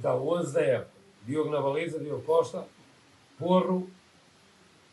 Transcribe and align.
Então, 0.00 0.26
11 0.26 0.54
da 0.54 0.62
época. 0.62 0.90
Diogo 1.26 1.50
na 1.50 1.60
baliza, 1.60 1.98
Diogo 2.00 2.22
Costa, 2.22 2.64
Porro, 3.38 3.86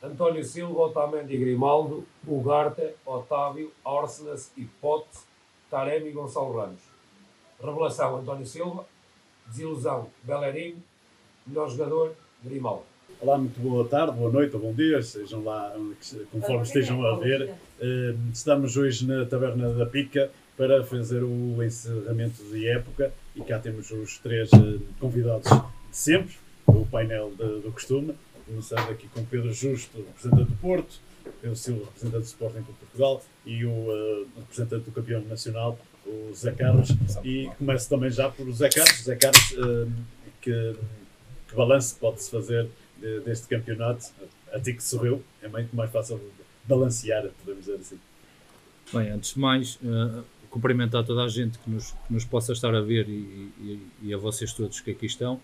António 0.03 0.43
Silva, 0.43 0.81
Otamendi 0.81 1.33
e 1.33 1.37
Grimaldo, 1.37 2.05
Ugarte, 2.27 2.91
Otávio, 3.05 3.71
Orsenas 3.85 4.51
e 4.57 4.65
Pote, 4.65 5.17
Taremi 5.71 6.09
e 6.09 6.11
Gonçalo 6.11 6.57
Ramos. 6.57 6.81
Revelação, 7.57 8.17
António 8.17 8.45
Silva. 8.45 8.85
Desilusão, 9.45 10.09
Bellerin. 10.23 10.75
Melhor 11.47 11.69
jogador, 11.69 12.13
Grimaldo. 12.43 12.83
Olá, 13.21 13.37
muito 13.37 13.57
boa 13.61 13.87
tarde, 13.87 14.11
boa 14.11 14.29
noite 14.29 14.57
ou 14.57 14.61
bom 14.61 14.73
dia, 14.73 15.01
sejam 15.01 15.41
lá 15.41 15.73
conforme 16.29 16.63
estejam 16.63 17.01
a 17.05 17.15
ver. 17.15 17.55
Eh, 17.79 18.13
estamos 18.33 18.75
hoje 18.75 19.07
na 19.07 19.25
Taberna 19.25 19.73
da 19.73 19.85
Pica 19.85 20.29
para 20.57 20.83
fazer 20.83 21.23
o 21.23 21.63
encerramento 21.63 22.43
de 22.45 22.67
época 22.67 23.13
e 23.35 23.41
cá 23.41 23.59
temos 23.59 23.91
os 23.91 24.17
três 24.17 24.51
eh, 24.51 24.79
convidados 24.99 25.47
de 25.47 25.95
sempre, 25.95 26.35
o 26.65 26.83
painel 26.85 27.31
do 27.37 27.71
costume. 27.71 28.15
Começando 28.47 28.89
aqui 28.89 29.07
com 29.09 29.23
Pedro 29.23 29.53
Justo, 29.53 29.97
representante 29.97 30.49
do 30.49 30.57
Porto, 30.57 30.99
Pedro 31.41 31.55
Silva, 31.55 31.85
representante 31.85 32.23
do 32.23 32.25
Sporting 32.25 32.61
de 32.61 32.73
Portugal 32.73 33.23
e 33.45 33.65
o 33.65 33.69
uh, 33.69 34.27
representante 34.37 34.85
do 34.85 34.91
campeão 34.91 35.21
nacional, 35.25 35.77
o 36.05 36.33
Zé 36.33 36.51
Carlos. 36.53 36.89
E 37.23 37.49
começo 37.57 37.89
também 37.89 38.09
já 38.09 38.29
por 38.29 38.49
Zé 38.51 38.69
Carlos. 38.69 39.03
Zé 39.03 39.15
Carlos, 39.17 39.51
uh, 39.51 39.91
que, 40.41 40.75
que 41.49 41.55
balanço 41.55 41.97
pode-se 41.99 42.31
fazer 42.31 42.69
de, 42.97 43.19
deste 43.19 43.47
campeonato? 43.47 44.05
A 44.53 44.59
ti 44.59 44.73
que 44.73 44.81
sorriu, 44.81 45.21
é 45.41 45.47
muito 45.49 45.75
mais 45.75 45.91
fácil 45.91 46.21
balancear, 46.63 47.27
podemos 47.43 47.65
dizer 47.65 47.79
assim. 47.79 47.99
Bem, 48.93 49.09
antes 49.09 49.33
de 49.33 49.39
mais, 49.39 49.75
uh, 49.75 50.23
cumprimentar 50.57 51.05
toda 51.05 51.23
a 51.23 51.27
gente 51.27 51.59
que 51.59 51.69
nos, 51.69 51.91
que 51.91 52.11
nos 52.11 52.25
possa 52.25 52.51
estar 52.51 52.73
a 52.73 52.81
ver 52.81 53.07
e, 53.07 53.51
e, 53.61 53.87
e, 54.01 54.13
a 54.13 54.17
vocês 54.17 54.51
todos 54.51 54.81
que 54.81 54.89
aqui 54.89 55.05
estão. 55.05 55.35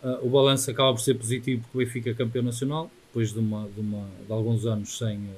Uh, 0.00 0.24
o 0.26 0.30
balanço 0.30 0.70
acaba 0.70 0.92
por 0.92 1.00
ser 1.00 1.14
positivo 1.14 1.62
porque 1.62 1.76
o 1.76 1.80
Benfica 1.80 2.10
é 2.10 2.14
campeão 2.14 2.44
nacional, 2.44 2.88
depois 3.08 3.32
de, 3.32 3.40
uma, 3.40 3.68
de, 3.68 3.80
uma, 3.80 4.08
de 4.24 4.32
alguns 4.32 4.64
anos 4.64 4.96
sem, 4.96 5.18
uh, 5.18 5.32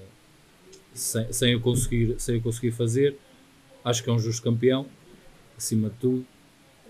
sem, 0.92 1.32
sem, 1.32 1.54
o 1.54 1.60
conseguir, 1.60 2.14
sem 2.18 2.36
o 2.36 2.42
conseguir 2.42 2.72
fazer. 2.72 3.16
Acho 3.82 4.04
que 4.04 4.10
é 4.10 4.12
um 4.12 4.18
justo 4.18 4.42
campeão, 4.42 4.86
acima 5.56 5.88
de 5.88 5.96
tudo. 5.96 6.26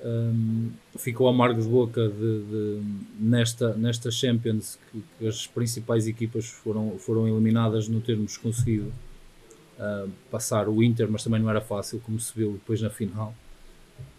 Um, 0.05 0.71
ficou 0.99 1.29
amargo 1.29 1.63
de 1.63 1.69
boca 1.69 2.09
de, 2.09 2.43
de, 2.43 2.83
nesta, 3.19 3.73
nesta 3.75 4.11
Champions 4.11 4.79
que, 4.91 5.03
que, 5.19 5.27
as 5.27 5.47
principais 5.47 6.07
equipas 6.07 6.47
foram, 6.47 6.99
foram 6.99 7.27
eliminadas 7.27 7.89
no 7.89 8.01
termos 8.01 8.37
conseguido 8.37 8.93
uh, 9.79 10.11
passar 10.31 10.69
o 10.69 10.83
Inter, 10.83 11.11
mas 11.11 11.25
também 11.25 11.41
não 11.41 11.51
era 11.51 11.61
fácil, 11.61 12.01
como 12.01 12.19
se 12.19 12.33
viu 12.35 12.53
depois 12.53 12.81
na 12.81 12.91
final. 12.91 13.35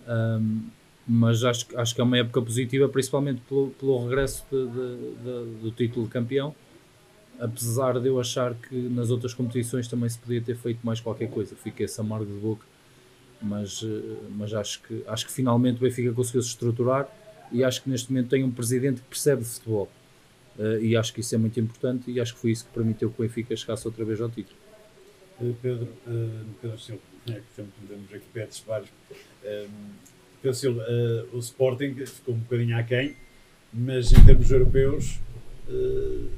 Um, 0.07 0.67
mas 1.07 1.43
acho, 1.43 1.67
acho 1.77 1.93
que 1.93 2.01
é 2.01 2.03
uma 2.03 2.17
época 2.17 2.41
positiva, 2.41 2.89
principalmente 2.89 3.41
pelo, 3.47 3.69
pelo 3.71 4.03
regresso 4.03 4.43
de, 4.51 4.67
de, 4.67 4.97
de, 4.97 5.61
do 5.61 5.71
título 5.71 6.05
de 6.05 6.11
campeão. 6.11 6.55
Apesar 7.39 7.99
de 7.99 8.07
eu 8.07 8.19
achar 8.19 8.55
que 8.55 8.75
nas 8.75 9.09
outras 9.09 9.33
competições 9.33 9.87
também 9.87 10.09
se 10.09 10.17
podia 10.17 10.41
ter 10.41 10.55
feito 10.55 10.79
mais 10.83 10.99
qualquer 11.01 11.29
coisa, 11.29 11.55
fiquei 11.55 11.85
esse 11.85 11.99
amargo 11.99 12.25
de 12.25 12.39
boca. 12.39 12.65
Mas, 13.41 13.83
ah, 13.83 14.27
mas 14.35 14.53
acho, 14.53 14.81
que, 14.81 15.03
acho 15.07 15.25
que 15.25 15.31
finalmente 15.31 15.77
o 15.77 15.81
Benfica 15.81 16.11
conseguiu 16.13 16.41
se 16.41 16.49
estruturar 16.49 17.07
e 17.51 17.63
acho 17.63 17.83
que 17.83 17.89
neste 17.89 18.11
momento 18.11 18.29
tem 18.29 18.43
um 18.43 18.51
presidente 18.51 19.01
que 19.01 19.07
percebe 19.07 19.43
de 19.43 19.49
futebol. 19.49 19.89
Uh, 20.57 20.79
e 20.79 20.95
acho 20.95 21.13
que 21.13 21.19
isso 21.19 21.35
é 21.35 21.37
muito 21.37 21.59
importante 21.59 22.09
e 22.09 22.19
acho 22.19 22.33
que 22.33 22.39
foi 22.39 22.51
isso 22.51 22.63
que 22.65 22.71
permitiu 22.71 23.09
que 23.11 23.21
o 23.21 23.27
Benfica 23.27 23.53
chegasse 23.55 23.85
outra 23.85 24.05
vez 24.05 24.21
ao 24.21 24.29
título. 24.29 24.57
Pedro, 25.61 25.87
uh, 26.07 26.45
Pedro 26.61 26.79
Silva, 26.79 27.01
é 27.29 27.33
que 27.33 27.43
temos 27.55 28.13
aqui 28.13 28.25
pets 28.33 28.63
vários. 28.65 28.89
Um, 29.43 29.67
Pedro 30.41 30.57
Silva, 30.57 30.85
o 31.33 31.39
Sporting 31.39 31.95
ficou 32.05 32.35
um 32.35 32.39
bocadinho 32.39 32.77
aquém, 32.77 33.15
mas 33.73 34.11
em 34.11 34.23
termos 34.23 34.51
europeus 34.51 35.19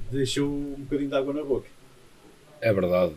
deixou 0.10 0.48
um 0.48 0.76
bocadinho 0.80 1.10
de 1.10 1.16
água 1.16 1.34
na 1.34 1.44
boca. 1.44 1.68
É 2.62 2.72
verdade. 2.72 3.14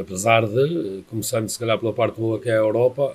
Apesar 0.00 0.46
de, 0.46 1.02
começando 1.08 1.46
se 1.48 1.58
calhar 1.58 1.78
pela 1.78 1.92
parte 1.92 2.18
boa 2.18 2.40
que 2.40 2.48
é 2.48 2.52
a 2.52 2.56
Europa, 2.56 3.14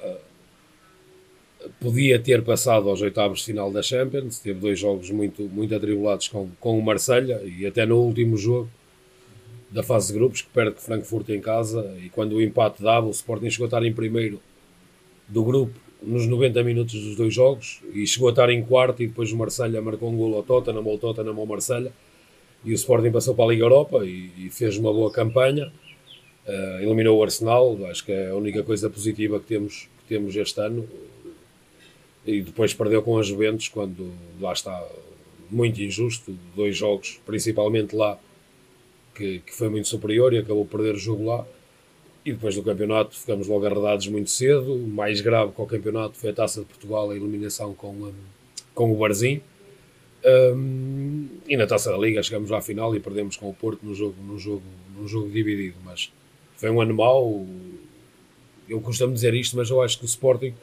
podia 1.79 2.19
ter 2.19 2.43
passado 2.43 2.89
aos 2.89 3.01
oitavos 3.01 3.39
de 3.39 3.45
final 3.45 3.71
da 3.71 3.81
Champions, 3.81 4.39
teve 4.39 4.59
dois 4.59 4.79
jogos 4.79 5.09
muito, 5.09 5.43
muito 5.43 5.73
atribulados 5.73 6.27
com, 6.27 6.49
com 6.59 6.77
o 6.77 6.83
Marselha 6.83 7.41
e 7.43 7.65
até 7.65 7.85
no 7.85 7.97
último 7.97 8.37
jogo 8.37 8.69
da 9.75 9.83
fase 9.83 10.07
de 10.07 10.17
grupos, 10.17 10.41
que 10.41 10.47
perde 10.51 10.79
Frankfurt 10.79 11.27
em 11.27 11.41
casa, 11.41 11.93
e 12.01 12.07
quando 12.07 12.37
o 12.37 12.41
empate 12.41 12.81
dava, 12.81 13.07
o 13.07 13.11
Sporting 13.11 13.49
chegou 13.49 13.65
a 13.65 13.67
estar 13.67 13.83
em 13.83 13.91
primeiro 13.91 14.39
do 15.27 15.43
grupo 15.43 15.77
nos 16.01 16.25
90 16.25 16.63
minutos 16.63 16.93
dos 16.93 17.17
dois 17.17 17.33
jogos, 17.33 17.81
e 17.93 18.07
chegou 18.07 18.29
a 18.29 18.31
estar 18.31 18.49
em 18.49 18.63
quarto, 18.63 19.03
e 19.03 19.07
depois 19.07 19.33
o 19.33 19.35
Marselha 19.35 19.81
marcou 19.81 20.09
um 20.09 20.15
gol 20.15 20.33
ao 20.33 20.43
Tottenham, 20.43 20.81
o 20.87 20.97
Tottenham 20.97 21.37
ao 21.37 21.45
Marselha, 21.45 21.91
e 22.63 22.71
o 22.71 22.73
Sporting 22.73 23.11
passou 23.11 23.35
para 23.35 23.43
a 23.43 23.47
Liga 23.49 23.65
Europa 23.65 24.05
e, 24.05 24.31
e 24.37 24.49
fez 24.49 24.77
uma 24.77 24.93
boa 24.93 25.11
campanha, 25.11 25.69
uh, 26.47 26.81
eliminou 26.81 27.19
o 27.19 27.23
Arsenal, 27.23 27.77
acho 27.87 28.05
que 28.05 28.13
é 28.13 28.29
a 28.29 28.35
única 28.35 28.63
coisa 28.63 28.89
positiva 28.89 29.41
que 29.41 29.45
temos, 29.45 29.89
que 29.99 30.07
temos 30.07 30.33
este 30.37 30.61
ano, 30.61 30.87
e 32.25 32.41
depois 32.41 32.73
perdeu 32.73 33.01
com 33.01 33.19
a 33.19 33.23
Juventus, 33.23 33.67
quando 33.67 34.09
lá 34.39 34.53
está 34.53 34.87
muito 35.51 35.81
injusto, 35.81 36.33
dois 36.55 36.77
jogos, 36.77 37.19
principalmente 37.25 37.93
lá, 37.93 38.17
que, 39.15 39.39
que, 39.39 39.53
foi 39.53 39.69
muito 39.69 39.87
superior 39.87 40.33
e 40.33 40.37
acabou 40.37 40.65
por 40.65 40.79
perder 40.79 40.95
o 40.95 40.99
jogo 40.99 41.25
lá. 41.25 41.45
E 42.25 42.33
depois 42.33 42.55
do 42.55 42.63
campeonato 42.63 43.15
ficamos 43.15 43.47
logo 43.47 43.65
arredados 43.65 44.07
muito 44.07 44.29
cedo. 44.29 44.75
O 44.75 44.87
mais 44.87 45.21
grave 45.21 45.51
com 45.53 45.63
o 45.63 45.67
campeonato 45.67 46.17
foi 46.17 46.31
a 46.31 46.33
Taça 46.33 46.61
de 46.61 46.65
Portugal, 46.65 47.11
a 47.11 47.15
eliminação 47.15 47.73
com, 47.73 48.11
com 48.73 48.91
o 48.91 48.95
Barzim. 48.95 49.41
Um, 50.25 51.27
e 51.47 51.55
na 51.55 51.67
Taça 51.67 51.91
da 51.91 51.97
Liga 51.97 52.21
chegamos 52.23 52.51
à 52.51 52.59
final 52.59 52.95
e 52.95 52.99
perdemos 52.99 53.37
com 53.37 53.47
o 53.49 53.53
Porto 53.53 53.85
no 53.85 53.93
jogo, 53.93 54.15
no 54.23 54.39
jogo, 54.39 54.63
no 54.97 55.07
jogo 55.07 55.29
dividido. 55.29 55.77
Mas 55.83 56.11
foi 56.57 56.69
um 56.69 56.81
ano 56.81 56.93
mau. 56.93 57.45
Eu 58.67 58.81
costumo 58.81 59.13
dizer 59.13 59.33
isto, 59.35 59.55
mas 59.55 59.69
eu 59.69 59.81
acho 59.81 59.99
que 59.99 60.05
o 60.05 60.07
Sporting 60.07 60.53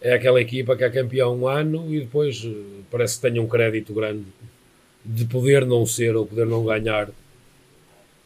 é 0.00 0.12
aquela 0.12 0.40
equipa 0.40 0.76
que 0.76 0.84
é 0.84 0.90
campeão 0.90 1.36
um 1.36 1.48
ano 1.48 1.92
e 1.92 2.00
depois 2.00 2.44
eh, 2.44 2.82
parece 2.90 3.16
que 3.16 3.22
tenha 3.22 3.42
um 3.42 3.48
crédito 3.48 3.92
grande 3.92 4.26
de 5.04 5.24
poder 5.24 5.66
não 5.66 5.84
ser 5.86 6.14
ou 6.14 6.26
poder 6.26 6.46
não 6.46 6.64
ganhar 6.64 7.08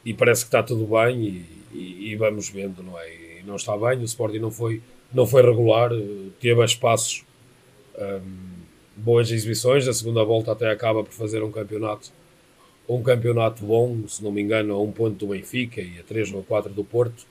e 0.05 0.13
parece 0.15 0.43
que 0.43 0.49
está 0.49 0.63
tudo 0.63 0.87
bem 0.87 1.23
e, 1.23 1.47
e, 1.73 2.13
e, 2.13 2.17
vamos 2.17 2.49
vendo, 2.49 2.83
não 2.83 2.99
é? 2.99 3.15
E 3.41 3.43
não 3.47 3.57
está 3.57 3.77
bem, 3.77 3.99
o 3.99 4.05
Sporting 4.05 4.39
não 4.39 4.51
foi, 4.51 4.83
não 5.13 5.27
foi 5.27 5.43
regular, 5.43 5.91
teve 6.41 6.65
espaços, 6.65 7.25
um, 7.99 8.53
boas 8.97 9.31
exibições, 9.31 9.87
a 9.89 9.93
segunda 9.93 10.25
volta 10.25 10.53
até 10.53 10.71
acaba 10.71 11.03
por 11.03 11.13
fazer 11.13 11.43
um 11.43 11.51
campeonato 11.51 12.13
um 12.89 13.03
campeonato 13.03 13.65
bom, 13.65 14.07
se 14.09 14.23
não 14.23 14.33
me 14.33 14.43
engano, 14.43 14.75
a 14.75 14.83
um 14.83 14.91
ponto 14.91 15.15
do 15.17 15.29
Benfica 15.29 15.81
e 15.81 15.99
a 15.99 16.03
três 16.03 16.33
ou 16.33 16.43
quatro 16.43 16.73
do 16.73 16.85
Porto, 16.85 17.27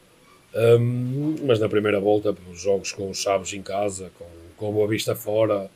um, 0.54 1.36
mas 1.46 1.60
na 1.60 1.70
primeira 1.70 2.00
volta, 2.00 2.34
pelos 2.34 2.62
jogos 2.62 2.92
com 2.92 3.10
os 3.10 3.22
Chaves 3.22 3.54
em 3.54 3.62
casa, 3.62 4.12
com, 4.18 4.26
com 4.58 4.70
a 4.70 4.72
Boa 4.72 4.88
Vista 4.88 5.16
fora, 5.16 5.70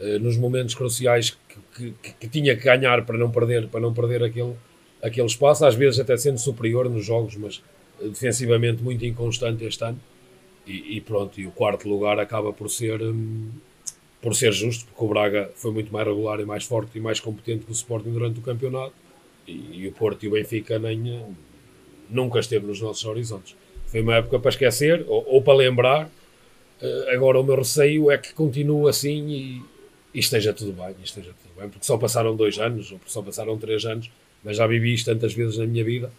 uh, 0.00 0.18
nos 0.20 0.36
momentos 0.36 0.74
cruciais 0.74 1.30
que, 1.30 1.92
que, 1.92 2.12
que, 2.20 2.28
tinha 2.28 2.56
que 2.56 2.64
ganhar 2.64 3.04
para 3.04 3.16
não 3.16 3.30
perder, 3.30 3.68
para 3.68 3.80
não 3.80 3.92
perder 3.92 4.22
aquele 4.22 4.54
aquele 5.02 5.26
espaço, 5.26 5.66
às 5.66 5.74
vezes 5.74 5.98
até 5.98 6.16
sendo 6.16 6.38
superior 6.38 6.88
nos 6.88 7.04
jogos, 7.04 7.36
mas 7.36 7.62
eh, 8.00 8.08
defensivamente 8.08 8.82
muito 8.82 9.04
inconstante 9.04 9.64
este 9.64 9.84
ano. 9.84 10.00
E, 10.64 10.96
e 10.96 11.00
pronto, 11.00 11.40
e 11.40 11.46
o 11.46 11.50
quarto 11.50 11.88
lugar 11.88 12.20
acaba 12.20 12.52
por 12.52 12.70
ser, 12.70 13.02
hum, 13.02 13.50
por 14.20 14.34
ser 14.36 14.52
justo, 14.52 14.86
porque 14.86 15.04
o 15.04 15.08
Braga 15.08 15.50
foi 15.56 15.72
muito 15.72 15.92
mais 15.92 16.06
regular 16.06 16.38
e 16.38 16.44
mais 16.44 16.64
forte 16.64 16.96
e 16.96 17.00
mais 17.00 17.18
competente 17.18 17.64
que 17.66 17.72
o 17.72 17.74
Sporting 17.74 18.12
durante 18.12 18.38
o 18.38 18.42
campeonato. 18.42 18.94
E, 19.46 19.82
e 19.82 19.88
o 19.88 19.92
Porto 19.92 20.22
e 20.22 20.28
o 20.28 20.30
Benfica 20.30 20.78
nem, 20.78 21.16
eh, 21.16 21.24
nunca 22.08 22.38
esteve 22.38 22.64
nos 22.64 22.80
nossos 22.80 23.04
horizontes. 23.04 23.56
Foi 23.86 24.00
uma 24.00 24.14
época 24.14 24.38
para 24.38 24.50
esquecer 24.50 25.04
ou, 25.08 25.26
ou 25.26 25.42
para 25.42 25.54
lembrar. 25.54 26.06
Uh, 26.80 27.10
agora 27.14 27.38
o 27.38 27.44
meu 27.44 27.56
receio 27.56 28.10
é 28.10 28.18
que 28.18 28.32
continue 28.32 28.88
assim 28.88 29.28
e, 29.28 29.62
e 30.12 30.18
esteja 30.18 30.52
tudo 30.52 30.72
bem, 30.72 30.96
esteja 31.04 31.30
tudo 31.30 31.60
bem, 31.60 31.68
porque 31.68 31.86
só 31.86 31.96
passaram 31.96 32.34
dois 32.34 32.58
anos 32.58 32.90
ou 32.90 33.00
só 33.06 33.22
passaram 33.22 33.56
três 33.56 33.84
anos 33.84 34.10
mas 34.42 34.56
já 34.56 34.66
vivi 34.66 34.94
isto 34.94 35.06
tantas 35.06 35.34
vezes 35.34 35.58
na 35.58 35.66
minha 35.66 35.84
vida 35.84 36.10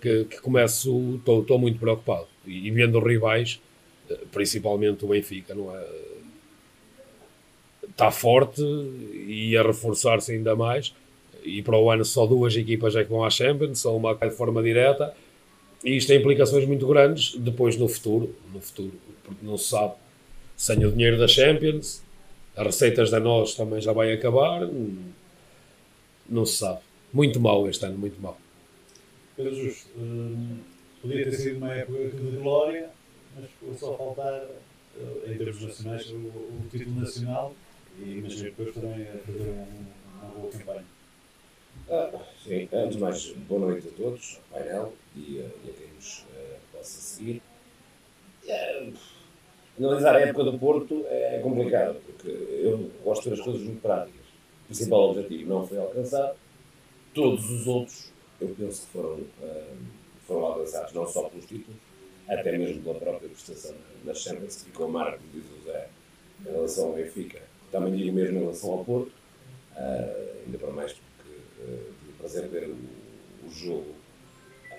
que, 0.00 0.24
que 0.24 0.40
começo, 0.40 1.16
estou 1.16 1.58
muito 1.58 1.78
preocupado. 1.78 2.26
E, 2.46 2.68
e 2.68 2.70
vendo 2.70 2.98
rivais, 3.00 3.60
eh, 4.08 4.18
principalmente 4.32 5.04
o 5.04 5.08
Benfica, 5.08 5.54
não 5.54 5.74
é? 5.74 5.84
Está 7.88 8.10
forte 8.10 8.62
e 8.62 9.56
a 9.56 9.62
reforçar-se 9.62 10.32
ainda 10.32 10.54
mais. 10.54 10.94
E 11.42 11.62
para 11.62 11.78
o 11.78 11.90
ano 11.90 12.04
só 12.04 12.26
duas 12.26 12.54
equipas 12.56 12.94
é 12.94 13.04
que 13.04 13.10
vão 13.10 13.24
à 13.24 13.30
Champions, 13.30 13.80
só 13.80 13.96
uma 13.96 14.14
de 14.14 14.30
forma 14.30 14.62
direta. 14.62 15.14
E 15.84 15.96
isto 15.96 16.08
tem 16.08 16.18
implicações 16.18 16.66
muito 16.66 16.86
grandes 16.86 17.36
depois 17.36 17.76
no 17.76 17.88
futuro, 17.88 18.34
no 18.52 18.60
futuro, 18.60 18.92
porque 19.22 19.44
não 19.44 19.56
se 19.56 19.68
sabe 19.68 19.94
sem 20.56 20.84
o 20.84 20.90
dinheiro 20.90 21.18
da 21.18 21.28
Champions, 21.28 22.02
as 22.56 22.66
receitas 22.66 23.10
da 23.10 23.20
nós 23.20 23.54
também 23.54 23.80
já 23.80 23.92
vai 23.92 24.12
acabar, 24.12 24.66
não 26.28 26.46
se 26.46 26.56
sabe. 26.56 26.80
Muito 27.16 27.40
mal 27.40 27.66
este 27.66 27.86
ano, 27.86 27.96
muito 27.96 28.20
mal. 28.20 28.36
Pedro 29.36 29.54
Justo, 29.54 29.88
hum, 29.96 30.58
podia 31.00 31.24
ter 31.24 31.32
sido 31.32 31.56
uma 31.56 31.72
época 31.72 31.98
de 32.10 32.36
glória, 32.36 32.90
mas 33.34 33.48
ficou 33.52 33.74
só 33.74 33.96
faltar, 33.96 34.42
uh, 34.44 35.22
em 35.32 35.38
termos 35.38 35.62
nacionais, 35.62 36.10
o, 36.10 36.16
o, 36.16 36.68
título 36.70 37.00
nacional 37.00 37.54
e 37.98 38.18
imagino 38.18 38.44
depois 38.50 38.74
também 38.74 39.08
a 39.08 39.16
fazer 39.24 39.48
um, 39.48 39.66
uma 40.20 40.34
boa 40.34 40.52
campanha. 40.52 40.84
Ah, 41.88 42.22
sim, 42.44 42.68
antes 42.70 42.96
de 42.96 43.02
mais, 43.02 43.32
boa 43.48 43.60
noite 43.62 43.88
a 43.88 43.92
todos, 43.96 44.38
ao 44.52 44.58
painel 44.58 44.92
e, 45.16 45.40
a- 45.40 45.42
e 45.44 45.70
a 45.70 45.72
quem 45.72 45.94
nos 45.94 46.26
eh, 46.34 46.56
possa 46.70 47.00
seguir. 47.00 47.40
Eh, 48.46 48.92
analisar 49.78 50.16
a 50.16 50.20
época 50.20 50.44
do 50.44 50.58
Porto 50.58 51.02
é 51.08 51.40
complicado, 51.42 51.98
porque 52.04 52.28
eu 52.28 52.90
gosto 53.02 53.22
de 53.22 53.30
ver 53.30 53.34
as 53.36 53.40
coisas 53.40 53.62
muito 53.62 53.80
práticas. 53.80 54.26
O 54.64 54.66
principal 54.66 55.10
objetivo 55.12 55.48
não 55.48 55.66
foi 55.66 55.78
alcançado, 55.78 56.36
todos 57.16 57.50
os 57.50 57.66
outros, 57.66 58.12
eu 58.38 58.54
penso 58.58 58.82
que 58.82 58.92
foram, 58.92 59.20
eh, 59.42 59.72
foram 60.26 60.44
alcançados, 60.44 60.92
não 60.92 61.06
só 61.08 61.22
pelos 61.30 61.46
títulos, 61.46 61.80
até 62.28 62.58
mesmo 62.58 62.82
pela 62.82 62.96
própria 62.96 63.30
prestação 63.30 63.74
nas 64.04 64.18
Champions, 64.18 64.56
que 64.56 64.64
ficou 64.66 64.86
a 64.86 64.90
marca, 64.90 65.20
diz 65.32 65.42
o 65.42 65.64
Zé, 65.64 65.88
em 66.44 66.52
relação 66.52 66.88
ao 66.88 66.92
Benfica. 66.92 67.40
Também 67.72 67.96
digo 67.96 68.14
mesmo 68.14 68.36
em 68.36 68.40
relação 68.42 68.70
ao 68.70 68.84
Porto, 68.84 69.10
ah, 69.76 70.34
ainda 70.44 70.58
para 70.58 70.70
mais 70.72 70.92
porque 70.92 71.38
ah, 71.62 71.92
tive 72.00 72.12
o 72.12 72.14
prazer 72.18 72.42
de 72.42 72.48
ver 72.48 72.68
o, 72.68 73.46
o 73.46 73.50
jogo 73.50 73.94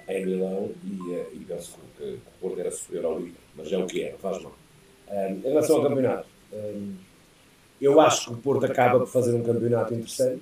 em 0.07 0.25
Milão 0.25 0.71
e, 0.85 1.37
e 1.37 1.45
penso 1.47 1.79
que, 1.97 2.03
que 2.03 2.13
o 2.13 2.39
Porto 2.39 2.59
era 2.59 2.69
superior 2.69 3.05
ao 3.05 3.19
Inter, 3.19 3.41
mas 3.55 3.71
é 3.71 3.77
o 3.79 3.87
que 3.87 4.03
é, 4.03 4.11
não 4.11 4.19
faz 4.19 4.43
mal. 4.43 4.55
Em 5.09 5.41
relação 5.41 5.77
ao 5.77 5.83
campeonato, 5.83 6.27
eu 7.81 7.99
acho 7.99 8.25
que 8.25 8.33
o 8.33 8.37
Porto 8.37 8.65
acaba 8.65 8.99
por 8.99 9.07
fazer 9.07 9.33
um 9.33 9.41
campeonato 9.41 9.93
interessante, 9.93 10.41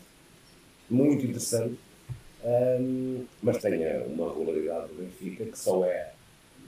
muito 0.90 1.26
interessante, 1.26 1.78
ah, 2.46 3.26
mas 3.42 3.58
tem 3.58 3.84
ah, 3.88 4.04
uma 4.06 4.30
regularidade 4.30 4.90
do 4.90 5.02
Benfica 5.02 5.46
que 5.46 5.58
só 5.58 5.84
é, 5.84 6.12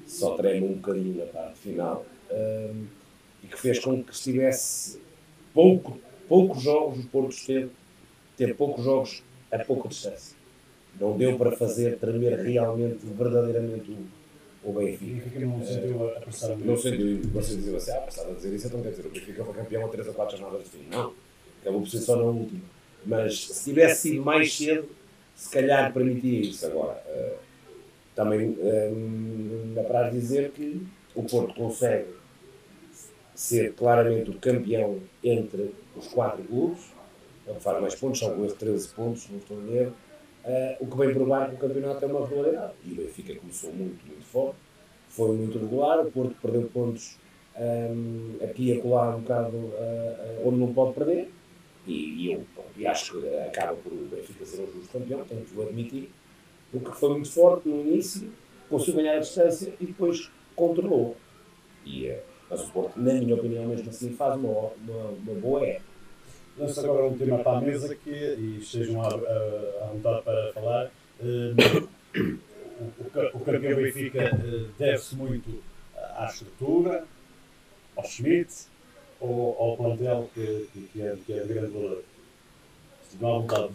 só 0.08 0.36
treme 0.36 0.66
um 0.66 0.74
bocadinho 0.74 1.18
na 1.20 1.26
parte 1.26 1.60
final 1.60 2.04
ah, 2.32 2.74
e 3.44 3.48
que 3.48 3.60
fez 3.60 3.78
com 3.78 4.04
que 4.04 4.12
estivesse 4.12 5.00
pouco, 5.54 6.00
poucos 6.28 6.64
jogos, 6.64 7.06
o 7.06 7.08
Porto 7.10 7.32
esteve 7.32 7.70
ter 8.36 8.56
poucos 8.56 8.84
jogos 8.84 9.24
a 9.52 9.60
pouca 9.60 9.88
distância. 9.88 10.36
Não 11.00 11.16
deu 11.16 11.38
para 11.38 11.52
fazer 11.52 11.98
tremer 12.00 12.40
realmente, 12.40 13.06
verdadeiramente 13.06 13.92
o, 13.92 14.68
o 14.68 14.72
O 14.72 14.74
Benfica. 14.74 15.14
Benfica 15.14 15.40
não 15.42 15.64
sentiu 15.64 16.08
a 16.10 16.20
pressão 16.20 16.58
Não 16.58 16.76
sentiu, 16.76 17.22
vocês 17.32 17.58
diziam 17.58 17.78
assim, 17.78 17.92
ah, 17.92 18.02
passado 18.02 18.32
a 18.32 18.34
dizer 18.34 18.56
isso, 18.56 18.66
então 18.66 18.82
quer 18.82 18.90
dizer, 18.90 19.06
o 19.06 19.10
Benfica 19.10 19.46
foi 19.46 19.54
campeão 19.54 19.86
a 19.86 19.90
3 19.90 20.10
a 20.10 20.14
4 20.14 20.38
jornadas 20.38 20.64
de 20.66 20.72
fim. 20.72 20.88
Não, 20.90 21.14
acabou 21.62 21.82
por 21.82 21.90
ser 21.90 22.00
só 22.00 22.16
na 22.16 22.24
última. 22.24 22.62
Mas 23.06 23.48
se 23.48 23.70
tivesse 23.70 24.10
sido 24.10 24.24
mais 24.24 24.58
cedo, 24.58 24.90
se 25.38 25.52
calhar 25.52 25.94
permitia 25.94 26.42
isso. 26.42 26.66
Agora, 26.66 27.02
eh, 27.06 27.36
também 28.16 28.58
eh, 28.60 28.92
dá 29.76 29.84
para 29.84 30.10
dizer 30.10 30.52
que 30.52 30.86
o 31.16 31.24
Porto 31.24 31.54
consegue 31.54 32.08
ser 33.36 33.74
claramente 33.74 34.32
o 34.32 34.40
campeão 34.40 35.00
entre 35.24 35.76
os 35.96 36.08
quatro 36.08 36.44
clubes, 36.44 36.92
ele 37.46 37.60
faz 37.60 37.80
mais 37.80 37.96
pontos, 37.96 38.20
são 38.20 38.44
esses 38.44 38.58
13 38.58 38.88
pontos, 38.90 39.30
não 39.30 39.38
estou 39.38 39.58
a 39.60 39.62
ver, 39.62 39.94
eh, 40.44 40.78
o 40.80 40.88
que 40.88 40.98
vem 40.98 41.14
provar 41.14 41.50
que 41.50 41.56
o 41.56 41.60
campeonato 41.60 42.04
é 42.04 42.08
uma 42.08 42.28
regularidade. 42.28 42.74
E 42.84 42.94
o 42.94 42.96
Benfica 42.96 43.36
começou 43.36 43.72
muito, 43.72 44.06
muito 44.08 44.26
forte, 44.26 44.58
foi 45.10 45.38
muito 45.38 45.60
regular, 45.60 46.00
o 46.00 46.12
Porto 46.12 46.36
perdeu 46.42 46.64
pontos 46.64 47.18
ehm, 47.56 48.44
aqui 48.44 48.72
e 48.72 48.80
acolá 48.80 49.16
um 49.16 49.22
bocado 49.22 49.72
eh, 49.76 50.42
onde 50.44 50.58
não 50.58 50.74
pode 50.74 50.94
perder, 50.96 51.30
e, 51.88 51.94
e 52.28 52.34
eu 52.34 52.46
e 52.76 52.86
acho 52.86 53.20
que 53.20 53.28
acaba 53.40 53.76
por 53.76 53.92
o 53.92 53.96
Benfica 53.96 54.46
ser 54.46 54.62
um 54.62 54.68
justo 54.72 54.90
campeão, 54.92 55.24
tenho 55.24 55.42
que 55.46 55.58
o 55.58 55.62
admitir, 55.64 56.10
porque 56.72 56.92
foi 56.92 57.10
muito 57.12 57.32
forte 57.32 57.68
no 57.68 57.82
início, 57.82 58.30
conseguiu 58.70 58.96
ganhar 58.98 59.16
a 59.16 59.20
distância 59.20 59.74
e 59.80 59.86
depois 59.86 60.30
controlou. 60.56 61.16
E, 61.86 62.08
eh, 62.08 62.22
mas 62.50 62.62
o 62.62 62.72
Porto, 62.72 63.00
na 63.00 63.14
minha 63.14 63.36
opinião, 63.36 63.66
mesmo 63.66 63.90
assim, 63.90 64.14
faz 64.14 64.36
uma, 64.36 64.50
uma, 64.50 65.06
uma 65.10 65.34
boa 65.40 65.66
época. 65.66 65.88
Lanço 66.58 66.80
agora 66.82 67.06
um 67.06 67.18
tema 67.18 67.40
para 67.40 67.58
a 67.58 67.62
mesa 67.62 67.96
que, 67.96 68.10
e 68.10 68.58
estejam 68.60 69.02
à, 69.02 69.08
à- 69.08 69.90
vontade 69.94 70.24
para 70.24 70.54
falar. 70.54 70.92
Eh, 71.22 71.54
o, 72.16 72.84
o 72.84 73.38
o 73.38 73.40
campeão 73.40 73.76
Benfica 73.78 74.24
eh, 74.24 74.66
deve-se 74.78 75.16
muito 75.16 75.64
à 75.96 76.26
estrutura, 76.26 77.06
ao 77.96 78.04
Schmidt 78.04 78.68
ou 79.20 79.56
ao 79.60 79.78
plantel 79.78 80.30
que, 80.34 80.68
que, 80.94 81.02
é, 81.02 81.16
que 81.26 81.34
é 81.34 81.40
de 81.42 81.54
grande 81.54 81.72
valor. 81.72 82.04
Estejam 83.04 83.36
à 83.36 83.40
vontade. 83.40 83.74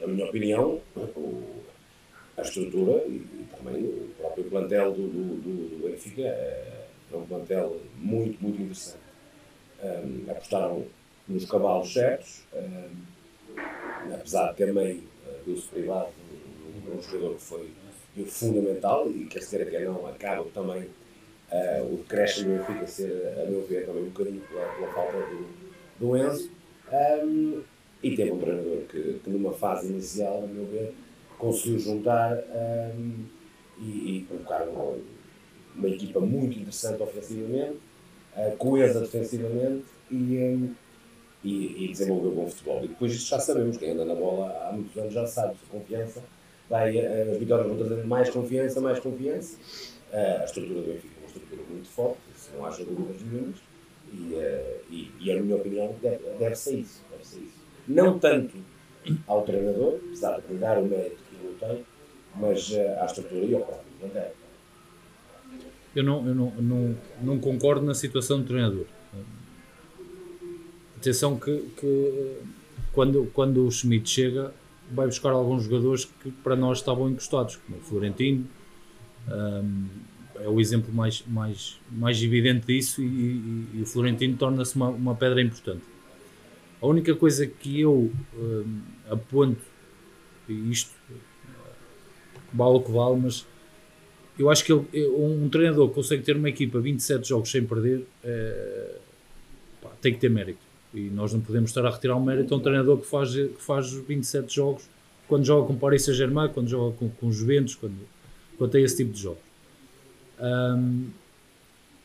na 0.00 0.06
minha 0.06 0.26
opinião, 0.26 0.80
a 2.36 2.42
estrutura 2.42 3.04
e, 3.06 3.16
e 3.16 3.46
também 3.56 3.84
o 3.84 4.08
próprio 4.18 4.44
plantel 4.44 4.92
do, 4.92 5.06
do, 5.08 5.36
do- 5.36 5.68
do 5.78 5.88
Benfica 5.88 6.22
é, 6.22 6.86
é 7.12 7.16
um 7.16 7.26
plantel 7.26 7.80
muito, 7.98 8.42
muito 8.42 8.60
interessante. 8.62 8.98
Ahm, 9.82 10.30
apostaram 10.30 10.84
nos 11.28 11.44
cavalos 11.44 11.92
certos, 11.92 12.42
ahm, 12.54 14.12
apesar 14.14 14.50
de 14.52 14.56
ter 14.58 14.72
meio 14.72 14.98
uh, 15.26 15.44
do 15.50 15.60
privado 15.62 16.08
um, 16.86 16.96
um 16.98 17.02
jogador 17.02 17.34
que 17.36 17.42
foi 17.42 17.70
fundamental 18.26 19.10
e 19.10 19.26
quer 19.26 19.38
dizer 19.40 19.68
que 19.70 19.78
não 19.80 20.06
acaba 20.06 20.44
também 20.54 20.86
ah, 21.52 21.82
o 21.82 21.96
decréscimo 21.96 22.56
do 22.56 22.64
Benfica 22.64 22.86
ser, 22.86 23.34
a 23.38 23.50
meu 23.50 23.66
ver, 23.66 23.84
também 23.84 24.04
um 24.04 24.06
bocadinho 24.06 24.40
pela, 24.48 24.64
pela 24.74 24.92
falta 24.94 25.18
do, 25.18 25.46
do 26.00 26.16
Enzo. 26.16 26.50
Ahm, 26.90 27.60
e 28.02 28.16
teve 28.16 28.32
um 28.32 28.38
treinador 28.38 28.78
que, 28.88 29.20
que 29.22 29.30
numa 29.30 29.52
fase 29.52 29.88
inicial, 29.88 30.42
a 30.42 30.46
meu 30.46 30.64
ver, 30.64 30.94
conseguiu 31.38 31.78
juntar 31.78 32.32
ahm, 32.32 33.24
e, 33.78 34.16
e 34.16 34.26
colocar 34.28 34.66
uma, 34.66 34.96
uma 35.76 35.88
equipa 35.88 36.20
muito 36.20 36.58
interessante 36.58 37.02
ofensivamente, 37.02 37.76
ah, 38.34 38.52
coesa 38.56 39.00
defensivamente 39.00 39.84
e, 40.10 40.38
ahm, 40.38 40.74
e, 41.44 41.84
e 41.84 41.88
desenvolveu 41.88 42.30
bom 42.30 42.48
futebol. 42.48 42.82
E 42.82 42.88
depois 42.88 43.12
isto 43.12 43.28
já 43.28 43.38
sabemos, 43.38 43.76
quem 43.76 43.90
anda 43.90 44.06
na 44.06 44.14
bola 44.14 44.68
há 44.68 44.72
muitos 44.72 44.96
anos 44.96 45.12
já 45.12 45.26
sabe, 45.26 45.54
a 45.68 45.70
confiança, 45.70 46.22
vai, 46.70 46.98
ah, 46.98 47.30
as 47.30 47.36
vitórias 47.36 47.68
vão 47.68 47.76
trazer 47.76 48.06
mais 48.06 48.30
confiança, 48.30 48.80
mais 48.80 48.98
confiança. 49.00 49.58
Ah, 50.12 50.40
a 50.40 50.44
estrutura 50.44 50.80
do 50.80 50.86
Benfica 50.86 51.21
estrutura 51.32 51.62
muito 51.70 51.88
forte, 51.88 52.20
isso 52.36 52.50
não 52.54 52.64
haja 52.64 52.84
dúvidas 52.84 53.22
nenhumas. 53.22 53.56
E, 54.12 54.36
ah, 54.36 54.80
e, 54.90 55.10
e 55.20 55.32
a 55.32 55.42
minha 55.42 55.56
opinião 55.56 55.94
deve, 56.02 56.22
deve 56.38 56.54
ser 56.54 56.78
isso. 56.78 57.02
Deve 57.10 57.26
ser 57.26 57.40
isso 57.40 57.62
não 57.86 58.18
tanto 58.18 58.56
ao 59.26 59.42
treinador, 59.42 59.98
apesar 60.06 60.40
de 60.40 60.54
dar 60.54 60.78
o 60.78 60.86
mérito 60.86 61.16
que 61.28 61.44
ele 61.44 61.56
tem, 61.58 61.84
mas 62.36 62.70
eh, 62.72 62.98
à 63.00 63.04
estrutura 63.04 63.44
e 63.44 63.54
ao 63.54 63.62
próprio 63.62 63.92
plantel. 63.98 64.32
Eu 65.94 66.04
não, 66.04 66.26
eu 66.26 66.34
não, 66.34 66.50
não, 66.52 66.96
não 67.20 67.38
concordo 67.38 67.84
na 67.84 67.94
situação 67.94 68.40
do 68.40 68.46
treinador. 68.46 68.86
Atenção 70.96 71.38
que, 71.38 71.58
que 71.76 72.38
quando, 72.92 73.30
quando 73.34 73.66
o 73.66 73.70
Schmidt 73.70 74.08
chega, 74.08 74.54
vai 74.90 75.06
buscar 75.06 75.30
alguns 75.30 75.64
jogadores 75.64 76.04
que 76.04 76.30
para 76.30 76.54
nós 76.54 76.78
estavam 76.78 77.10
encostados, 77.10 77.56
como 77.56 77.78
o 77.78 77.80
Florentino. 77.82 78.46
hum, 79.28 79.86
é 80.36 80.48
o 80.48 80.60
exemplo 80.60 80.92
mais, 80.92 81.22
mais, 81.26 81.78
mais 81.90 82.22
evidente 82.22 82.66
disso 82.66 83.02
e, 83.02 83.06
e- 83.06 83.66
e 83.74 83.82
o 83.82 83.86
Florentino 83.86 84.36
torna-se 84.36 84.74
uma, 84.76 84.88
uma 84.88 85.14
pedra 85.14 85.40
importante. 85.42 85.82
A 86.80 86.86
única 86.86 87.14
coisa 87.14 87.46
que 87.46 87.80
eu 87.80 88.10
hum, 88.36 88.80
aponto, 89.08 89.60
e 90.48 90.70
isto 90.70 90.90
vale 92.52 92.76
o 92.76 92.80
que 92.80 92.90
vale, 92.90 93.20
mas 93.20 93.46
eu 94.38 94.50
acho 94.50 94.64
que 94.64 94.72
ele- 94.72 95.08
um 95.08 95.48
treinador 95.48 95.88
que 95.88 95.94
consegue 95.94 96.22
ter 96.22 96.36
uma 96.36 96.48
equipa 96.48 96.80
27 96.80 97.28
jogos 97.28 97.50
sem 97.50 97.64
perder 97.64 98.04
eh, 98.24 98.96
pá, 99.80 99.90
tem 100.00 100.12
que 100.12 100.18
ter 100.20 100.28
mérito. 100.30 100.60
E 100.94 101.02
nós 101.10 101.32
não 101.32 101.40
podemos 101.40 101.70
estar 101.70 101.86
a 101.86 101.90
retirar 101.90 102.16
um 102.16 102.24
mérito 102.24 102.52
a 102.52 102.56
um 102.56 102.60
treinador 102.60 102.98
que 102.98 103.06
faz, 103.06 103.32
que 103.34 103.54
faz 103.58 103.92
27 103.92 104.54
jogos 104.54 104.88
quando 105.28 105.44
joga 105.44 105.66
com 105.66 105.76
Paris 105.76 106.04
Saint-Germain, 106.04 106.50
quando 106.52 106.68
joga 106.68 106.94
com, 106.96 107.08
com 107.08 107.32
Juventus, 107.32 107.74
quando, 107.74 107.94
quando 108.58 108.70
tem 108.70 108.82
esse 108.84 108.96
tipo 108.96 109.12
de 109.12 109.20
jogos. 109.22 109.40
Ahm, 110.42 111.06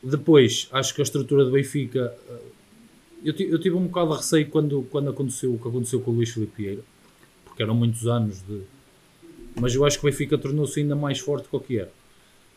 depois, 0.02 0.68
acho 0.72 0.94
que 0.94 1.02
a 1.02 1.04
estrutura 1.04 1.44
do 1.44 1.50
Benfica. 1.50 2.14
eh, 2.30 2.40
Eu, 3.24 3.34
eu 3.34 3.58
tive 3.58 3.74
um 3.74 3.86
bocado 3.88 4.12
de 4.12 4.16
receio 4.18 4.48
quando, 4.48 4.86
quando 4.92 5.10
aconteceu 5.10 5.52
o 5.52 5.58
que 5.58 5.66
aconteceu 5.66 6.00
com 6.00 6.12
o 6.12 6.14
Luís 6.14 6.30
Filipe 6.30 6.62
Vieira, 6.62 6.82
porque 7.44 7.60
eram 7.62 7.74
muitos 7.74 8.06
anos 8.06 8.40
de. 8.46 8.62
Mas 9.60 9.74
eu 9.74 9.84
acho 9.84 9.98
que 9.98 10.06
o 10.06 10.10
Benfica 10.10 10.38
tornou-se 10.38 10.78
ainda 10.78 10.94
mais 10.94 11.18
forte 11.18 11.48
do 11.50 11.58
que 11.58 11.80
era. 11.80 11.90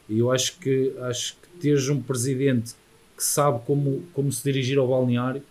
E 0.08 0.20
eu 0.20 0.32
acho 0.32 0.60
que, 0.60 0.94
acho 1.02 1.36
que 1.42 1.48
teres 1.60 1.90
um 1.90 2.00
presidente 2.00 2.76
que 3.18 3.24
sabe 3.24 3.60
como, 3.66 4.04
como 4.14 4.32
se 4.32 4.44
dirigir 4.44 4.78
ao 4.78 4.88
balneário, 4.88 5.42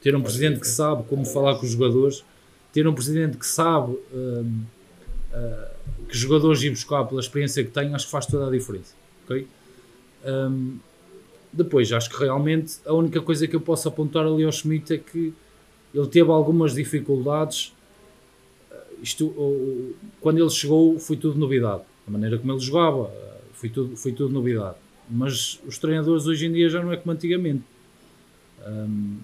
ter 0.00 0.14
um 0.14 0.22
presidente 0.22 0.60
que 0.60 0.68
sabe 0.68 1.02
como 1.08 1.24
falar 1.24 1.56
com 1.56 1.66
os 1.66 1.72
jogadores, 1.72 2.24
ter 2.72 2.86
um 2.86 2.94
presidente 2.94 3.36
que 3.36 3.46
sabe 3.46 3.98
ah, 5.32 5.70
que 6.08 6.16
jogadores 6.16 6.62
ir 6.62 6.70
buscar 6.70 7.04
pela 7.04 7.20
experiência 7.20 7.64
que 7.64 7.70
tem, 7.70 7.94
acho 7.94 8.04
que 8.06 8.12
faz 8.12 8.26
toda 8.26 8.46
a 8.46 8.50
diferença. 8.50 8.94
ok? 9.24 9.46
Hum, 10.24 10.78
depois, 11.52 11.92
acho 11.92 12.08
que 12.10 12.18
realmente 12.18 12.78
a 12.86 12.94
única 12.94 13.20
coisa 13.20 13.46
que 13.46 13.54
eu 13.54 13.60
posso 13.60 13.88
apontar 13.88 14.26
ali 14.26 14.44
ao 14.44 14.52
Schmidt 14.52 14.94
é 14.94 14.98
que 14.98 15.34
ele 15.94 16.06
teve 16.08 16.30
algumas 16.30 16.74
dificuldades. 16.74 17.74
Ah, 18.70 18.76
Isto, 19.02 19.94
quando 20.20 20.38
ele 20.38 20.50
chegou, 20.50 20.98
foi 20.98 21.16
tudo 21.16 21.38
novidade. 21.38 21.82
A 22.06 22.10
maneira 22.10 22.38
como 22.38 22.52
ele 22.52 22.60
jogava, 22.60 23.04
ah, 23.14 23.38
foi 23.52 23.68
tudo, 23.68 23.96
foi 23.96 24.12
tudo 24.12 24.32
novidade. 24.32 24.76
Mas 25.10 25.60
os 25.66 25.78
treinadores 25.78 26.26
hoje 26.26 26.46
em 26.46 26.52
dia 26.52 26.68
já 26.70 26.82
não 26.82 26.92
é 26.92 26.96
como 26.96 27.12
antigamente. 27.12 27.64
Hum, 28.66 29.18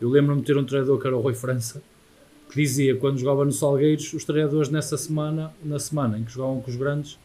Eu 0.00 0.10
lembro-me 0.10 0.40
de 0.40 0.46
ter 0.46 0.56
um 0.58 0.64
treinador 0.64 0.98
que 1.00 1.06
era 1.06 1.16
o 1.16 1.20
Rui 1.20 1.34
França, 1.34 1.82
que 2.50 2.56
dizia 2.60 2.96
quando 2.96 3.18
jogava 3.18 3.44
no 3.44 3.52
Salgueiros, 3.52 4.12
os 4.12 4.24
treinadores 4.24 4.68
nessa 4.68 4.96
semana, 4.96 5.54
na 5.64 5.78
semana 5.78 6.18
em 6.18 6.24
que 6.24 6.32
jogavam 6.32 6.60
com 6.60 6.70
os 6.70 6.76
grandes, 6.76 7.18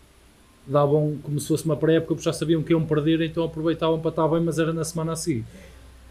davam 0.67 1.17
como 1.23 1.39
se 1.39 1.47
fosse 1.47 1.65
uma 1.65 1.77
pré-época, 1.77 2.13
porque 2.13 2.25
já 2.25 2.33
sabiam 2.33 2.61
que 2.61 2.73
iam 2.73 2.85
perder, 2.85 3.21
então 3.21 3.43
aproveitavam 3.43 3.99
para 3.99 4.09
estar 4.09 4.27
bem, 4.27 4.41
mas 4.41 4.59
era 4.59 4.73
na 4.73 4.83
semana 4.83 5.13
assim. 5.13 5.43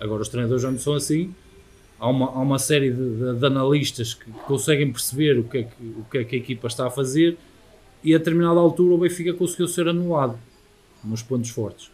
Agora 0.00 0.22
os 0.22 0.28
treinadores 0.28 0.62
já 0.62 0.70
não 0.70 0.78
são 0.78 0.94
assim. 0.94 1.34
Há 1.98 2.08
uma, 2.08 2.26
há 2.26 2.40
uma 2.40 2.58
série 2.58 2.90
de, 2.90 3.16
de, 3.16 3.38
de 3.38 3.46
analistas 3.46 4.14
que 4.14 4.30
conseguem 4.46 4.90
perceber 4.90 5.38
o 5.38 5.44
que, 5.44 5.58
é 5.58 5.62
que, 5.62 5.82
o 5.82 6.04
que 6.10 6.18
é 6.18 6.24
que 6.24 6.36
a 6.36 6.38
equipa 6.38 6.66
está 6.66 6.86
a 6.86 6.90
fazer 6.90 7.36
e 8.04 8.14
a 8.14 8.18
determinada 8.18 8.60
altura 8.60 8.94
o 8.94 8.98
Benfica 8.98 9.32
conseguiu 9.32 9.66
ser 9.68 9.88
anulado 9.88 10.38
nos 11.02 11.22
pontos 11.22 11.50
fortes. 11.50 11.90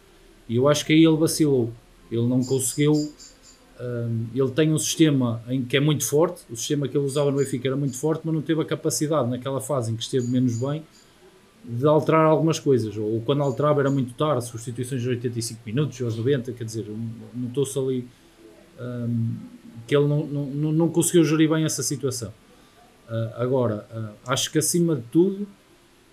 E 0.47 0.55
eu 0.57 0.67
acho 0.67 0.85
que 0.85 0.93
aí 0.93 1.03
ele 1.03 1.17
vacilou. 1.17 1.71
Ele 2.11 2.27
não 2.27 2.43
conseguiu. 2.43 2.93
Um, 2.93 4.25
ele 4.35 4.51
tem 4.51 4.71
um 4.71 4.77
sistema 4.77 5.41
em 5.47 5.63
que 5.63 5.77
é 5.77 5.79
muito 5.79 6.05
forte. 6.05 6.41
O 6.49 6.55
sistema 6.55 6.87
que 6.87 6.97
ele 6.97 7.05
usava 7.05 7.31
no 7.31 7.37
Benfica 7.37 7.67
era 7.67 7.77
muito 7.77 7.97
forte, 7.97 8.21
mas 8.25 8.33
não 8.33 8.41
teve 8.41 8.61
a 8.61 8.65
capacidade 8.65 9.29
naquela 9.29 9.61
fase 9.61 9.91
em 9.91 9.95
que 9.95 10.03
esteve 10.03 10.27
menos 10.27 10.57
bem 10.57 10.83
de 11.63 11.87
alterar 11.87 12.25
algumas 12.25 12.59
coisas. 12.59 12.95
Ou 12.97 13.21
quando 13.21 13.41
alterava 13.41 13.81
era 13.81 13.89
muito 13.89 14.13
tarde, 14.13 14.45
substituições 14.45 15.01
de 15.01 15.09
85 15.09 15.61
minutos, 15.65 16.01
aos 16.01 16.17
90, 16.17 16.51
quer 16.51 16.63
dizer, 16.63 16.85
notou-se 17.33 17.77
ali 17.79 18.07
um, 18.79 19.35
que 19.87 19.95
ele 19.95 20.07
não, 20.07 20.25
não, 20.25 20.71
não 20.71 20.89
conseguiu 20.89 21.23
gerir 21.23 21.49
bem 21.49 21.63
essa 21.63 21.81
situação. 21.81 22.33
Uh, 23.09 23.41
agora, 23.41 23.85
uh, 23.91 24.31
acho 24.31 24.51
que 24.51 24.57
acima 24.57 24.95
de 24.95 25.03
tudo, 25.03 25.47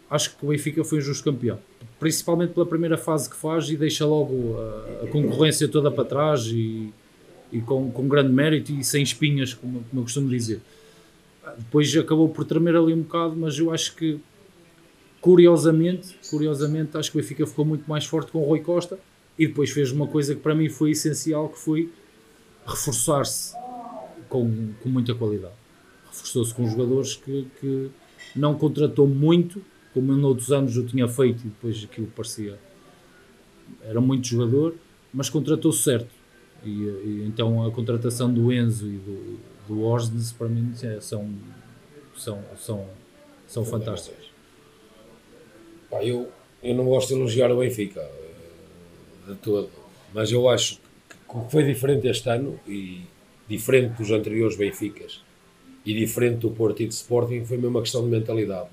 acho 0.08 0.36
que 0.36 0.44
o 0.44 0.48
Benfica 0.48 0.84
foi 0.84 0.98
um 0.98 1.00
justo 1.00 1.24
campeão. 1.24 1.58
Principalmente 1.98 2.52
pela 2.52 2.66
primeira 2.66 2.96
fase 2.96 3.28
que 3.28 3.36
faz 3.36 3.68
e 3.70 3.76
deixa 3.76 4.06
logo 4.06 4.56
a, 4.58 5.04
a 5.04 5.06
concorrência 5.08 5.68
toda 5.68 5.90
para 5.90 6.04
trás 6.04 6.46
e, 6.46 6.92
e 7.52 7.60
com, 7.60 7.90
com 7.90 8.08
grande 8.08 8.32
mérito 8.32 8.72
e 8.72 8.82
sem 8.82 9.02
espinhas, 9.02 9.54
como, 9.54 9.84
como 9.84 10.00
eu 10.00 10.04
costumo 10.04 10.28
dizer. 10.28 10.60
Depois 11.58 11.94
acabou 11.96 12.28
por 12.28 12.44
tremer 12.44 12.76
ali 12.76 12.92
um 12.92 13.02
bocado, 13.02 13.34
mas 13.36 13.58
eu 13.58 13.72
acho 13.72 13.94
que 13.96 14.20
curiosamente, 15.20 16.16
curiosamente, 16.28 16.96
acho 16.96 17.10
que 17.10 17.18
o 17.18 17.20
Benfica 17.20 17.46
ficou 17.46 17.64
muito 17.64 17.88
mais 17.88 18.04
forte 18.04 18.32
com 18.32 18.40
o 18.40 18.44
Rui 18.44 18.60
Costa 18.60 18.98
e 19.38 19.46
depois 19.46 19.70
fez 19.70 19.90
uma 19.90 20.06
coisa 20.06 20.34
que 20.34 20.40
para 20.40 20.54
mim 20.54 20.68
foi 20.68 20.90
essencial, 20.90 21.48
que 21.48 21.58
foi 21.58 21.90
reforçar-se 22.66 23.54
com, 24.28 24.72
com 24.82 24.88
muita 24.88 25.14
qualidade. 25.14 25.54
Reforçou-se 26.06 26.54
com 26.54 26.68
jogadores 26.68 27.16
que, 27.16 27.46
que 27.60 27.90
não 28.34 28.54
contratou 28.54 29.06
muito, 29.06 29.62
como 29.92 30.12
em 30.12 30.22
outros 30.22 30.52
anos 30.52 30.76
eu 30.76 30.86
tinha 30.86 31.08
feito 31.08 31.40
e 31.40 31.48
depois 31.48 31.84
aquilo 31.84 32.06
parecia 32.08 32.58
era 33.82 34.00
muito 34.00 34.26
jogador, 34.26 34.74
mas 35.12 35.28
contratou 35.28 35.72
certo. 35.72 36.10
E, 36.64 36.68
e, 36.68 37.24
então 37.26 37.64
a 37.66 37.70
contratação 37.70 38.32
do 38.32 38.52
Enzo 38.52 38.86
e 38.86 38.98
do, 38.98 39.38
do 39.68 39.82
Orsnes 39.82 40.32
para 40.32 40.48
mim 40.48 40.72
é, 40.82 41.00
são, 41.00 41.32
são, 42.16 42.42
são, 42.56 42.86
são 43.46 43.64
fantásticas. 43.64 44.29
Pá, 45.90 46.04
eu, 46.04 46.28
eu 46.62 46.74
não 46.74 46.84
gosto 46.84 47.08
de 47.08 47.14
elogiar 47.14 47.50
o 47.50 47.58
Benfica 47.58 48.00
eh, 48.00 49.32
de 49.32 49.34
todo, 49.36 49.70
mas 50.14 50.30
eu 50.30 50.48
acho 50.48 50.76
que 50.76 51.36
o 51.36 51.44
que 51.44 51.50
foi 51.50 51.64
diferente 51.64 52.06
este 52.06 52.28
ano 52.28 52.58
e 52.66 53.02
diferente 53.48 53.96
dos 53.98 54.10
anteriores 54.12 54.56
Benficas 54.56 55.20
e 55.84 55.92
diferente 55.92 56.38
do 56.38 56.50
Porto 56.50 56.80
e 56.82 56.86
do 56.86 56.92
Sporting 56.92 57.44
foi 57.44 57.56
mesmo 57.56 57.70
uma 57.70 57.80
questão 57.80 58.04
de 58.04 58.08
mentalidade. 58.08 58.68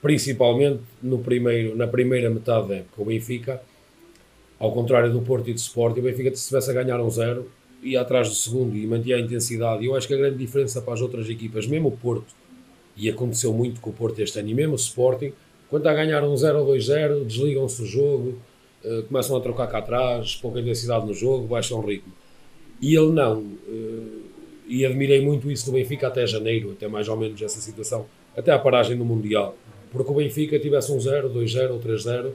Principalmente 0.00 0.80
no 1.02 1.18
primeiro, 1.18 1.76
na 1.76 1.86
primeira 1.86 2.30
metade 2.30 2.72
época, 2.72 3.02
o 3.02 3.04
Benfica, 3.04 3.62
ao 4.58 4.72
contrário 4.72 5.12
do 5.12 5.20
Porto 5.20 5.50
e 5.50 5.52
do 5.52 5.58
Sporting, 5.58 6.00
o 6.00 6.04
Benfica 6.04 6.34
se 6.34 6.48
tivesse 6.48 6.70
a 6.70 6.72
ganhar 6.72 7.00
um 7.00 7.10
zero, 7.10 7.50
ia 7.82 8.00
atrás 8.00 8.28
do 8.28 8.34
segundo 8.34 8.76
e 8.76 8.86
mantinha 8.86 9.16
a 9.16 9.20
intensidade. 9.20 9.82
E 9.82 9.86
eu 9.86 9.94
acho 9.94 10.08
que 10.08 10.14
a 10.14 10.16
grande 10.16 10.38
diferença 10.38 10.80
para 10.80 10.94
as 10.94 11.00
outras 11.00 11.28
equipas, 11.28 11.66
mesmo 11.66 11.88
o 11.88 11.92
Porto, 11.92 12.34
e 12.96 13.08
aconteceu 13.08 13.52
muito 13.52 13.80
com 13.80 13.90
o 13.90 13.92
Porto 13.92 14.20
este 14.20 14.38
ano, 14.38 14.48
e 14.48 14.54
mesmo 14.54 14.72
o 14.72 14.76
Sporting, 14.76 15.32
quando 15.72 15.88
está 15.88 15.92
a 15.92 16.04
ganhar 16.04 16.22
um 16.22 16.36
0 16.36 16.58
ou 16.58 16.74
2-0, 16.74 17.24
desligam-se 17.24 17.80
o 17.80 17.86
jogo, 17.86 18.38
uh, 18.84 19.02
começam 19.04 19.34
a 19.34 19.40
trocar 19.40 19.66
cá 19.68 19.78
atrás, 19.78 20.36
pouca 20.36 20.60
intensidade 20.60 21.06
no 21.06 21.14
jogo, 21.14 21.46
baixam 21.46 21.78
o 21.78 21.86
ritmo. 21.86 22.12
E 22.78 22.94
ele 22.94 23.10
não. 23.10 23.38
Uh, 23.38 24.20
e 24.68 24.84
admirei 24.84 25.22
muito 25.22 25.50
isso 25.50 25.64
do 25.64 25.72
Benfica 25.72 26.08
até 26.08 26.26
janeiro, 26.26 26.72
até 26.72 26.86
mais 26.88 27.08
ou 27.08 27.16
menos 27.16 27.40
essa 27.40 27.58
situação, 27.58 28.04
até 28.36 28.52
a 28.52 28.58
paragem 28.58 28.98
do 28.98 29.04
Mundial. 29.06 29.56
Porque 29.90 30.10
o 30.10 30.14
Benfica 30.14 30.58
tivesse 30.58 30.92
um 30.92 31.00
0, 31.00 31.30
2-0 31.30 31.70
ou 31.70 31.80
3-0, 31.80 32.32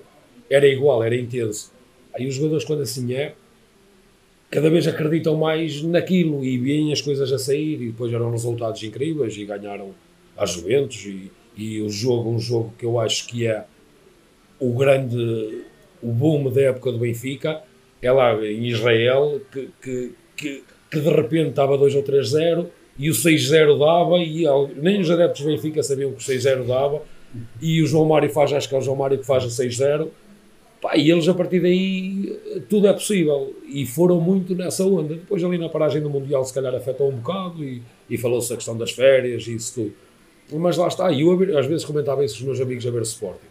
era 0.50 0.68
igual, 0.68 1.04
era 1.04 1.16
intenso. 1.16 1.72
Aí 2.16 2.26
os 2.26 2.34
jogadores, 2.34 2.66
quando 2.66 2.82
assim 2.82 3.14
é, 3.14 3.36
cada 4.50 4.68
vez 4.68 4.88
acreditam 4.88 5.38
mais 5.38 5.84
naquilo 5.84 6.44
e 6.44 6.58
veem 6.58 6.92
as 6.92 7.02
coisas 7.02 7.32
a 7.32 7.38
sair 7.38 7.84
e 7.84 7.92
depois 7.92 8.12
eram 8.12 8.32
resultados 8.32 8.82
incríveis 8.82 9.38
e 9.38 9.46
ganharam 9.46 9.94
a 10.36 10.44
Juventus 10.44 11.06
e, 11.06 11.32
e 11.58 11.82
o 11.82 11.90
jogo, 11.90 12.30
um 12.30 12.40
jogo 12.40 12.74
que 12.78 12.86
eu 12.86 13.00
acho 13.00 13.28
que 13.28 13.48
é 13.48 13.66
o 14.60 14.74
grande, 14.74 15.64
o 16.02 16.12
boom 16.12 16.52
da 16.52 16.62
época 16.62 16.92
do 16.92 17.00
Benfica, 17.00 17.62
é 18.02 18.12
lá 18.12 18.34
em 18.46 18.68
Israel, 18.68 19.42
que, 19.52 19.70
que, 19.82 20.14
que, 20.36 20.64
que 20.92 21.00
de 21.00 21.10
repente 21.10 21.50
estava 21.50 21.78
2 21.78 21.96
ou 21.96 22.04
3-0 22.04 22.68
e 23.00 23.10
o 23.10 23.14
6-0 23.14 23.80
dava 23.80 24.18
e 24.20 24.46
nem 24.80 25.02
os 25.02 25.10
adeptos 25.10 25.42
do 25.42 25.48
Benfica 25.48 25.82
sabiam 25.82 26.12
que 26.12 26.18
o 26.18 26.34
6-0 26.34 26.66
dava 26.66 27.02
e 27.62 27.82
o 27.82 27.88
João 27.88 28.06
Mário 28.06 28.30
faz, 28.30 28.54
acho 28.54 28.70
que 28.70 28.76
é 28.76 28.78
o 28.78 28.82
João 28.82 28.98
Mário 28.98 29.18
que 29.18 29.26
faz 29.26 29.44
o 29.44 29.48
6-0 29.48 30.08
e 30.96 31.12
eles 31.12 31.28
a 31.28 31.34
partir 31.34 31.60
daí 31.60 32.40
tudo 32.70 32.88
é 32.88 32.94
possível. 32.94 33.56
E 33.68 33.86
foram 33.86 34.22
muito 34.22 34.56
nessa 34.56 34.86
onda. 34.86 35.16
Depois 35.16 35.44
ali 35.44 35.58
na 35.58 35.68
paragem 35.68 36.02
do 36.02 36.10
Mundial 36.10 36.46
se 36.46 36.54
calhar 36.54 36.74
afetou 36.74 37.10
um 37.10 37.16
bocado 37.16 37.64
e, 37.64 37.82
e 38.10 38.18
falou-se 38.18 38.54
a 38.54 38.56
questão 38.56 38.78
das 38.78 38.92
férias 38.92 39.48
e 39.48 39.56
isso 39.56 39.74
tudo 39.74 40.07
mas 40.54 40.78
lá 40.78 40.88
está, 40.88 41.12
e 41.12 41.22
eu 41.22 41.58
às 41.58 41.66
vezes 41.66 41.84
comentava 41.84 42.24
isso 42.24 42.36
com 42.36 42.42
os 42.42 42.46
meus 42.46 42.62
amigos 42.62 42.86
a 42.88 42.92
ver 42.92 43.00
o 43.00 43.04
Sporting. 43.04 43.48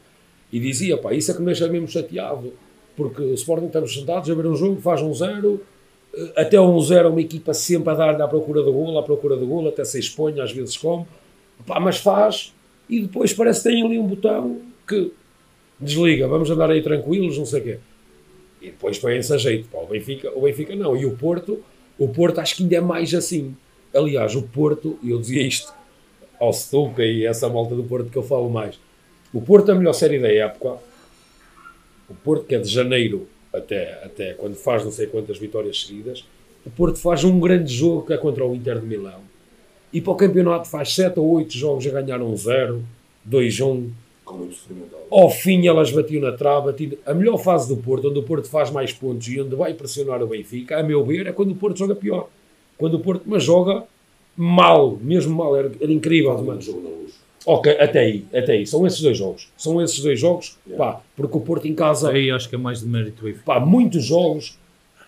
E 0.53 0.61
dizia, 0.61 0.97
pá, 0.97 1.13
isso 1.13 1.31
é 1.31 1.35
que 1.35 1.41
me 1.41 1.47
deixa 1.47 1.69
mesmo 1.69 1.89
chateado. 1.89 2.53
Porque 2.97 3.21
o 3.21 3.35
Sporting 3.35 3.67
estamos 3.67 3.93
sentados 3.93 4.31
a 4.31 4.35
ver 4.35 4.47
um 4.47 4.57
jogo, 4.57 4.81
faz 4.81 5.03
um 5.03 5.13
zero, 5.13 5.61
eh, 6.15 6.33
até 6.37 6.59
um 6.59 6.81
zero 6.81 7.11
uma 7.11 7.21
equipa 7.21 7.53
sempre 7.53 7.91
a 7.91 7.95
dar-lhe 7.95 8.23
à 8.23 8.29
procura 8.29 8.63
do 8.63 8.73
golo, 8.73 8.99
à 8.99 9.03
procura 9.03 9.37
do 9.37 9.47
golo, 9.47 9.69
até 9.69 9.85
se 9.85 9.99
expõe, 9.99 10.41
às 10.41 10.51
vezes 10.51 10.77
como. 10.79 11.07
Pá, 11.67 11.79
mas 11.79 11.99
faz, 11.99 12.55
e 12.89 13.01
depois 13.01 13.35
parece 13.35 13.63
que 13.63 13.69
tem 13.69 13.85
ali 13.85 13.99
um 13.99 14.07
botão 14.07 14.61
que 14.89 15.13
desliga, 15.79 16.27
vamos 16.27 16.51
andar 16.51 16.71
aí 16.71 16.83
tranquilos, 16.83 17.37
não 17.37 17.45
sei 17.45 17.61
o 17.61 17.65
quê. 17.65 17.79
E 18.63 18.67
depois 18.67 18.99
põe-se 18.99 19.33
a 19.35 19.37
jeito. 19.37 19.69
Pá, 19.69 19.79
o, 19.79 19.87
Benfica, 19.87 20.33
o 20.35 20.41
Benfica 20.41 20.75
não. 20.75 20.97
E 20.97 21.05
o 21.05 21.15
Porto, 21.17 21.63
o 21.99 22.09
Porto 22.09 22.39
acho 22.39 22.57
que 22.57 22.63
ainda 22.63 22.77
é 22.77 22.81
mais 22.81 23.13
assim. 23.13 23.55
Aliás, 23.95 24.35
o 24.35 24.43
Porto, 24.43 24.99
eu 25.05 25.19
dizia 25.19 25.43
isto 25.43 25.73
ao 26.41 26.53
Stuka 26.53 27.05
e 27.05 27.25
essa 27.25 27.49
malta 27.49 27.75
do 27.75 27.85
Porto 27.85 28.11
que 28.11 28.17
eu 28.17 28.23
falo 28.23 28.49
mais. 28.51 28.79
O 29.33 29.41
Porto 29.41 29.71
é 29.71 29.75
a 29.75 29.77
melhor 29.77 29.93
série 29.93 30.19
da 30.19 30.33
época. 30.33 30.79
O 32.09 32.15
Porto, 32.15 32.45
que 32.45 32.55
é 32.55 32.59
de 32.59 32.69
janeiro 32.69 33.29
até, 33.53 34.01
até 34.05 34.35
quando 34.35 34.55
faz 34.55 34.85
não 34.85 34.93
sei 34.93 35.07
quantas 35.07 35.39
vitórias 35.39 35.83
seguidas, 35.83 36.25
o 36.65 36.71
Porto 36.71 36.99
faz 36.99 37.25
um 37.25 37.39
grande 37.39 37.73
jogo 37.73 38.07
que 38.07 38.13
é 38.13 38.17
contra 38.17 38.45
o 38.45 38.55
Inter 38.55 38.81
de 38.81 38.87
Milão. 38.87 39.21
E 39.93 40.01
para 40.01 40.13
o 40.13 40.17
campeonato 40.17 40.69
faz 40.69 40.95
7 40.95 41.19
ou 41.19 41.31
8 41.33 41.53
jogos 41.53 41.87
a 41.87 42.01
ganhar 42.01 42.21
um 42.21 42.37
0, 42.37 42.83
2-1. 43.29 43.91
Ao 45.11 45.31
fim 45.31 45.67
elas 45.67 45.93
batiam 45.93 46.23
na 46.23 46.33
trava. 46.33 46.75
A 47.07 47.15
melhor 47.15 47.39
fase 47.39 47.69
do 47.69 47.81
Porto, 47.81 48.09
onde 48.09 48.19
o 48.19 48.23
Porto 48.23 48.49
faz 48.49 48.71
mais 48.71 48.93
pontos 48.93 49.29
e 49.29 49.41
onde 49.41 49.55
vai 49.55 49.73
pressionar 49.75 50.23
o 50.23 50.27
Benfica, 50.27 50.79
a 50.79 50.83
meu 50.83 51.05
ver, 51.05 51.27
é 51.27 51.33
quando 51.33 51.53
o 51.53 51.55
Porto 51.55 51.79
joga 51.79 51.95
pior. 51.95 52.29
Quando 52.77 52.95
o 52.95 53.01
Porto 53.01 53.23
mas 53.27 53.45
joga 53.45 53.85
mal, 54.37 54.99
mesmo 55.01 55.35
mal, 55.35 55.57
era, 55.57 55.71
era 55.81 55.93
incrível. 55.93 56.33
Um 56.33 56.61
jogo 56.61 56.83
na 56.83 56.91
luz. 56.91 57.15
Ok, 57.47 57.73
até 57.79 58.01
aí, 58.01 58.25
até 58.35 58.53
aí. 58.53 58.67
São 58.67 58.87
esses 58.87 59.01
dois 59.01 59.17
jogos. 59.17 59.49
São 59.57 59.81
esses 59.81 60.01
dois 60.01 60.19
jogos, 60.19 60.59
yeah. 60.67 60.93
pá, 60.93 61.01
porque 61.17 61.37
o 61.37 61.41
Porto 61.41 61.69
em 61.69 61.75
casa. 61.75 62.11
Aí 62.11 62.31
acho 62.31 62.49
que 62.49 62.57
é 62.57 62.59
mais 62.59 62.81
de 62.81 62.87
mérito. 62.87 63.25
Pá, 63.45 63.61
muitos 63.61 64.05
jogos. 64.05 64.59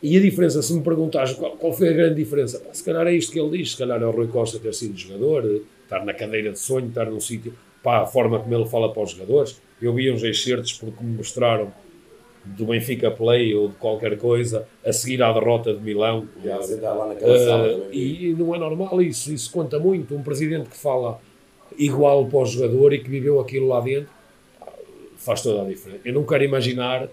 E 0.00 0.16
a 0.16 0.20
diferença, 0.20 0.62
se 0.62 0.73
me 0.73 0.80
perguntares 0.80 1.32
qual, 1.32 1.56
qual 1.56 1.73
foi 1.73 1.88
a 1.88 1.92
grande 1.92 2.14
diferença, 2.14 2.61
pá, 2.61 2.73
se 2.73 2.85
calhar 2.85 3.06
é 3.08 3.12
isto 3.12 3.32
que 3.32 3.40
ele 3.40 3.58
diz, 3.58 3.73
se 3.73 3.76
calhar 3.76 4.00
é 4.00 4.06
o 4.06 4.12
Rui 4.12 4.28
Costa 4.28 4.58
ter 4.61 4.73
sido 4.73 4.97
jogador, 4.97 5.62
estar 5.82 6.04
na 6.04 6.14
cadeira 6.14 6.52
de 6.52 6.58
sonho, 6.61 6.87
estar 6.87 7.06
num 7.06 7.18
sítio, 7.18 7.52
pá, 7.82 8.02
a 8.02 8.06
forma 8.06 8.38
como 8.38 8.54
ele 8.54 8.66
fala 8.66 8.92
para 8.92 9.02
os 9.02 9.11
jogadores. 9.11 9.61
Eu 9.82 9.92
vi 9.92 10.11
uns 10.11 10.23
excertos 10.23 10.73
porque 10.75 11.02
me 11.02 11.16
mostraram 11.16 11.73
do 12.57 12.67
Benfica 12.67 13.11
Play 13.11 13.55
ou 13.55 13.69
de 13.69 13.75
qualquer 13.76 14.17
coisa 14.19 14.67
a 14.85 14.93
seguir 14.93 15.23
à 15.23 15.33
derrota 15.33 15.75
de 15.75 15.81
Milão. 15.81 16.28
Já, 16.43 16.57
lá 16.93 17.09
naquela 17.09 17.35
uh, 17.35 17.38
sala 17.38 17.88
e, 17.93 18.28
e 18.28 18.35
não 18.35 18.55
é 18.55 18.59
normal 18.59 19.00
isso, 19.02 19.33
isso 19.33 19.50
conta 19.50 19.78
muito. 19.78 20.14
Um 20.14 20.23
presidente 20.23 20.69
que 20.69 20.76
fala 20.76 21.21
igual 21.76 22.26
para 22.26 22.38
o 22.38 22.47
jogador 22.47 22.93
e 22.93 22.99
que 22.99 23.11
viveu 23.11 23.40
aquilo 23.40 23.69
lá 23.69 23.81
dentro 23.81 24.11
faz 25.17 25.43
toda 25.43 25.62
a 25.62 25.64
diferença. 25.64 26.00
Eu 26.05 26.14
não 26.14 26.25
quero 26.25 26.45
imaginar 26.45 27.09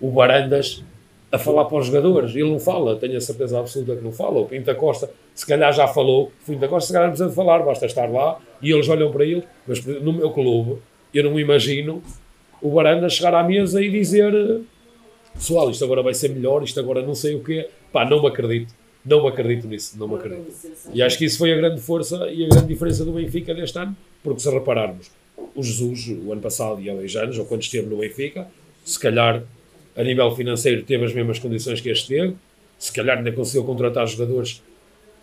o 0.00 0.10
Barandas 0.10 0.84
a 1.30 1.38
falar 1.38 1.64
para 1.66 1.78
os 1.78 1.86
jogadores. 1.86 2.34
Ele 2.34 2.50
não 2.50 2.58
fala, 2.58 2.96
tenho 2.96 3.16
a 3.16 3.20
certeza 3.20 3.58
absoluta 3.58 3.96
que 3.96 4.04
não 4.04 4.12
fala. 4.12 4.40
O 4.40 4.46
Pinta 4.46 4.74
Costa, 4.74 5.10
se 5.34 5.46
calhar 5.46 5.72
já 5.72 5.86
falou. 5.86 6.30
O 6.42 6.46
Pinta 6.46 6.68
Costa, 6.68 6.86
se 6.86 6.92
calhar 6.92 7.08
não 7.08 7.12
precisa 7.12 7.30
de 7.30 7.34
falar, 7.34 7.60
basta 7.60 7.86
estar 7.86 8.10
lá 8.10 8.38
e 8.62 8.70
eles 8.70 8.88
olham 8.88 9.10
para 9.10 9.24
ele. 9.24 9.44
Mas 9.66 9.84
no 9.84 10.12
meu 10.12 10.30
clube, 10.30 10.78
eu 11.12 11.24
não 11.24 11.38
imagino 11.38 12.02
o 12.60 12.70
Baranda 12.70 13.08
chegar 13.08 13.34
à 13.34 13.42
mesa 13.42 13.82
e 13.82 13.90
dizer 13.90 14.62
pessoal, 15.34 15.70
isto 15.70 15.84
agora 15.84 16.02
vai 16.02 16.14
ser 16.14 16.30
melhor, 16.30 16.62
isto 16.62 16.78
agora 16.80 17.02
não 17.02 17.14
sei 17.14 17.34
o 17.34 17.42
quê. 17.42 17.68
Pá, 17.92 18.04
não 18.04 18.20
me 18.20 18.28
acredito. 18.28 18.74
Não 19.04 19.22
me 19.22 19.28
acredito 19.28 19.66
nisso, 19.66 19.96
não 19.98 20.08
me 20.08 20.16
acredito. 20.16 20.52
E 20.92 21.00
acho 21.00 21.16
que 21.16 21.24
isso 21.24 21.38
foi 21.38 21.52
a 21.52 21.56
grande 21.56 21.80
força 21.80 22.28
e 22.30 22.44
a 22.44 22.48
grande 22.48 22.66
diferença 22.66 23.04
do 23.04 23.12
Benfica 23.12 23.54
deste 23.54 23.78
ano, 23.78 23.96
porque 24.22 24.40
se 24.40 24.50
repararmos, 24.50 25.10
o 25.54 25.62
Jesus, 25.62 26.08
o 26.08 26.32
ano 26.32 26.42
passado 26.42 26.80
e 26.80 26.90
há 26.90 26.94
dois 26.94 27.14
anos, 27.16 27.38
ou 27.38 27.46
quando 27.46 27.62
esteve 27.62 27.86
no 27.86 27.98
Benfica, 27.98 28.46
se 28.84 28.98
calhar 28.98 29.42
a 29.96 30.02
nível 30.02 30.30
financeiro 30.34 30.82
teve 30.82 31.04
as 31.04 31.14
mesmas 31.14 31.38
condições 31.38 31.80
que 31.80 31.88
este 31.88 32.08
teve, 32.08 32.34
se 32.78 32.92
calhar 32.92 33.18
ainda 33.18 33.32
conseguiu 33.32 33.64
contratar 33.64 34.06
jogadores 34.06 34.62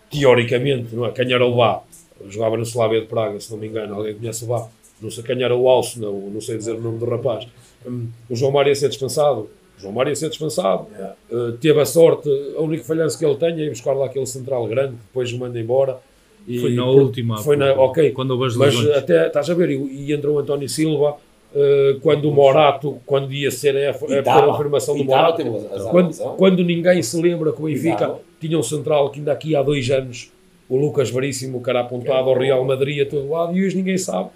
teoricamente, 0.09 0.95
não 0.95 1.05
é? 1.05 1.11
Quem 1.11 1.31
era 1.31 1.45
o 1.45 1.55
Bá, 1.55 1.83
jogava 2.27 2.57
no 2.57 2.63
Slavia 2.63 3.01
de 3.01 3.07
Praga, 3.07 3.39
se 3.39 3.51
não 3.51 3.57
me 3.57 3.67
engano, 3.67 3.93
alguém 3.93 4.15
conhece 4.15 4.45
o 4.45 4.47
Bá, 4.47 4.67
não 5.01 5.09
sei 5.11 5.23
quem 5.23 5.41
era 5.43 5.55
o 5.55 5.67
Alce, 5.69 5.99
não, 5.99 6.13
não 6.29 6.41
sei 6.41 6.57
dizer 6.57 6.73
o 6.75 6.81
nome 6.81 6.97
do 6.99 7.05
rapaz. 7.05 7.47
Hum, 7.85 8.07
o 8.29 8.35
João 8.35 8.51
Mário 8.51 8.69
ia 8.71 8.75
ser 8.75 8.89
dispensado, 8.89 9.49
o 9.77 9.81
João 9.81 9.93
Mário 9.93 10.09
ia 10.11 10.15
ser 10.15 10.29
dispensado, 10.29 10.87
Uh, 11.29 11.51
teve 11.53 11.79
a 11.81 11.85
sorte, 11.85 12.29
a 12.57 12.61
única 12.61 12.83
falhança 12.83 13.17
que 13.17 13.25
ele 13.25 13.35
tem 13.35 13.49
é 13.59 13.65
ir 13.65 13.69
buscar 13.69 13.93
lá 13.93 14.05
aquele 14.05 14.25
central 14.25 14.65
grande, 14.67 14.91
que 14.91 15.01
depois 15.07 15.31
o 15.33 15.37
manda 15.39 15.59
embora. 15.59 15.97
E 16.47 16.59
Foi 16.59 16.73
na 16.75 16.83
por- 16.83 17.01
última, 17.01 17.37
Foi 17.39 17.57
na, 17.57 17.73
ok. 17.73 18.11
quando 18.11 18.31
houve 18.31 18.45
as 18.45 18.55
Mas 18.55 18.75
lesões. 18.75 18.95
até, 18.97 19.27
estás 19.27 19.49
a 19.49 19.53
ver, 19.55 19.71
e, 19.71 19.75
e 20.07 20.13
entrou 20.13 20.35
o 20.35 20.39
António 20.39 20.69
Silva, 20.69 21.17
uh, 21.53 21.99
quando 22.01 22.29
o 22.29 22.31
Morato, 22.33 22.97
quando 23.05 23.33
ia 23.33 23.49
ser 23.51 23.75
a, 23.89 24.21
tava, 24.23 24.53
afirmação 24.53 24.95
do 24.95 25.03
Morato, 25.03 25.43
de 25.43 25.49
quando, 25.89 26.15
quando 26.37 26.63
ninguém 26.63 27.01
se 27.01 27.19
lembra 27.19 27.51
que 27.51 27.59
o 27.61 27.65
Benfica 27.65 28.15
tinha 28.39 28.57
um 28.57 28.63
central 28.63 29.09
que 29.09 29.19
ainda 29.19 29.31
aqui 29.31 29.55
há 29.55 29.63
dois 29.63 29.89
anos, 29.89 30.31
o 30.69 30.77
Lucas 30.77 31.09
Veríssimo, 31.09 31.61
que 31.63 31.69
era 31.69 31.81
apontado 31.81 32.29
ao 32.29 32.37
Real 32.37 32.63
Madrid 32.63 33.05
a 33.05 33.09
todo 33.09 33.27
lado, 33.29 33.57
e 33.57 33.65
hoje 33.65 33.75
ninguém 33.75 33.97
sabe. 33.97 34.29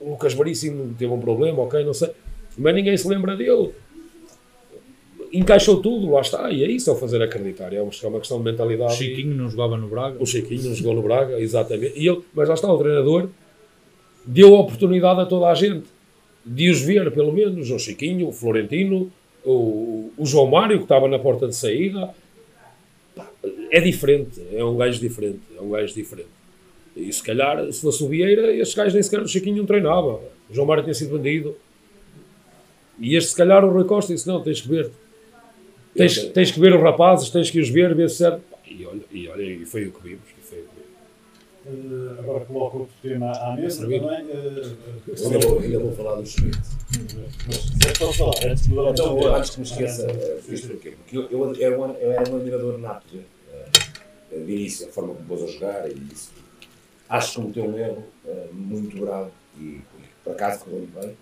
O 0.00 0.10
Lucas 0.10 0.34
Veríssimo 0.34 0.94
teve 0.98 1.12
um 1.12 1.20
problema, 1.20 1.62
ok, 1.62 1.84
não 1.84 1.94
sei, 1.94 2.10
mas 2.58 2.74
ninguém 2.74 2.96
se 2.96 3.08
lembra 3.08 3.36
dele. 3.36 3.70
Encaixou 5.32 5.80
tudo, 5.80 6.10
lá 6.10 6.20
está, 6.20 6.50
e 6.50 6.64
é 6.64 6.70
isso, 6.70 6.90
é 6.90 6.92
o 6.92 6.96
fazer 6.96 7.22
acreditar. 7.22 7.72
É 7.72 7.80
uma, 7.80 7.92
é 8.02 8.06
uma 8.06 8.18
questão 8.18 8.38
de 8.38 8.44
mentalidade. 8.44 8.92
O 8.92 8.96
Chiquinho 8.96 9.34
não 9.34 9.48
jogava 9.48 9.76
no 9.76 9.88
Braga. 9.88 10.16
O 10.20 10.26
Chiquinho 10.26 10.64
não 10.64 10.74
jogou 10.74 10.94
no 10.94 11.02
Braga, 11.02 11.40
exatamente. 11.40 11.98
E 11.98 12.08
ele, 12.08 12.20
mas 12.34 12.48
lá 12.48 12.54
está, 12.54 12.70
o 12.70 12.78
treinador 12.78 13.28
deu 14.26 14.54
a 14.56 14.60
oportunidade 14.60 15.20
a 15.20 15.26
toda 15.26 15.46
a 15.46 15.54
gente 15.54 15.86
de 16.44 16.68
os 16.68 16.80
ver, 16.80 17.10
pelo 17.12 17.32
menos. 17.32 17.70
O 17.70 17.78
Chiquinho, 17.78 18.28
o 18.28 18.32
Florentino, 18.32 19.10
o, 19.44 20.12
o 20.16 20.26
João 20.26 20.46
Mário, 20.46 20.78
que 20.78 20.84
estava 20.84 21.06
na 21.08 21.18
porta 21.18 21.46
de 21.46 21.54
saída. 21.54 22.10
É 23.70 23.80
diferente, 23.80 24.42
é 24.52 24.64
um 24.64 24.76
gajo 24.76 25.00
diferente. 25.00 25.40
É 25.56 25.60
um 25.60 25.70
gajo 25.70 25.94
diferente. 25.94 26.39
E 26.96 27.12
se 27.12 27.22
calhar, 27.22 27.72
se 27.72 27.80
fosse 27.80 28.02
o 28.02 28.08
Vieira, 28.08 28.52
estes 28.52 28.74
gajos 28.76 28.94
nem 28.94 29.02
sequer 29.02 29.20
o 29.20 29.28
Chiquinho 29.28 29.58
não 29.58 29.66
treinava. 29.66 30.20
O 30.48 30.52
João 30.54 30.66
Mário 30.66 30.82
tinha 30.82 30.94
sido 30.94 31.16
vendido. 31.16 31.56
E 32.98 33.16
este, 33.16 33.30
se 33.30 33.36
calhar, 33.36 33.64
o 33.64 33.70
Rui 33.70 33.84
Costa 33.84 34.12
disse: 34.12 34.26
Não, 34.26 34.42
tens 34.42 34.60
que 34.60 34.68
ver. 34.68 34.90
Tens, 35.94 36.24
tens 36.26 36.50
que 36.50 36.60
ver 36.60 36.74
os 36.74 36.82
rapazes, 36.82 37.30
tens 37.30 37.50
que 37.50 37.60
os 37.60 37.68
ver, 37.70 37.94
ver 37.94 38.10
se 38.10 38.16
serve. 38.16 38.40
E 38.68 38.84
olha, 38.86 39.00
e 39.10 39.28
olha, 39.28 39.42
e 39.42 39.64
foi 39.64 39.86
o 39.86 39.92
que 39.92 40.02
vimos. 40.02 40.22
E 40.38 40.42
foi 40.42 40.58
o 40.58 40.62
que 40.62 40.68
vimos. 40.74 42.16
Eh, 42.16 42.20
agora 42.20 42.44
coloco 42.44 42.78
outro 42.78 42.94
tema 43.02 43.30
à 43.32 43.54
mesa 43.56 43.82
também. 43.82 44.00
eh, 44.00 44.62
Ainda 45.24 45.38
vou, 45.46 45.58
ainda 45.60 45.78
vou 45.78 45.92
falar 45.92 46.16
do 46.16 46.26
Schmidt. 46.26 46.58
mas 47.46 47.56
se 47.56 47.70
quiser, 47.72 47.98
posso 47.98 48.18
falar. 48.18 48.50
Antes 48.50 48.64
de 48.64 48.70
mudar 48.70 48.90
Então, 48.90 49.34
antes 49.36 49.50
que 49.50 49.60
me 49.60 49.66
esqueça, 49.66 50.06
eh, 50.10 50.40
porquê? 50.68 50.90
Porque 50.90 51.16
eu, 51.16 51.22
eu, 51.30 51.54
eu, 51.54 51.66
era 51.66 51.78
um- 51.80 51.94
eu 51.94 52.12
era 52.12 52.30
um 52.30 52.36
admirador 52.36 52.78
nato 52.78 53.06
eh, 53.52 54.38
de 54.38 54.52
início, 54.52 54.88
a 54.88 54.92
forma 54.92 55.14
como 55.14 55.26
pôs 55.26 55.42
a 55.42 55.46
jogar 55.46 55.88
e 55.90 55.94
isso. 56.12 56.30
Acho 57.10 57.28
que 57.28 57.34
cometeu 57.36 57.64
um 57.64 57.78
erro 57.78 58.06
eh, 58.26 58.48
muito 58.52 59.00
grave 59.00 59.30
e, 59.58 59.80
por 60.24 60.32
acaso 60.32 60.64
correu 60.64 60.88
bem. 60.94 61.16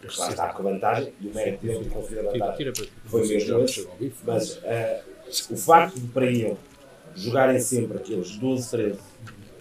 porque 0.00 0.20
lá 0.20 0.28
está 0.28 0.48
com 0.52 0.68
a 0.68 0.72
vantagem 0.72 1.12
e 1.20 1.28
o 1.28 1.34
mérito 1.34 1.66
dele 1.66 1.84
de 1.84 1.90
conseguir 1.90 2.18
a 2.20 2.22
vantagem 2.30 2.72
foi 3.06 3.26
mesmo 3.26 3.60
esse. 3.60 3.88
Mas 4.24 4.60
eh, 4.62 5.02
o 5.50 5.56
facto 5.56 5.98
de 5.98 6.06
para 6.08 6.26
ele 6.26 6.56
jogarem 7.14 7.58
sempre 7.58 7.96
aqueles 7.96 8.36
12, 8.36 8.70
13, 8.70 8.98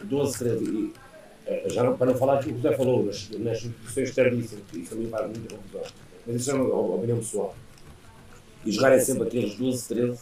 12, 0.03 0.37
13 0.37 0.63
e 0.65 0.93
já 1.67 1.83
não, 1.83 1.95
para 1.95 2.07
não 2.07 2.15
falar 2.15 2.39
aquilo 2.39 2.53
que 2.53 2.59
o 2.59 2.61
Zé 2.69 2.75
falou, 2.75 3.05
nas, 3.05 3.29
nas 3.29 4.11
tardíssimas, 4.15 4.63
que 4.69 4.79
isso 4.79 4.89
também 4.89 5.07
faz 5.07 5.25
muita 5.25 5.55
confusão. 5.55 5.81
Mas 6.25 6.35
isso 6.37 6.51
é 6.51 6.53
uma 6.55 6.95
opinião 6.95 7.17
pessoal. 7.17 7.55
E 8.65 8.71
jogarem 8.71 8.99
sempre 8.99 9.27
aqueles 9.27 9.55
12, 9.55 9.87
13, 9.87 10.19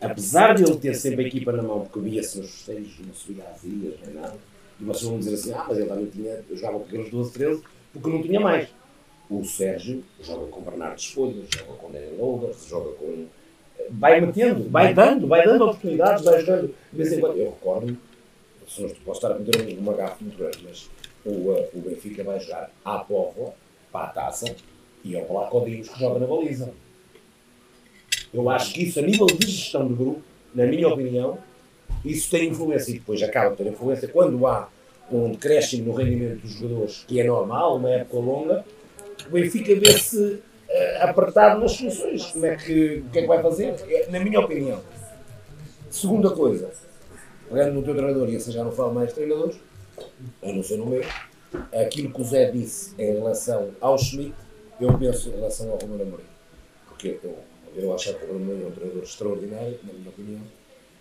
apesar 0.00 0.54
de 0.54 0.64
ele 0.64 0.76
ter 0.76 0.94
sempre 0.94 1.24
a 1.24 1.28
equipa 1.28 1.52
na 1.52 1.62
mão, 1.62 1.80
porque 1.80 2.00
via-se 2.08 2.38
nos 2.38 2.50
festejos, 2.50 2.98
não 3.06 3.14
subia 3.14 3.44
às 3.44 3.62
ilhas, 3.64 3.94
nem 4.04 4.14
nada, 4.14 4.36
e 4.80 4.84
vocês 4.84 5.04
vão 5.04 5.18
dizer 5.18 5.34
assim, 5.34 5.52
ah, 5.52 5.64
mas 5.68 5.78
ele 5.78 5.88
também 5.88 6.06
tinha, 6.06 6.44
eu 6.48 6.56
jogava 6.56 6.78
com 6.78 6.84
aqueles 6.84 7.10
12, 7.10 7.32
13, 7.32 7.62
porque 7.92 8.08
não 8.08 8.22
tinha 8.22 8.40
mais. 8.40 8.68
O 9.28 9.44
Sérgio 9.44 10.02
joga 10.20 10.46
com 10.46 10.60
Bernardo 10.62 10.98
Escolho, 10.98 11.44
joga 11.54 11.72
com 11.74 11.90
Daniel 11.90 12.16
Lourdes, 12.16 12.66
joga 12.66 12.92
com. 12.92 13.26
Vai 13.90 14.20
metendo, 14.20 14.68
vai 14.70 14.94
dando, 14.94 15.26
vai 15.26 15.44
dando 15.44 15.64
oportunidades, 15.64 16.24
vai 16.24 16.40
jogando 16.40 16.74
de 16.92 16.96
vez 16.96 17.12
em 17.12 17.20
quando. 17.20 17.36
Eu 17.36 17.50
recordo, 17.50 17.96
se 18.66 18.82
não 18.82 18.88
posso 19.04 19.18
estar 19.18 19.32
a 19.32 19.38
meter 19.38 19.78
uma 19.78 19.92
gafa 19.92 20.16
muito 20.20 20.38
grande, 20.38 20.58
mas 20.62 20.90
o, 21.24 21.52
eh, 21.52 21.68
o 21.74 21.80
Benfica 21.80 22.24
vai 22.24 22.40
jogar 22.40 22.70
à 22.84 22.98
Póvoa, 22.98 23.52
para 23.92 24.06
a 24.06 24.08
taça, 24.08 24.54
e 25.04 25.16
ao 25.16 25.24
Placodinhos 25.24 25.88
que 25.88 25.98
joga 25.98 26.20
na 26.20 26.26
baliza. 26.26 26.72
Eu 28.32 28.48
acho 28.50 28.74
que 28.74 28.84
isso, 28.84 28.98
a 28.98 29.02
nível 29.02 29.26
de 29.26 29.46
gestão 29.46 29.86
de 29.86 29.94
grupo, 29.94 30.22
na 30.54 30.66
minha 30.66 30.88
opinião, 30.88 31.38
isso 32.04 32.30
tem 32.30 32.48
influência. 32.48 32.90
E 32.90 32.94
depois 32.94 33.22
acaba 33.22 33.50
por 33.50 33.64
ter 33.64 33.70
influência 33.70 34.08
quando 34.08 34.46
há 34.46 34.68
um 35.10 35.30
decréscimo 35.30 35.86
no 35.86 35.92
rendimento 35.94 36.42
dos 36.42 36.52
jogadores, 36.52 37.04
que 37.06 37.20
é 37.20 37.24
normal, 37.24 37.76
uma 37.76 37.90
época 37.90 38.18
longa, 38.18 38.64
o 39.26 39.30
Benfica 39.30 39.74
vê-se 39.74 40.40
eh, 40.68 41.02
apertado 41.02 41.60
nas 41.60 41.72
soluções. 41.72 42.26
Como 42.26 42.46
é 42.46 42.56
que, 42.56 43.02
o 43.06 43.10
que 43.10 43.18
é 43.18 43.22
que 43.22 43.28
vai 43.28 43.42
fazer? 43.42 43.74
É, 43.88 44.10
na 44.10 44.20
minha 44.20 44.40
opinião. 44.40 44.80
Segunda 45.90 46.30
coisa, 46.30 46.70
pegando 47.48 47.74
no 47.74 47.82
teu 47.82 47.94
treinador, 47.94 48.28
e 48.28 48.36
assim 48.36 48.52
já 48.52 48.62
não 48.62 48.70
falo 48.70 48.92
mais 48.92 49.08
de 49.08 49.14
treinadores, 49.14 49.56
a 50.42 50.52
não 50.52 50.62
ser 50.62 50.76
no 50.76 50.86
meu, 50.86 51.02
aquilo 51.72 52.12
que 52.12 52.20
o 52.20 52.24
Zé 52.24 52.50
disse 52.50 52.94
em 52.98 53.14
relação 53.14 53.70
ao 53.80 53.96
Schmidt, 53.96 54.34
eu 54.78 54.96
penso 54.98 55.30
em 55.30 55.32
relação 55.32 55.70
ao 55.70 55.78
Romano 55.78 56.02
Amorim. 56.02 56.24
Porque 56.88 57.18
eu, 57.24 57.38
eu 57.78 57.94
acho 57.94 58.14
que 58.14 58.24
o 58.24 58.28
é 58.30 58.66
um 58.66 58.70
treinador 58.70 59.02
extraordinário, 59.02 59.78
na 59.84 59.92
minha 59.92 60.08
opinião, 60.08 60.40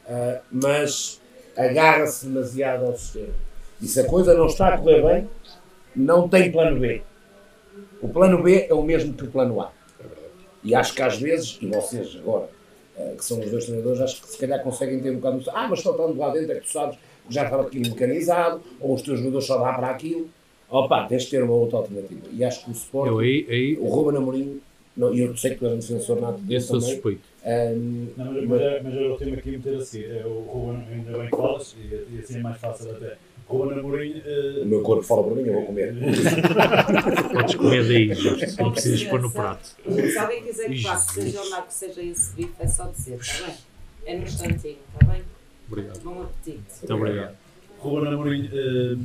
ah, 0.07 0.41
mas 0.51 1.21
agarra-se 1.55 2.27
demasiado 2.27 2.85
ao 2.85 2.95
sistema. 2.95 3.33
E 3.81 3.87
se 3.87 3.99
a 3.99 4.05
coisa 4.05 4.33
não 4.33 4.47
está 4.47 4.69
a 4.69 4.77
correr 4.77 5.01
bem, 5.01 5.29
não 5.95 6.29
tem 6.29 6.51
plano 6.51 6.79
B. 6.79 7.01
O 8.01 8.07
plano 8.07 8.41
B 8.41 8.67
é 8.69 8.73
o 8.73 8.83
mesmo 8.83 9.13
que 9.13 9.23
o 9.23 9.31
plano 9.31 9.61
A. 9.61 9.71
E 10.63 10.75
acho 10.75 10.93
que 10.93 11.01
às 11.01 11.17
vezes, 11.17 11.57
e 11.61 11.67
vocês 11.67 12.15
agora, 12.17 12.49
eh, 12.97 13.13
que 13.17 13.23
são 13.23 13.39
os 13.39 13.49
dois 13.49 13.65
treinadores, 13.65 14.01
acho 14.01 14.21
que 14.21 14.27
se 14.27 14.37
calhar 14.37 14.61
conseguem 14.61 14.99
ter 14.99 15.11
um 15.11 15.15
bocado 15.15 15.39
de. 15.39 15.49
Ah, 15.49 15.67
mas 15.69 15.81
só 15.81 15.91
estando 15.91 16.17
lá 16.17 16.29
dentro 16.29 16.51
é 16.51 16.55
que 16.55 16.61
tu 16.61 16.71
sabes 16.71 16.97
que 17.27 17.33
já 17.33 17.43
estava 17.43 17.63
aquilo 17.63 17.89
mecanizado, 17.89 18.61
ou 18.79 18.93
os 18.93 19.01
teus 19.01 19.19
jogadores 19.19 19.47
só 19.47 19.57
dá 19.59 19.73
para 19.73 19.89
aquilo. 19.89 20.29
Opa, 20.69 21.07
tens 21.07 21.23
de 21.23 21.29
ter 21.29 21.43
uma 21.43 21.53
outra 21.53 21.77
alternativa. 21.77 22.27
E 22.31 22.43
acho 22.43 22.65
que 22.65 22.71
o 22.71 22.73
Sport, 22.73 23.07
Eu 23.07 23.19
aí, 23.19 23.47
aí 23.49 23.77
o 23.77 23.87
Ruben 23.87 24.17
Amorim, 24.17 24.61
não, 24.97 25.13
e 25.13 25.19
eu 25.21 25.37
sei 25.37 25.55
que 25.55 25.63
és 25.65 25.73
um 25.73 25.77
defensor 25.79 26.19
nato 26.19 26.39
dele 26.39 26.55
esse 26.57 26.73
eu 26.73 26.81
suspeito. 26.81 27.21
ehm, 27.45 28.07
Não, 28.17 28.33
mas, 28.33 28.43
mas, 28.45 28.61
é- 28.61 28.81
mas 28.83 28.93
eu 28.95 29.15
tenho 29.17 29.33
aqui 29.35 29.49
a 29.49 29.51
meter 29.53 29.75
a 29.75 29.81
seguir. 29.85 30.11
É 30.17 30.25
o 30.25 30.39
Ruben, 30.39 30.83
ainda 30.91 31.17
bem 31.17 31.29
que 31.29 31.35
falas, 31.37 31.75
e, 31.79 31.85
e 32.15 32.19
assim 32.23 32.37
é 32.37 32.41
mais 32.41 32.57
fácil 32.59 32.91
até. 32.91 33.15
Ruben 33.47 33.79
Amorim. 33.79 34.21
eh, 34.25 34.59
o 34.63 34.65
meu 34.65 34.81
corpo 34.81 35.03
fala 35.03 35.23
por 35.23 35.35
mim, 35.37 35.43
eu 35.43 35.53
vou 35.53 35.65
comer. 35.67 35.93
Podes 37.31 37.55
comer 37.55 37.87
daí, 37.87 38.13
Jorge. 38.13 38.45
Não 38.59 38.71
precisas 38.73 39.03
pôr 39.03 39.21
no 39.21 39.31
prato. 39.31 39.75
Se 39.89 40.17
alguém 40.17 40.43
quiser 40.43 40.67
que 40.69 40.83
faça, 40.83 41.21
seja 41.21 41.41
o 41.41 41.49
naco, 41.49 41.67
seja 41.71 42.01
esse 42.01 42.35
bife, 42.35 42.51
é 42.59 42.67
só 42.67 42.87
dizer, 42.87 43.15
está 43.21 43.45
bem? 43.47 43.55
É 44.05 44.17
no 44.17 44.23
instantinho, 44.23 44.77
está 44.93 45.05
bem? 45.13 45.21
Obrigado. 45.69 45.99
Bom 46.01 46.21
apetite. 46.23 46.61
Muito 46.79 46.93
obrigado. 46.93 47.35
Ruben 47.79 48.13
Amorim, 48.13 48.49
eh, 48.51 48.97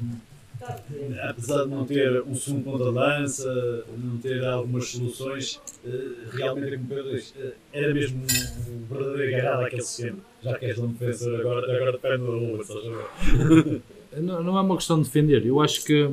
apesar 1.23 1.65
de 1.65 1.71
não 1.71 1.85
ter 1.85 2.23
um 2.23 2.35
segundo 2.35 2.79
de 2.79 2.91
lança, 2.91 3.85
não 3.97 4.19
ter 4.19 4.45
algumas 4.45 4.89
soluções, 4.89 5.61
eh, 5.85 6.09
realmente, 6.33 6.77
como 6.77 6.89
Pedro 6.89 7.11
diz, 7.11 7.35
eh, 7.39 7.53
era 7.73 7.95
mesmo 7.95 8.23
um 8.23 8.95
verdadeiro 8.95 9.37
agarrado 9.37 9.67
àquele 9.67 9.83
sistema. 9.83 10.19
Já 10.43 10.59
que 10.59 10.67
és 10.67 10.79
um 10.79 10.89
defensor, 10.89 11.41
agora, 11.41 11.77
agora 11.77 11.93
depende 11.93 12.19
do 12.19 12.33
Ruben, 12.33 12.61
estás 12.61 12.81
a 12.87 12.91
ver? 12.91 13.83
Não, 14.15 14.43
não 14.43 14.59
é 14.59 14.61
uma 14.61 14.77
questão 14.77 14.99
de 14.99 15.05
defender. 15.05 15.47
Eu 15.47 15.59
acho 15.59 15.87
que 15.87 16.05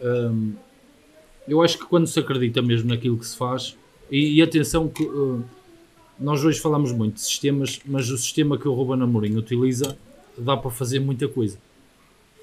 hum, 0.00 0.52
eu 1.48 1.60
acho 1.60 1.78
que 1.78 1.84
quando 1.84 2.06
se 2.06 2.18
acredita 2.20 2.62
mesmo 2.62 2.88
naquilo 2.88 3.18
que 3.18 3.26
se 3.26 3.36
faz, 3.36 3.76
e, 4.08 4.36
e 4.36 4.42
atenção 4.42 4.88
que 4.88 5.02
hum, 5.02 5.42
nós 6.18 6.44
hoje 6.44 6.60
falamos 6.60 6.92
muito 6.92 7.14
de 7.14 7.22
sistemas, 7.22 7.80
mas 7.84 8.08
o 8.08 8.16
sistema 8.16 8.56
que 8.56 8.68
o 8.68 8.72
Ruben 8.72 9.02
Amorim 9.02 9.36
utiliza 9.36 9.96
dá 10.38 10.56
para 10.56 10.70
fazer 10.70 11.00
muita 11.00 11.26
coisa. 11.26 11.58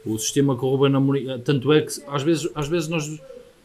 O 0.07 0.17
sistema 0.17 0.57
que 0.57 0.63
o 0.65 0.69
Ruben 0.69 0.95
Amorim, 0.95 1.29
eh, 1.29 1.37
tanto 1.37 1.71
é 1.73 1.81
que 1.81 1.91
às 2.07 2.23
vezes, 2.23 2.49
às 2.55 2.67
vezes 2.67 2.87
nós, 2.87 3.07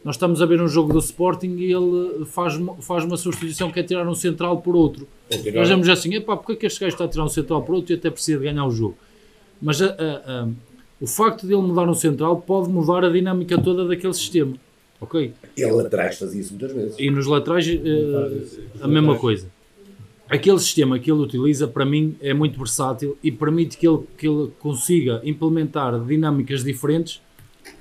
nós 0.03 0.15
estamos 0.15 0.41
a 0.41 0.45
ver 0.45 0.61
um 0.61 0.67
jogo 0.67 0.91
do 0.93 0.99
Sporting 0.99 1.55
e 1.57 1.71
ele 1.73 2.25
faz, 2.25 2.55
uma- 2.57 2.75
faz 2.75 3.03
uma 3.05 3.15
substituição 3.17 3.71
que 3.71 3.79
é 3.79 3.83
tirar 3.83 4.07
um 4.07 4.13
central 4.15 4.57
por 4.61 4.75
outro. 4.75 5.07
Nós 5.59 5.69
vamos 5.69 5.89
assim, 5.89 6.13
epá, 6.15 6.35
porque 6.35 6.53
é 6.53 6.55
que 6.55 6.65
este 6.65 6.79
gajo 6.81 6.93
está 6.93 7.05
a 7.05 7.07
tirar 7.07 7.23
um 7.25 7.29
central 7.29 7.61
por 7.63 7.75
outro 7.75 7.93
e 7.93 7.95
até 7.95 8.09
precisa 8.09 8.37
de 8.39 8.43
ganhar 8.45 8.65
o 8.65 8.71
jogo? 8.71 8.97
Mas 9.61 9.81
a- 9.81 9.87
a- 9.97 10.31
a- 10.43 10.47
o 10.99 11.07
facto 11.07 11.47
de 11.47 11.53
ele 11.53 11.61
mudar 11.61 11.87
um 11.89 11.93
central 11.93 12.37
pode 12.41 12.69
mudar 12.69 13.03
a 13.05 13.09
dinâmica 13.09 13.57
toda 13.61 13.87
daquele 13.87 14.13
sistema. 14.13 14.55
Ok? 15.01 15.33
Ele 15.57 15.79
atrás 15.81 16.17
fazia 16.17 16.39
isso 16.41 16.51
muitas 16.53 16.71
vezes. 16.71 16.95
E 16.97 17.09
nos 17.11 17.25
laterais 17.27 17.67
eh, 17.67 17.77
a 18.81 18.87
mesma 18.87 19.13
coisa. 19.17 19.47
Aquele 20.33 20.57
sistema 20.57 20.97
que 20.97 21.11
ele 21.11 21.21
utiliza, 21.21 21.67
para 21.67 21.85
mim, 21.85 22.15
é 22.19 22.33
muito 22.33 22.57
versátil 22.57 23.15
e 23.21 23.31
permite 23.31 23.77
que 23.77 23.87
ele, 23.87 23.99
que 24.17 24.27
ele 24.27 24.51
consiga 24.59 25.21
implementar 25.23 25.99
dinâmicas 26.03 26.63
diferentes 26.63 27.21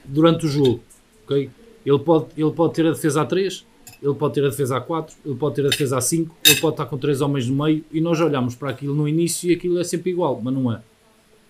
durante 0.04 0.44
o 0.44 0.48
jogo. 0.50 0.80
ok? 1.24 1.48
Ele, 1.84 1.98
pode, 1.98 2.26
ele 2.36 2.50
pode 2.50 2.74
ter 2.74 2.86
a 2.86 2.90
defesa 2.90 3.22
a 3.22 3.24
3, 3.24 3.64
ele 4.02 4.14
pode 4.14 4.34
ter 4.34 4.44
a 4.44 4.50
defesa 4.50 4.76
a 4.76 4.80
4, 4.82 5.16
ele 5.24 5.34
pode 5.34 5.54
ter 5.54 5.64
a 5.64 5.70
defesa 5.70 5.96
a 5.96 6.00
5, 6.02 6.36
ele 6.44 6.60
pode 6.60 6.74
estar 6.74 6.84
com 6.84 6.98
3 6.98 7.22
homens 7.22 7.48
no 7.48 7.64
meio 7.64 7.82
e 7.90 8.02
nós 8.02 8.20
olhamos 8.20 8.54
para 8.54 8.68
aquilo 8.68 8.94
no 8.94 9.08
início 9.08 9.50
e 9.50 9.54
aquilo 9.54 9.78
é 9.80 9.84
sempre 9.84 10.10
igual, 10.10 10.38
mas 10.42 10.52
não 10.52 10.70
é. 10.70 10.82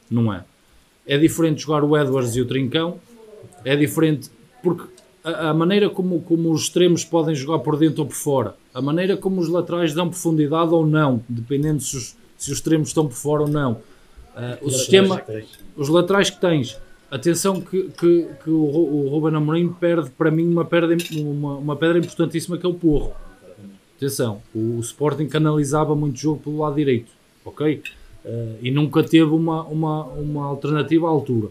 Não 0.09 0.33
é. 0.33 0.45
É 1.05 1.19
diferente 1.19 1.63
jogar 1.63 1.83
o 1.83 1.97
Edwards 1.97 2.37
e 2.37 2.41
o 2.41 2.47
Trincão, 2.47 3.01
é 3.65 3.75
diferente 3.75 4.31
porque 4.63 4.85
a, 5.25 5.51
a 5.51 5.55
maneira 5.55 5.89
como, 5.89 6.21
como 6.23 6.51
os 6.51 6.63
extremos 6.63 7.05
podem 7.05 7.35
jogar 7.35 7.61
por 7.61 7.77
dentro 7.79 8.03
ou 8.03 8.09
por 8.09 8.15
fora, 8.15 8.55
a 8.75 8.83
maneira 8.83 9.17
como 9.17 9.41
os 9.41 9.49
laterais 9.49 9.95
dão 9.95 10.09
profundidade 10.09 10.73
ou 10.73 10.87
não, 10.87 11.23
dependendo 11.29 11.83
se 11.83 11.97
os, 11.97 12.17
se 12.37 12.51
os 12.51 12.59
extremos 12.59 12.89
estão 12.89 13.07
por 13.07 13.15
fora 13.15 13.43
ou 13.43 13.49
não. 13.49 13.79
Ah, 14.35 14.59
o 14.63 14.71
sistema, 14.71 15.23
os 15.77 15.89
laterais 15.89 16.31
que 16.31 16.41
tens, 16.41 16.79
atenção 17.11 17.61
que, 17.61 17.91
que, 17.91 18.27
que 18.43 18.51
o, 18.51 18.65
o 18.65 19.09
Ruben 19.09 19.37
Amorim 19.37 19.69
perde 19.69 20.11
para 20.11 20.31
mim 20.31 20.49
uma 20.49 20.65
pedra, 20.65 20.97
uma, 21.13 21.57
uma 21.57 21.77
pedra 21.77 21.99
importantíssima 21.99 22.57
que 22.57 22.67
é 22.67 22.69
o 22.69 22.75
Porro. 22.75 23.13
Atenção, 23.97 24.43
o, 24.55 24.79
o 24.79 24.81
Sporting 24.81 25.29
canalizava 25.29 25.95
muito 25.95 26.19
jogo 26.19 26.41
pelo 26.41 26.59
lado 26.59 26.75
direito, 26.75 27.13
ok? 27.45 27.83
Ah, 28.25 28.55
e 28.63 28.71
nunca 28.71 29.05
teve 29.05 29.31
uma, 29.31 29.63
uma, 29.65 30.05
uma 30.05 30.47
alternativa 30.47 31.07
à 31.07 31.11
altura. 31.11 31.49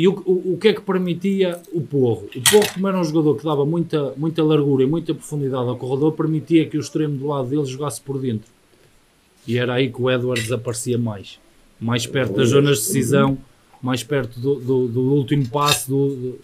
E 0.00 0.06
o, 0.06 0.12
o, 0.24 0.52
o 0.54 0.58
que 0.58 0.68
é 0.68 0.72
que 0.72 0.80
permitia 0.80 1.60
o 1.72 1.80
Porro? 1.80 2.28
O 2.36 2.40
Porro, 2.50 2.72
como 2.72 2.86
era 2.86 3.00
um 3.00 3.02
jogador 3.02 3.34
que 3.36 3.44
dava 3.44 3.66
muita, 3.66 4.14
muita 4.16 4.44
largura 4.44 4.84
e 4.84 4.86
muita 4.86 5.12
profundidade 5.12 5.68
ao 5.68 5.76
corredor, 5.76 6.12
permitia 6.12 6.66
que 6.66 6.76
o 6.76 6.80
extremo 6.80 7.16
do 7.16 7.26
lado 7.26 7.48
dele 7.48 7.64
jogasse 7.64 8.00
por 8.00 8.16
dentro. 8.20 8.48
E 9.44 9.58
era 9.58 9.74
aí 9.74 9.90
que 9.90 10.00
o 10.00 10.08
Edwards 10.08 10.52
aparecia 10.52 10.96
mais. 10.96 11.40
Mais 11.80 12.06
perto 12.06 12.34
das 12.34 12.50
zonas 12.50 12.78
de 12.78 12.86
decisão, 12.86 13.38
mais 13.82 14.04
perto 14.04 14.38
do, 14.38 14.54
do, 14.60 14.86
do 14.86 15.00
último 15.14 15.48
passo. 15.48 15.90
Do, 15.90 16.08
do- 16.14 16.38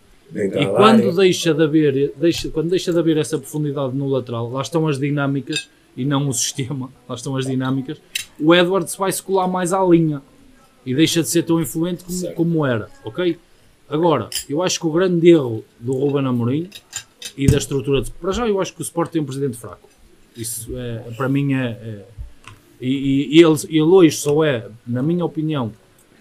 E 0.58 0.66
quando 0.76 1.14
deixa, 1.14 1.54
de 1.54 1.62
haver, 1.62 2.12
deixa, 2.16 2.48
quando 2.48 2.70
deixa 2.70 2.92
de 2.92 2.98
haver 2.98 3.18
essa 3.18 3.38
profundidade 3.38 3.94
no 3.96 4.08
lateral, 4.08 4.50
lá 4.50 4.62
estão 4.62 4.88
as 4.88 4.98
dinâmicas 4.98 5.68
e 5.96 6.04
não 6.04 6.28
o 6.28 6.32
sistema, 6.34 6.90
lá 7.08 7.14
estão 7.14 7.36
as 7.36 7.46
dinâmicas, 7.46 8.00
o 8.40 8.52
Edwards 8.52 8.96
vai-se 8.96 9.22
colar 9.22 9.46
mais 9.46 9.72
à 9.72 9.84
linha 9.84 10.20
e 10.84 10.94
deixa 10.94 11.22
de 11.22 11.28
ser 11.28 11.42
tão 11.44 11.60
influente 11.60 12.04
como, 12.04 12.34
como 12.34 12.66
era, 12.66 12.88
ok? 13.04 13.38
Agora, 13.88 14.28
eu 14.48 14.62
acho 14.62 14.80
que 14.80 14.86
o 14.86 14.90
grande 14.92 15.28
erro 15.30 15.64
do 15.78 15.92
Ruben 15.92 16.26
Amorim 16.26 16.68
e 17.36 17.46
da 17.46 17.58
estrutura 17.58 18.02
de... 18.02 18.10
Para 18.10 18.32
já 18.32 18.46
eu 18.48 18.60
acho 18.60 18.74
que 18.74 18.80
o 18.80 18.82
Sport 18.82 19.10
tem 19.10 19.20
um 19.22 19.24
presidente 19.24 19.56
fraco. 19.56 19.88
Isso 20.36 20.76
é, 20.76 20.98
para 21.16 21.28
mim 21.28 21.54
é... 21.54 21.66
é- 21.66 22.04
e, 22.80 22.88
e- 22.88 23.38
e 23.38 23.42
ele, 23.42 23.56
ele 23.68 23.80
hoje 23.82 24.16
só 24.16 24.42
é, 24.44 24.66
na 24.86 25.02
minha 25.02 25.24
opinião, 25.24 25.72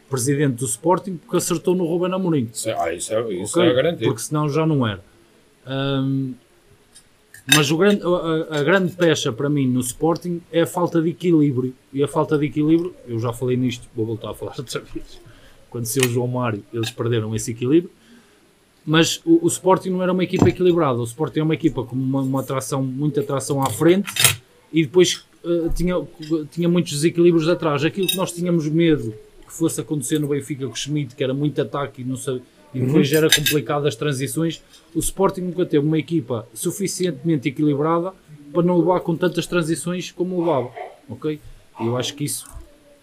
presidente 0.10 0.56
do 0.58 0.66
Sporting 0.66 1.18
porque 1.18 1.38
acertou 1.38 1.74
no 1.76 1.86
Ruben 1.86 2.14
Amorim. 2.14 2.50
É, 2.66 2.74
ah, 2.74 2.94
isso 2.94 3.14
é, 3.14 3.34
isso 3.34 3.60
Ok? 3.60 3.70
é 3.70 3.74
garantido. 3.74 4.06
Porque 4.06 4.22
senão 4.22 4.48
já 4.48 4.66
não 4.66 4.86
era. 4.88 5.04
Ahm, 5.66 6.34
mas 7.48 7.70
o 7.72 7.78
grande, 7.78 8.02
a, 8.04 8.58
a- 8.60 8.64
grande 8.64 8.94
pecha 8.94 9.32
para 9.34 9.50
mim 9.50 9.68
no 9.68 9.80
Sporting 9.82 10.42
é 10.52 10.62
a 10.62 10.68
falta 10.68 11.02
de 11.02 11.10
equilíbrio. 11.10 11.74
E 11.92 12.02
a 12.04 12.08
falta 12.08 12.38
de 12.38 12.46
equilíbrio, 12.46 12.94
eu 13.08 13.20
já 13.20 13.34
falei 13.34 13.58
nisto, 13.58 13.88
vou 13.96 14.06
voltar 14.06 14.32
a 14.32 14.34
falar 14.34 14.54
outra 14.60 14.80
vez. 14.80 15.20
Quando 15.70 15.86
saiu 15.86 16.06
o 16.08 16.10
João 16.12 16.28
Mário, 16.28 16.64
eles 16.74 16.90
perderam 16.92 17.36
esse 17.36 17.52
equilíbrio. 17.52 17.92
Mas 18.86 19.22
o, 19.26 19.44
o 19.46 19.48
Sporting 19.48 19.90
não 19.90 20.04
era 20.04 20.12
uma 20.12 20.24
equipa 20.24 20.48
equilibrada. 20.50 21.00
O 21.00 21.04
Sporting 21.04 21.40
é 21.40 21.44
uma 21.44 21.54
equipa 21.54 21.84
com 21.84 21.96
uma, 21.96 22.22
uma 22.22 22.42
atração, 22.42 22.84
muita 22.84 23.22
atração 23.22 23.62
à 23.62 23.70
frente 23.70 24.12
e 24.72 24.84
depois 24.84 25.26
eh, 25.46 25.70
tinha, 25.76 25.96
tinha 26.52 26.68
muitos 26.70 26.92
desequilíbrios 26.94 27.48
atrás. 27.48 27.84
Aquilo 27.84 28.08
que 28.08 28.18
nós 28.18 28.32
tínhamos 28.32 28.68
medo 28.68 29.14
que 29.46 29.54
fosse 29.54 29.80
acontecer 29.82 30.20
no 30.20 30.28
Benfica 30.28 30.66
com 30.66 30.74
o 30.74 30.76
Schmidt, 30.76 31.16
que 31.16 31.24
era 31.24 31.34
muito 31.34 31.62
ataque 31.62 32.02
e, 32.02 32.06
não 32.06 32.18
sei, 32.18 32.42
e 32.74 32.80
depois 32.80 33.12
era 33.14 33.30
complicado 33.30 33.88
as 33.88 33.96
transições, 33.96 34.62
o 34.96 35.00
Sporting 35.00 35.42
nunca 35.42 35.66
teve 35.66 35.86
uma 35.86 35.98
equipa 36.00 36.48
suficientemente 36.54 37.48
equilibrada 37.50 38.12
para 38.52 38.64
não 38.64 38.78
levar 38.78 39.00
com 39.02 39.16
tantas 39.16 39.46
transições 39.48 40.12
como 40.12 40.40
levava. 40.40 40.72
Ok? 41.10 41.40
E 41.80 41.86
eu 41.86 41.98
acho 41.98 42.14
que 42.16 42.24
isso 42.24 42.46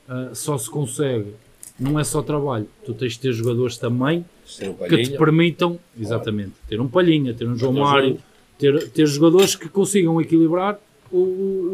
ah, 0.08 0.30
só 0.32 0.56
se 0.58 0.68
consegue, 0.70 1.34
não 1.78 1.98
é 1.98 2.04
só 2.04 2.22
trabalho, 2.22 2.66
tu 2.84 2.94
tens 2.94 3.12
de 3.14 3.20
ter 3.20 3.32
jogadores 3.32 3.76
também 3.76 4.24
um 4.62 4.74
que 4.88 5.02
te 5.02 5.16
permitam, 5.16 5.78
exatamente, 5.98 6.52
ter 6.68 6.80
um 6.80 6.88
Palhinha, 6.88 7.32
ter 7.34 7.46
um 7.46 7.56
João 7.56 7.74
Ter 7.74 7.80
Mário, 7.80 8.18
ter, 8.58 8.88
ter 8.90 9.06
jogadores 9.06 9.54
que 9.54 9.68
consigam 9.68 10.20
equilibrar 10.20 10.78
o, 11.12 11.18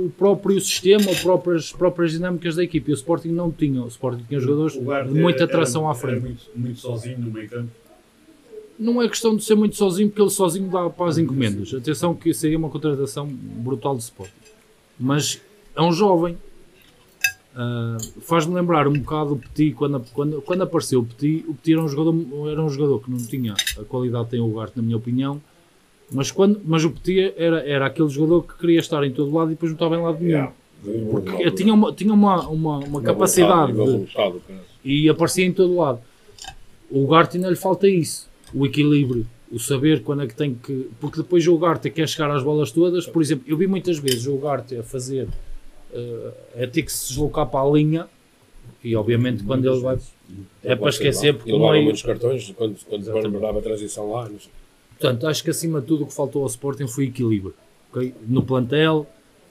o 0.06 0.12
próprio 0.16 0.58
sistema, 0.60 1.08
ou 1.08 1.16
próprias, 1.16 1.72
próprias 1.72 2.12
dinâmicas 2.12 2.56
da 2.56 2.64
equipe. 2.64 2.90
E 2.90 2.94
o 2.94 2.96
Sporting 2.96 3.28
não 3.28 3.50
tinha, 3.50 3.82
o 3.82 3.88
Sporting 3.88 4.24
tinha 4.26 4.40
jogadores 4.40 4.72
de 4.74 4.80
muita 4.80 5.42
era- 5.42 5.44
atração 5.44 5.86
à 5.86 5.90
era 5.90 5.98
frente. 5.98 6.20
muito, 6.20 6.42
muito 6.54 6.80
sozinho 6.80 7.18
no 7.18 7.30
meio 7.30 7.48
campo. 7.48 7.70
Não 8.78 9.00
é 9.00 9.08
questão 9.08 9.34
de 9.34 9.42
ser 9.42 9.54
muito 9.54 9.76
sozinho, 9.76 10.08
porque 10.08 10.20
ele 10.20 10.30
sozinho 10.30 10.68
dá 10.70 10.90
para 10.90 11.06
as 11.06 11.18
encomendas. 11.18 11.72
Atenção 11.72 12.14
que 12.14 12.32
seria 12.34 12.58
uma 12.58 12.68
contratação 12.68 13.26
brutal 13.26 13.94
do 13.94 14.00
Sporting. 14.00 14.32
Mas 14.98 15.40
é 15.74 15.82
um 15.82 15.92
jovem. 15.92 16.36
Ah, 17.54 17.96
Faz-me 18.20 18.54
lembrar 18.54 18.86
um 18.86 18.92
bocado 18.92 19.32
o 19.32 19.38
Petit, 19.38 19.74
quando, 19.74 20.04
quando, 20.12 20.42
quando 20.42 20.62
apareceu 20.62 21.00
o 21.00 21.04
Petit, 21.04 21.44
o 21.48 21.54
Petit 21.54 21.72
era 21.72 21.82
um, 21.82 21.88
jogador, 21.88 22.50
era 22.50 22.62
um 22.62 22.68
jogador 22.68 23.00
que 23.00 23.10
não 23.10 23.18
tinha 23.18 23.54
a 23.78 23.84
qualidade 23.84 24.26
que 24.26 24.30
tem 24.32 24.40
o 24.40 24.46
Ugarte, 24.46 24.76
na 24.76 24.82
minha 24.82 24.96
opinião, 24.96 25.40
mas, 26.10 26.30
quando, 26.30 26.60
mas 26.64 26.84
o 26.84 26.90
Petit 26.90 27.32
era, 27.36 27.66
era 27.66 27.86
aquele 27.86 28.08
jogador 28.08 28.42
que 28.42 28.58
queria 28.58 28.78
estar 28.78 29.02
em 29.04 29.10
todo 29.10 29.34
lado 29.34 29.50
e 29.50 29.54
depois 29.54 29.72
não 29.72 29.76
estava 29.76 29.96
em 29.96 30.02
lado 30.02 30.18
nenhum. 30.18 30.30
Yeah. 30.30 30.52
Porque 31.10 31.50
tinha 31.52 31.72
uma, 31.72 31.92
tinha 31.92 32.12
uma, 32.12 32.46
uma, 32.48 32.78
uma 32.78 33.02
capacidade 33.02 33.72
de, 33.72 34.06
e 34.84 35.08
aparecia 35.08 35.44
em 35.44 35.52
todo 35.52 35.74
lado. 35.74 36.00
O 36.90 37.02
Ugarte 37.04 37.36
ainda 37.36 37.48
lhe 37.48 37.56
falta 37.56 37.88
isso, 37.88 38.28
o 38.54 38.66
equilíbrio, 38.66 39.26
o 39.50 39.58
saber 39.58 40.02
quando 40.02 40.22
é 40.22 40.26
que 40.26 40.34
tem 40.34 40.54
que. 40.54 40.88
Porque 41.00 41.18
depois 41.18 41.46
o 41.46 41.54
Ugarte 41.54 41.90
quer 41.90 42.08
chegar 42.08 42.30
às 42.30 42.42
bolas 42.42 42.70
todas. 42.72 43.06
Por 43.06 43.22
exemplo, 43.22 43.44
eu 43.46 43.56
vi 43.56 43.66
muitas 43.66 43.98
vezes 43.98 44.26
o 44.26 44.34
Ugarte 44.34 44.76
a 44.76 44.82
fazer. 44.82 45.28
eh, 45.92 46.64
a 46.64 46.66
ter 46.66 46.82
que 46.82 46.92
se 46.92 47.08
deslocar 47.08 47.46
para 47.46 47.60
a 47.66 47.70
linha 47.72 48.06
e 48.82 48.94
obviamente 48.96 49.42
quando 49.44 49.64
ele 49.70 49.80
vai. 49.80 49.98
É 50.62 50.74
para 50.74 50.88
esquecer 50.90 51.34
porque 51.34 51.50
Ele 51.50 51.58
levava 51.58 51.72
meio. 51.74 51.84
muitos 51.84 52.02
cartões 52.02 52.52
quando, 52.56 52.76
quando 52.84 53.40
dava 53.40 53.58
a 53.60 53.62
transição 53.62 54.10
lá. 54.10 54.28
Portanto, 54.98 55.26
acho 55.26 55.44
que 55.44 55.50
acima 55.50 55.80
de 55.80 55.86
tudo 55.86 56.04
o 56.04 56.06
que 56.06 56.12
faltou 56.14 56.42
ao 56.42 56.48
Sporting 56.48 56.86
foi 56.88 57.04
equilíbrio. 57.04 57.54
ok? 57.92 58.12
No 58.26 58.42
plantel, 58.42 59.06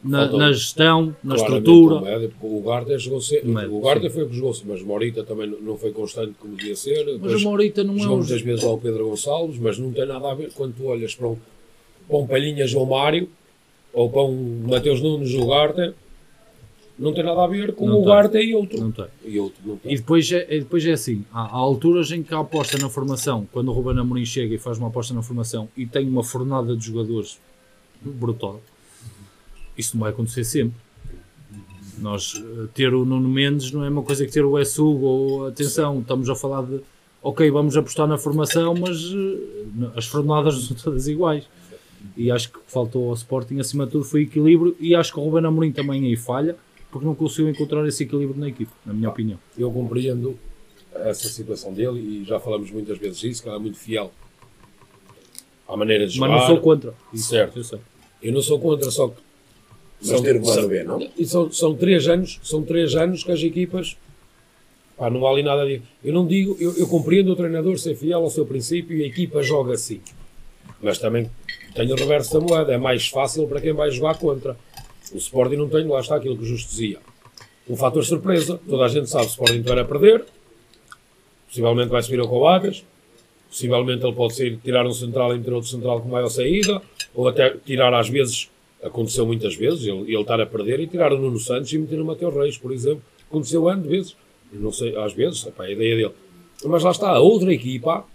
na, 0.08 0.32
na 0.32 0.52
gestão, 0.52 1.16
na 1.24 1.36
estrutura. 1.36 1.96
o 1.96 2.02
médio, 2.04 2.32
O 2.42 2.62
Garda 2.62 2.98
jogou 2.98 3.22
sempre. 3.22 3.50
Médio, 3.50 3.76
O 3.76 3.82
Garda 3.82 4.08
sim. 4.08 4.14
foi 4.14 4.24
o 4.24 4.30
que 4.30 4.36
jogou 4.36 4.54
mas 4.66 4.82
Morita 4.82 5.24
também 5.24 5.48
não- 5.62 5.78
foi 5.78 5.92
constante 5.92 6.34
como 6.40 6.56
devia 6.56 6.76
ser. 6.76 7.04
Mas 7.06 7.14
Depois 7.22 7.44
o 7.44 7.50
Morita 7.50 7.84
não 7.84 7.96
é 7.96 8.00
jogou 8.00 8.16
um. 8.16 8.20
muitas 8.20 8.42
vezes 8.42 8.64
lá 8.64 8.72
o 8.72 8.78
Pedro 8.78 9.10
Gonçalves, 9.10 9.58
mas 9.60 9.78
não 9.78 9.92
tem 9.92 10.06
nada 10.06 10.32
a 10.32 10.34
ver 10.34 10.52
quando 10.54 10.76
tu 10.76 10.86
olhas 10.86 11.16
para 11.16 11.28
um, 11.28 11.38
para 12.08 12.18
um 12.18 12.28
Palhinha 12.28 12.66
João 12.68 12.86
Mário 12.86 13.30
ou 13.94 14.10
para 14.10 14.22
um 14.24 14.64
Mateus 14.68 15.02
Nunes 15.02 15.34
o 15.34 15.48
Garda. 15.48 15.96
Não 16.98 17.14
tem 17.14 17.26
nada 17.26 17.44
a 17.44 17.48
ver 17.48 17.74
com 17.74 17.86
Não 17.86 17.96
o 17.96 17.98
tem. 17.98 18.06
Garda 18.08 18.42
e 18.42 18.56
outro. 18.56 18.80
Não 18.80 18.90
tem. 18.90 19.06
E 19.26 19.38
outro 19.38 19.60
não 19.66 19.76
tem. 19.76 19.92
E 19.92 19.98
depois 19.98 20.32
é, 20.32 20.48
e 20.50 20.60
depois 20.60 20.86
é 20.86 20.94
assim, 20.94 21.26
há, 21.34 21.42
há 21.42 21.56
alturas 21.58 22.10
em 22.14 22.24
que 22.24 22.34
a 22.34 22.40
aposta 22.40 22.78
na 22.78 22.88
formação, 22.90 23.46
quando 23.52 23.68
o 23.68 23.74
Ruben 23.74 24.00
Amorim 24.00 24.24
chega 24.26 24.56
e 24.56 24.58
faz 24.58 24.78
uma 24.78 24.88
aposta 24.88 25.14
na 25.14 25.22
formação 25.22 25.68
e 25.76 25.86
tem 25.86 26.08
uma 26.08 26.24
fornada 26.24 26.74
de 26.74 26.86
jogadores 26.86 27.38
brutal, 28.02 28.62
isso 29.78 29.96
não 29.96 30.02
vai 30.02 30.12
acontecer 30.12 30.44
sempre. 30.44 30.76
Nós 32.00 32.34
eh, 32.36 32.68
ter 32.74 32.94
o 32.94 33.06
Nuno 33.06 33.30
Mendes 33.30 33.72
não 33.72 33.84
é 33.84 33.90
uma 33.90 34.04
coisa 34.04 34.26
que 34.26 34.32
ter 34.32 34.44
o 34.44 34.60
Essugo 34.60 35.06
ou 35.06 35.48
atenção, 35.48 36.00
estamos 36.00 36.30
a 36.30 36.36
falar 36.36 36.64
de 36.64 36.82
ok, 37.24 37.50
vamos 37.50 37.76
apostar 37.78 38.08
na 38.08 38.18
formação, 38.18 38.76
mas 38.76 38.98
eh, 39.04 39.90
as 39.96 40.06
fornadas 40.06 40.56
não 40.56 40.62
são 40.62 40.78
todas 40.78 41.08
iguais. 41.08 41.46
E 42.16 42.30
acho 42.30 42.52
que 42.52 42.60
faltou 42.68 43.10
ao 43.10 43.14
Sporting 43.16 43.60
acima 43.60 43.86
de 43.86 43.94
tudo 43.94 44.04
foi 44.06 44.22
equilíbrio 44.24 44.76
e 44.80 44.94
acho 44.94 45.12
que 45.12 45.20
o 45.20 45.24
Ruben 45.24 45.46
Amorim 45.46 45.72
também 45.72 46.06
aí 46.06 46.16
falha 46.16 46.56
porque 46.92 47.06
não 47.06 47.16
conseguiu 47.16 47.50
encontrar 47.50 47.86
esse 47.88 48.04
equilíbrio 48.04 48.40
na 48.40 48.48
equipe, 48.48 48.72
na 48.86 48.94
minha 48.94 49.10
opinião. 49.10 49.38
Eu 49.58 49.72
compreendo 49.72 50.38
essa 50.94 51.28
situação 51.28 51.74
dele 51.74 52.00
e 52.00 52.24
já 52.24 52.40
falamos 52.40 52.72
muitas 52.72 52.98
vezes 52.98 53.20
disso, 53.20 53.42
que 53.44 53.50
ele 53.50 53.56
é 53.58 53.60
muito 53.60 53.78
fiel 53.78 54.12
à 55.68 55.76
maneira 55.76 56.08
de 56.08 56.18
Mas 56.20 56.30
jogar. 56.30 56.40
não 56.42 56.48
sou 56.48 56.62
contra. 56.62 56.94
Isso, 57.12 57.30
Certo. 57.30 57.60
eu. 57.60 57.80
Eu 58.22 58.34
não 58.34 58.42
sou 58.42 58.60
contra, 58.60 58.90
só 58.92 59.10
que 59.10 59.16
Mas 60.08 60.22
ter 60.22 60.36
o 60.38 60.68
B, 60.68 60.84
não? 60.84 61.10
E 61.18 61.26
são, 61.26 61.52
são, 61.52 61.76
três 61.76 62.08
anos, 62.08 62.40
são 62.44 62.64
três 62.64 62.96
anos 62.96 63.24
que 63.24 63.32
as 63.32 63.42
equipas 63.42 63.98
pá, 64.98 65.10
não 65.10 65.20
vale 65.20 65.44
nada 65.44 65.66
de. 65.66 65.82
Eu 66.04 66.14
não 66.14 66.26
digo, 66.26 66.58
eu, 66.60 66.76
eu 66.78 66.88
compreendo 66.88 67.32
o 67.32 67.36
treinador 67.36 67.78
ser 67.78 67.96
fiel 67.96 68.22
ao 68.22 68.30
seu 68.30 68.46
princípio 68.46 68.98
e 68.98 69.04
a 69.04 69.08
equipa 69.08 69.42
joga 69.42 69.74
assim. 69.74 70.02
Mas 70.82 70.98
também 70.98 71.30
tem 71.74 71.92
o 71.92 71.96
reverso 71.96 72.34
da 72.34 72.40
moeda, 72.40 72.74
é 72.74 72.78
mais 72.78 73.08
fácil 73.08 73.48
para 73.48 73.62
quem 73.62 73.74
vai 73.74 73.92
jogar 73.92 74.18
contra. 74.18 74.58
O 75.14 75.18
Sporting 75.18 75.58
não 75.58 75.70
tem, 75.70 75.86
lá 75.86 76.00
está 76.00 76.16
aquilo 76.16 76.38
que 76.38 76.44
o 76.44 76.46
Justo 76.46 76.70
dizia. 76.70 77.00
Um 77.70 77.76
fator 77.76 78.04
surpresa, 78.04 78.60
toda 78.68 78.86
a 78.86 78.88
gente 78.88 79.10
sabe, 79.10 79.26
o 79.26 79.30
Sporting 79.30 79.62
vai 79.62 79.80
a 79.80 79.86
perder, 79.86 80.26
possivelmente 81.48 81.90
vai 81.90 82.02
subir 82.02 82.20
ao 82.20 82.28
Coates, 82.28 82.84
possivelmente 83.50 84.04
ele 84.04 84.14
pode 84.14 84.36
sair, 84.36 84.58
tirar 84.58 84.86
um 84.86 84.94
central 84.94 85.34
e 85.34 85.38
meter 85.38 85.54
outro 85.54 85.70
central 85.70 86.02
com 86.02 86.10
maior 86.10 86.30
saída, 86.30 86.82
ou 87.14 87.28
até 87.28 87.56
tirar 87.66 87.94
às 87.94 88.10
vezes 88.10 88.50
Aconteceu 88.84 89.26
muitas 89.26 89.56
vezes, 89.56 89.88
ele, 89.88 90.02
ele 90.02 90.22
estar 90.22 90.40
a 90.40 90.46
perder 90.46 90.80
e 90.80 90.88
tirar 90.88 91.12
o 91.12 91.18
Nuno 91.18 91.40
Santos 91.40 91.72
e 91.74 91.78
meter 91.78 92.00
o 92.00 92.06
Mateus 92.06 92.34
Reis, 92.34 92.58
por 92.58 92.72
exemplo. 92.72 93.02
Aconteceu 93.30 93.74
de 93.76 93.88
vezes. 93.88 94.16
Eu 94.54 94.60
não 94.60 94.72
sei, 94.72 94.96
às 94.98 95.14
vezes, 95.14 95.46
epá, 95.46 95.64
a 95.64 95.72
ideia 95.72 95.96
dele. 95.96 96.14
Mas 96.64 96.84
lá 96.84 96.92
está, 96.92 97.10
a 97.10 97.20
outra 97.20 97.54
equipa 97.54 98.06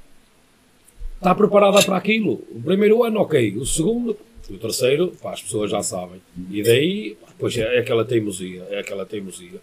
está 1.16 1.34
preparada 1.34 1.82
para 1.82 1.96
aquilo. 1.96 2.42
O 2.50 2.62
primeiro 2.62 3.02
ano, 3.04 3.20
ok. 3.20 3.56
O 3.56 3.66
segundo, 3.66 4.16
o 4.48 4.58
terceiro, 4.58 5.12
pá, 5.20 5.32
as 5.32 5.42
pessoas 5.42 5.70
já 5.70 5.82
sabem. 5.82 6.20
E 6.50 6.62
daí, 6.62 7.16
pois 7.38 7.56
é, 7.56 7.76
é 7.76 7.78
aquela 7.80 8.04
teimosia, 8.04 8.66
é 8.70 8.78
aquela 8.78 9.04
teimosia. 9.04 9.60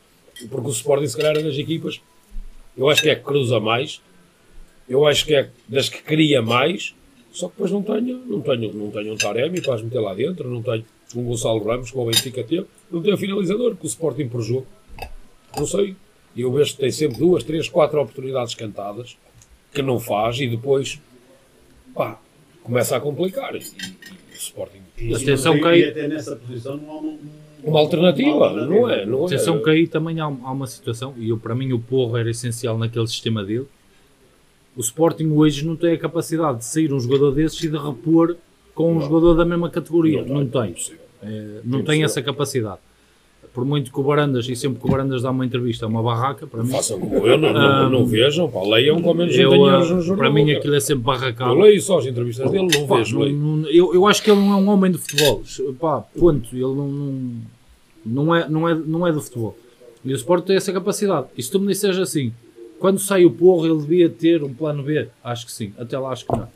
Porque 0.50 0.68
o 0.68 0.72
Sporting, 0.72 1.08
se 1.08 1.18
calhar, 1.18 1.36
é 1.38 1.42
das 1.42 1.58
equipas, 1.58 2.00
eu 2.78 2.88
acho 2.90 3.02
que 3.02 3.10
é 3.10 3.16
que 3.16 3.24
cruza 3.24 3.60
mais, 3.60 4.02
eu 4.88 5.06
acho 5.06 5.26
que 5.26 5.34
é 5.34 5.50
das 5.68 5.90
que 5.90 6.02
cria 6.02 6.42
mais, 6.42 6.94
só 7.38 7.48
que 7.48 7.54
depois 7.54 7.72
não 7.72 7.82
tenho, 7.84 8.18
não 8.26 8.42
tenho, 8.42 8.74
não 8.74 8.90
tenho 8.92 9.14
um 9.14 9.18
Taremi 9.18 9.62
para 9.62 9.76
as 9.76 9.82
meter 9.82 10.00
lá 10.00 10.14
dentro, 10.14 10.50
não 10.50 10.62
tenho 10.62 10.84
um 11.16 11.24
Gonçalo 11.24 11.64
Ramos 11.64 11.92
com 11.92 12.02
o 12.02 12.06
Benfica 12.08 12.44
teve, 12.44 12.66
não 12.92 13.02
tenho 13.02 13.18
finalizador, 13.18 13.76
que 13.76 13.86
o 13.86 13.88
Sporting 13.88 14.28
por 14.28 14.42
jogo. 14.42 14.66
Não 15.58 15.66
sei. 15.66 15.96
E 16.36 16.42
eu 16.42 16.52
vejo 16.52 16.74
que 16.74 16.80
tem 16.80 16.92
sempre 16.92 17.18
duas, 17.18 17.44
três, 17.44 17.68
quatro 17.70 18.00
oportunidades 18.02 18.54
cantadas 18.56 19.18
que 19.74 19.82
não 19.82 20.00
faz 20.00 20.40
e 20.40 20.48
depois 20.48 21.00
pá, 21.94 22.20
começa 22.64 22.96
a 22.96 23.00
complicar. 23.00 23.56
E, 23.56 23.60
e 23.60 23.62
o 24.34 24.36
Sporting. 24.38 24.82
E, 24.98 25.14
Atenção, 25.16 25.56
e, 25.56 25.80
e 25.82 25.86
até 25.86 26.08
nessa 26.08 26.36
posição 26.36 26.78
não 26.78 26.92
há 26.92 26.98
um- 27.00 27.20
Uma 27.64 27.80
alternativa, 27.80 28.52
não 28.66 28.90
é? 28.90 29.06
Não 29.06 29.24
é? 29.24 29.26
Atenção 29.26 29.62
que 29.64 29.70
aí 29.70 29.88
também 29.88 30.20
há, 30.20 30.26
há 30.26 30.30
uma 30.30 30.68
situação, 30.68 31.14
e 31.18 31.30
eu, 31.30 31.38
para 31.38 31.56
mim 31.56 31.72
o 31.74 31.80
Porro 31.80 32.18
era 32.18 32.30
essencial 32.30 32.78
naquele 32.78 33.08
sistema 33.08 33.44
dele. 33.44 33.68
O 34.78 34.82
Sporting 34.82 35.32
hoje 35.32 35.66
não 35.66 35.76
tem 35.76 35.94
a 35.94 35.98
capacidade 35.98 36.60
de 36.60 36.66
sair 36.66 36.94
um 36.94 37.00
jogador 37.00 37.32
desses 37.32 37.62
e 37.64 37.68
de 37.68 37.78
repor 37.78 38.36
com 38.76 38.96
um 38.96 39.02
jogador 39.02 39.34
da 39.34 39.44
mesma 39.44 39.70
categoria. 39.72 40.24
Não, 40.24 40.46
tem. 40.46 40.70
impossível. 40.70 41.00
É, 41.24 41.60
não 41.64 41.84
tem 41.84 42.04
essa 42.04 42.22
capacidade. 42.22 42.78
Por 43.54 43.66
muito 43.66 43.92
que 43.92 44.00
o 44.00 44.04
Barandas, 44.04 44.48
e 44.48 44.56
sempre 44.56 44.80
que 44.80 44.86
o 44.86 44.92
Barandas 44.92 45.24
dá 45.24 45.32
uma 45.32 45.44
entrevista, 45.44 45.86
é 45.86 45.88
uma 45.88 46.04
barraca, 46.04 46.46
para 46.46 46.62
mim. 46.62 46.70
Façam 46.70 47.00
como 47.00 47.16
eu, 47.26 47.40
não, 47.40 47.52
não, 47.52 47.90
não 47.90 48.06
vejam, 48.06 48.48
pá, 48.48 48.62
leiam 48.62 49.02
com 49.02 49.16
menos 49.16 49.36
Eu, 49.36 49.50
engenheiros 49.52 49.90
ah, 49.92 49.96
no 49.96 50.02
jornal. 50.04 50.18
para 50.18 50.30
mim 50.32 50.52
aquilo 50.52 50.76
é 50.76 50.80
sempre 50.80 51.04
barracado. 51.04 51.54
Eu 51.54 51.62
leio 51.62 51.82
só 51.82 51.98
as 51.98 52.06
entrevistas 52.06 52.52
dele, 52.52 52.68
não 52.72 52.86
Pá, 52.86 52.98
vejo, 52.98 53.18
não- 53.18 53.58
não- 53.58 53.70
eu, 53.70 53.96
eu 53.96 54.06
acho 54.06 54.22
que 54.22 54.30
ele 54.30 54.40
não 54.42 54.52
é 54.52 54.56
um 54.58 54.70
homem 54.70 54.92
de 54.92 55.00
futebol. 55.00 55.42
Pá, 55.80 56.02
ponto. 56.02 56.50
Ele 56.54 56.62
não, 56.62 56.88
não, 56.88 57.34
não, 58.06 58.36
é, 58.36 58.48
não, 58.48 58.70
é, 58.70 58.76
não 58.76 59.08
é 59.08 59.12
do 59.12 59.22
futebol. 59.22 59.58
E 60.06 60.14
o 60.14 60.16
Sport 60.16 60.46
tem 60.46 60.56
essa 60.56 60.72
capacidade. 60.72 61.26
E 61.36 61.42
se 61.42 61.50
tu 61.50 61.60
me 61.60 61.68
disseres 61.68 61.98
assim, 61.98 62.32
quando 62.80 63.00
sai 63.00 63.26
o 63.26 63.32
porro, 63.32 63.66
ele 63.66 63.80
devia 63.82 64.10
ter 64.10 64.44
um 64.44 64.54
plano 64.54 64.84
B? 64.84 65.08
Acho 65.24 65.46
que 65.46 65.52
sim. 65.52 65.74
Até 65.78 65.98
lá 65.98 66.12
acho 66.12 66.26
que 66.26 66.32
não. 66.36 66.48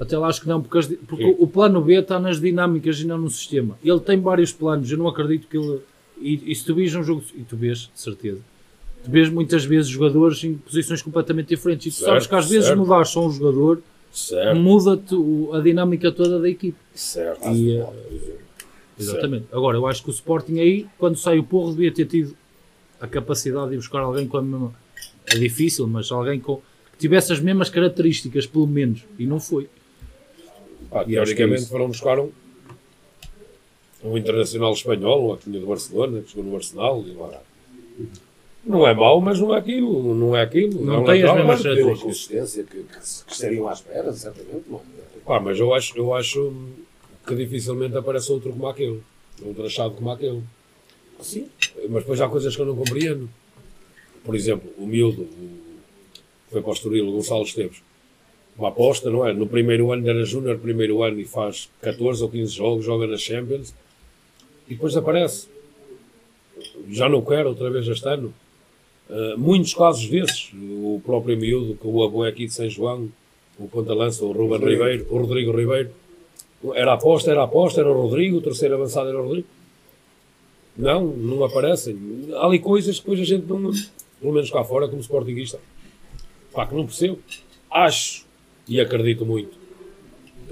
Até 0.00 0.18
lá 0.18 0.26
acho 0.28 0.40
que 0.40 0.48
não, 0.48 0.60
porque, 0.60 0.78
as 0.78 0.86
porque 1.06 1.24
Sim. 1.24 1.36
o 1.38 1.46
plano 1.46 1.80
B 1.80 1.94
está 2.00 2.18
nas 2.18 2.40
dinâmicas 2.40 2.98
e 3.00 3.06
não 3.06 3.16
no 3.16 3.30
sistema. 3.30 3.78
Ele 3.84 4.00
tem 4.00 4.20
vários 4.20 4.52
planos. 4.52 4.90
Eu 4.90 4.98
não 4.98 5.06
acredito 5.06 5.46
que 5.46 5.56
ele. 5.56 5.80
E, 6.20 6.50
e 6.50 6.54
se 6.54 6.64
tu 6.64 6.74
vês 6.74 6.92
um 6.94 7.02
jogo. 7.04 7.22
E 7.34 7.42
tu 7.42 7.56
vês, 7.56 7.90
de 7.94 8.00
certeza. 8.00 8.40
Tu 9.04 9.10
vês 9.10 9.28
muitas 9.28 9.64
vezes 9.64 9.88
jogadores 9.88 10.42
em 10.42 10.54
posições 10.54 11.00
completamente 11.00 11.48
diferentes. 11.48 11.86
E 11.86 11.90
tu 11.96 12.04
sabes 12.04 12.24
Certo, 12.24 12.28
que 12.30 12.34
às 12.34 12.48
vezes 12.50 12.66
certo. 12.66 12.78
mudar 12.78 13.04
só 13.04 13.24
um 13.26 13.30
jogador 13.30 13.80
Certo, 14.10 14.58
muda-te 14.58 15.14
a 15.52 15.60
dinâmica 15.60 16.10
toda 16.10 16.40
da 16.40 16.48
equipe. 16.48 16.76
certo. 16.94 17.48
E, 17.50 17.76
eh, 17.76 17.86
Exatamente. 18.98 19.46
Agora, 19.52 19.76
eu 19.76 19.86
acho 19.86 20.02
que 20.02 20.10
o 20.10 20.12
Sporting 20.12 20.58
aí, 20.60 20.86
quando 20.98 21.16
sai 21.16 21.38
o 21.38 21.44
porro, 21.44 21.70
devia 21.72 21.92
ter 21.92 22.06
tido 22.06 22.34
a 23.00 23.06
capacidade 23.06 23.70
de 23.70 23.76
buscar 23.76 23.98
alguém 24.00 24.26
com 24.26 24.38
a 24.38 24.42
mesma. 24.42 24.72
É 25.26 25.38
difícil, 25.38 25.86
mas 25.86 26.10
alguém 26.12 26.38
com, 26.38 26.56
que 26.92 26.98
tivesse 26.98 27.32
as 27.32 27.40
mesmas 27.40 27.70
características, 27.70 28.46
pelo 28.46 28.66
menos. 28.66 29.04
E 29.18 29.26
não 29.26 29.40
foi. 29.40 29.68
Que 30.90 30.98
é 30.98 31.04
teoricamente 31.04 31.62
isso. 31.62 31.70
foram 31.70 31.88
buscar 31.88 32.18
um, 32.18 32.30
um 34.02 34.16
internacional 34.16 34.72
espanhol, 34.72 35.32
um 35.32 35.36
que 35.36 35.50
do 35.50 35.66
Barcelona, 35.66 36.20
que 36.20 36.32
jogou 36.32 36.44
no 36.44 36.56
Arsenal. 36.56 37.04
E 37.06 37.12
lá. 37.12 37.42
Não 38.64 38.86
é 38.86 38.94
mau, 38.94 39.20
mas 39.20 39.40
não 39.40 39.54
é 39.54 39.58
aquilo. 39.58 40.14
Não 40.14 40.36
é 40.36 40.42
aquilo. 40.42 40.84
Não 40.84 40.94
é 40.94 40.98
um 40.98 41.04
tem 41.04 41.22
as 41.22 41.34
mesmas 41.34 41.62
características. 41.62 42.02
consistência 42.02 42.64
que, 42.64 42.82
que, 42.82 43.24
que 43.26 43.32
estariam 43.32 43.68
à 43.68 43.72
espera, 43.72 44.12
certamente. 44.12 44.64
Não. 44.68 44.78
é? 44.78 45.04
Pá, 45.24 45.40
mas 45.40 45.58
eu 45.58 45.74
acho, 45.74 45.96
eu 45.96 46.14
acho 46.14 46.54
que 47.26 47.34
dificilmente 47.34 47.96
aparece 47.96 48.30
outro 48.30 48.52
como 48.52 48.66
aquele. 48.66 49.02
Outro 49.42 49.66
achado 49.66 49.94
como 49.94 50.10
aquele. 50.10 50.42
Sim. 51.20 51.48
Mas 51.88 52.02
depois 52.02 52.20
há 52.20 52.28
coisas 52.28 52.54
que 52.54 52.62
eu 52.62 52.66
não 52.66 52.76
compreendo. 52.76 53.28
Por 54.24 54.34
exemplo, 54.34 54.70
o 54.78 54.86
miúdo, 54.86 55.28
foi 56.50 56.62
para 56.62 56.70
o 56.70 56.72
Estoril, 56.72 57.08
o 57.08 57.12
Gonçalo 57.12 57.42
Esteves. 57.42 57.82
Uma 58.56 58.68
aposta, 58.68 59.10
não 59.10 59.26
é? 59.26 59.32
No 59.32 59.46
primeiro 59.46 59.92
ano 59.92 60.08
era 60.08 60.24
Júnior, 60.24 60.58
primeiro 60.58 61.02
ano 61.02 61.20
e 61.20 61.24
faz 61.24 61.68
14 61.82 62.22
ou 62.22 62.30
15 62.30 62.52
jogos, 62.52 62.84
joga 62.84 63.06
na 63.06 63.16
Champions 63.16 63.74
e 64.68 64.74
depois 64.74 64.96
aparece. 64.96 65.48
Já 66.88 67.08
não 67.08 67.22
quero 67.22 67.50
outra 67.50 67.68
vez 67.70 67.86
este 67.86 68.08
ano. 68.08 68.32
Uh, 69.10 69.36
muitos 69.36 69.74
casos 69.74 70.08
desses, 70.08 70.50
o 70.54 71.00
próprio 71.04 71.36
miúdo, 71.36 71.74
com 71.74 71.88
o 71.92 72.02
avô 72.02 72.22
aqui 72.22 72.46
de 72.46 72.54
São 72.54 72.68
João, 72.70 73.08
o 73.58 73.68
ponta-lança, 73.68 74.24
o 74.24 74.32
Ruben 74.32 74.58
Ribeiro, 74.58 75.06
o 75.10 75.18
Rodrigo 75.18 75.56
Ribeiro, 75.56 75.90
era 76.74 76.94
aposta, 76.94 77.30
era 77.30 77.42
aposta, 77.42 77.80
era 77.80 77.90
o 77.90 78.02
Rodrigo, 78.02 78.38
o 78.38 78.40
terceiro 78.40 78.74
avançado 78.74 79.08
era 79.08 79.20
o 79.20 79.24
Rodrigo. 79.24 79.48
Não, 80.76 81.04
não 81.04 81.44
aparecem. 81.44 81.96
Há 82.34 82.46
ali 82.46 82.58
coisas 82.58 82.98
que 82.98 83.02
depois 83.02 83.20
a 83.20 83.24
gente 83.24 83.46
não, 83.46 83.70
pelo 84.24 84.32
menos 84.32 84.50
cá 84.50 84.64
fora, 84.64 84.88
como 84.88 85.02
sportinguista, 85.02 85.60
pá, 86.50 86.66
que 86.66 86.74
não 86.74 86.86
percebo. 86.86 87.18
Acho 87.70 88.24
e 88.66 88.80
acredito 88.80 89.26
muito. 89.26 89.54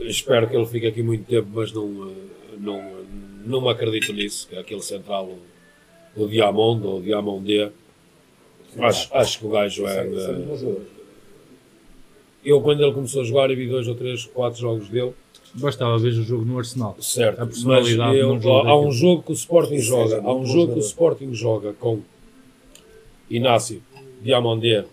Espero 0.01 0.47
que 0.47 0.55
ele 0.55 0.67
fique 0.67 0.87
aqui 0.87 1.03
muito 1.03 1.25
tempo, 1.25 1.49
mas 1.55 1.73
não, 1.73 2.11
eh, 2.11 2.57
não, 2.59 2.93
não 3.47 3.63
me 3.63 3.71
acredito 3.71 4.13
nisso. 4.13 4.47
Que 4.47 4.57
aquele 4.57 4.83
central, 4.83 5.25
o, 6.15 6.23
o 6.23 6.29
Diamond 6.29 6.87
ou 6.87 6.99
o 6.99 7.03
Diamondé, 7.03 7.73
acho, 8.79 9.09
acho 9.15 9.39
que 9.39 9.47
o 9.47 9.49
gajo 9.49 9.87
é. 9.87 10.07
Eh. 10.07 10.77
Eu, 12.45 12.61
quando 12.61 12.83
ele 12.83 12.93
começou 12.93 13.23
a 13.23 13.25
jogar, 13.25 13.51
e 13.51 13.55
vi 13.55 13.69
dois 13.69 13.89
ou 13.89 13.95
três, 13.95 14.27
quatro 14.27 14.61
jogos 14.61 14.89
dele, 14.91 15.15
Bastava 15.55 15.99
ver 15.99 16.09
o 16.15 16.23
jogo 16.23 16.47
no 16.47 16.59
Arsenal. 16.59 16.97
Certo, 16.99 17.39
A 17.41 17.45
mas 17.45 17.55
personalidade 17.57 18.17
eu- 18.17 18.29
num 18.29 18.41
jogo 18.41 18.67
há 18.69 18.81
um 18.81 18.91
jogo 18.91 19.23
que 19.23 19.33
o 19.33 19.35
Sporting 19.35 19.79
joga, 19.79 20.23
há 20.23 20.35
um 20.35 20.47
jogo 20.47 20.73
que 20.73 20.79
o. 20.79 20.83
Sporting 20.83 21.35
joga 21.35 21.75
com 21.75 22.01
Inácio, 23.37 23.83
Diamandé 24.23 24.85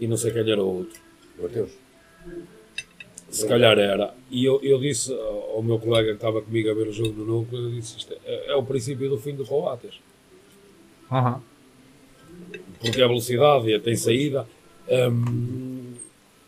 e 0.00 0.06
não 0.06 0.16
sei 0.16 0.32
quem 0.32 0.50
era 0.50 0.62
o 0.62 0.78
outro. 0.78 0.98
Mateus. 1.38 1.70
Se 3.28 3.46
calhar 3.46 3.78
era. 3.78 4.14
E 4.30 4.44
eu, 4.44 4.60
eu 4.62 4.80
disse 4.80 5.12
ao 5.12 5.62
meu 5.62 5.78
colega 5.78 6.08
que 6.08 6.14
estava 6.14 6.40
comigo 6.40 6.70
a 6.70 6.74
ver 6.74 6.88
o 6.88 6.92
jogo 6.92 7.12
do 7.12 7.24
Núcleo, 7.24 7.64
eu 7.64 7.70
disse 7.70 7.98
isto 7.98 8.14
é, 8.24 8.52
é 8.52 8.56
o 8.56 8.62
princípio 8.62 9.08
do 9.10 9.18
fim 9.18 9.34
do 9.34 9.44
Coates. 9.44 10.00
Aham. 11.12 11.42
porque 12.80 13.02
a 13.02 13.06
velocidade 13.06 13.78
tem 13.80 13.96
saída. 13.96 14.46
Hum, 14.88 15.94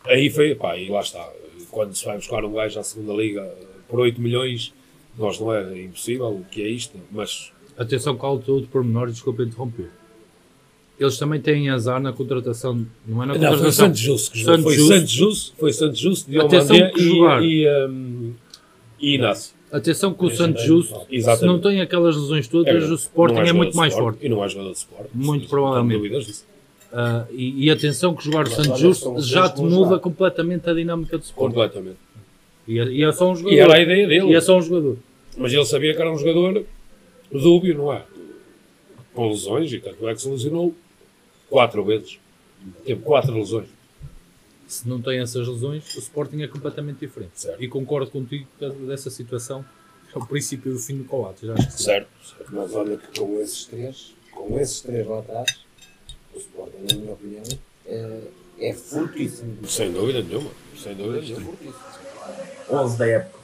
aí 0.05 0.29
foi, 0.29 0.55
pá, 0.55 0.77
e 0.77 0.89
lá 0.89 1.01
está. 1.01 1.31
Quando 1.69 1.95
se 1.95 2.05
vai 2.05 2.17
buscar 2.17 2.43
um 2.43 2.53
gajo 2.53 2.79
à 2.79 2.83
segunda 2.83 3.13
liga 3.13 3.43
por 3.87 3.99
8 3.99 4.19
milhões, 4.19 4.73
nós 5.17 5.39
não 5.39 5.53
é 5.53 5.81
impossível, 5.81 6.29
o 6.29 6.45
que 6.45 6.61
é 6.61 6.67
isto, 6.67 6.99
mas 7.11 7.52
Atenção 7.77 8.15
com 8.15 8.27
outro 8.27 8.67
pormenor, 8.71 9.09
desculpa 9.09 9.43
interromper. 9.43 9.89
Eles 10.99 11.17
também 11.17 11.41
têm 11.41 11.69
azar 11.69 11.99
na 11.99 12.13
contratação, 12.13 12.85
não 13.07 13.23
é 13.23 13.25
na 13.25 13.33
não, 13.33 13.39
foi 13.39 13.49
contratação. 13.49 13.71
Santos 13.87 13.99
Justo 13.99 14.31
que 14.31 14.39
jogou. 14.39 14.57
Santos 14.57 14.75
Foi. 14.75 14.87
Santos 14.87 15.11
Justo, 15.11 15.55
foi 15.57 15.73
Santos 15.73 15.99
Justo, 15.99 16.39
Atenção 16.39 16.91
que 16.91 17.03
jogar. 17.03 17.43
e, 17.43 17.63
e, 17.63 17.87
hum, 17.87 18.33
e 18.99 19.15
Inácio. 19.15 19.55
Atenção 19.71 20.13
que 20.13 20.23
o 20.23 20.29
Santos 20.29 20.63
Justo, 20.63 20.99
se 21.09 21.15
Exatamente. 21.15 21.45
não 21.47 21.59
tem 21.59 21.81
aquelas 21.81 22.15
lesões 22.15 22.47
todas, 22.47 22.71
verdade. 22.71 22.93
o 22.93 22.95
Sporting 22.95 23.33
Não 23.33 23.41
é, 23.41 23.53
muito 23.53 23.75
mais 23.75 23.91
Sporting 23.91 24.19
forte. 24.19 24.25
E 24.25 24.29
não 24.29 24.43
é 24.43 24.47
jogador 24.47 24.71
de 24.71 24.77
Sport. 24.77 25.07
Muito 25.15 25.49
provavelmente. 25.49 26.43
Ah, 26.93 27.25
e, 27.31 27.65
e 27.65 27.71
atenção 27.71 28.13
que 28.13 28.23
jogar 28.23 28.45
o 28.45 28.51
Santos 28.51 28.79
Justo 28.79 29.19
já 29.19 29.49
te 29.49 29.63
muda 29.63 29.97
completamente 29.97 30.69
a 30.69 30.73
dinâmica 30.75 31.17
do 31.17 31.23
Sporting. 31.23 31.55
Completamente. 31.55 31.97
E 32.67 32.79
é, 32.79 32.85
e 32.85 33.03
é 33.03 33.11
só 33.11 33.31
um 33.31 33.35
jogador. 33.35 33.55
E 33.55 33.59
era 33.59 33.73
a 33.73 33.79
ideia 33.79 34.07
dele. 34.07 34.27
E 34.27 34.35
é 34.35 34.41
só 34.41 34.55
um 34.57 34.61
jogador. 34.61 34.97
Mas 35.35 35.51
ele 35.51 35.65
sabia 35.65 35.95
que 35.95 35.99
era 35.99 36.11
um 36.11 36.17
jogador 36.19 36.63
dúbio, 37.39 37.77
não 37.77 37.93
é? 37.93 38.05
Com 39.13 39.29
lesões, 39.29 39.71
e 39.71 39.79
tanto 39.79 40.07
é 40.07 40.13
que 40.15 40.21
se 40.21 40.29
lesionou 40.29 40.73
quatro 41.49 41.83
vezes. 41.83 42.19
Teve 42.85 43.01
quatro 43.01 43.33
lesões. 43.33 43.67
Se 44.67 44.87
não 44.87 45.01
tem 45.01 45.19
essas 45.19 45.47
lesões, 45.47 45.95
o 45.95 45.99
Sporting 45.99 46.41
é 46.41 46.47
completamente 46.47 46.99
diferente. 46.99 47.39
Certo. 47.41 47.61
E 47.61 47.67
concordo 47.67 48.09
contigo 48.09 48.47
dessa 48.87 49.09
situação 49.09 49.63
é 50.15 50.17
o 50.17 50.25
princípio 50.25 50.71
do 50.73 50.79
fim 50.79 50.97
do 50.97 51.03
Coates. 51.03 51.47
Acho 51.49 51.67
que 51.67 51.73
sim. 51.73 51.83
Certo. 51.83 52.07
certo. 52.23 52.55
Mas 52.55 52.73
olha 52.73 52.97
que 52.97 53.19
com 53.19 53.39
esses 53.39 53.65
três, 53.65 54.13
com 54.31 54.59
esses 54.59 54.81
três 54.81 55.05
lá 55.05 55.19
atrás, 55.19 55.59
o 56.33 56.37
Sporting, 56.39 56.77
na 56.91 56.95
minha 56.99 57.13
opinião, 57.13 57.43
é, 57.85 58.21
é 58.59 58.73
fortíssimo. 58.73 59.57
Sem 59.67 59.91
dúvida 59.91 60.21
nenhuma. 60.23 60.49
Sem 60.77 60.95
dúvida 60.95 61.19
É 61.19 61.21
nenhuma. 61.21 61.45
fortíssimo. 61.45 61.83
11 62.71 62.97
da 62.97 63.07
época. 63.07 63.39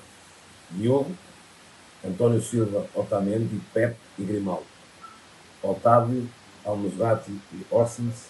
Diogo, 0.71 1.11
António 2.05 2.41
Silva, 2.41 2.85
Otamendi, 2.95 3.59
Pep 3.73 3.95
e 4.17 4.23
Grimaldo. 4.23 4.65
Otávio, 5.61 6.27
Almozgati 6.63 7.31
e 7.31 7.65
Orsens, 7.69 8.29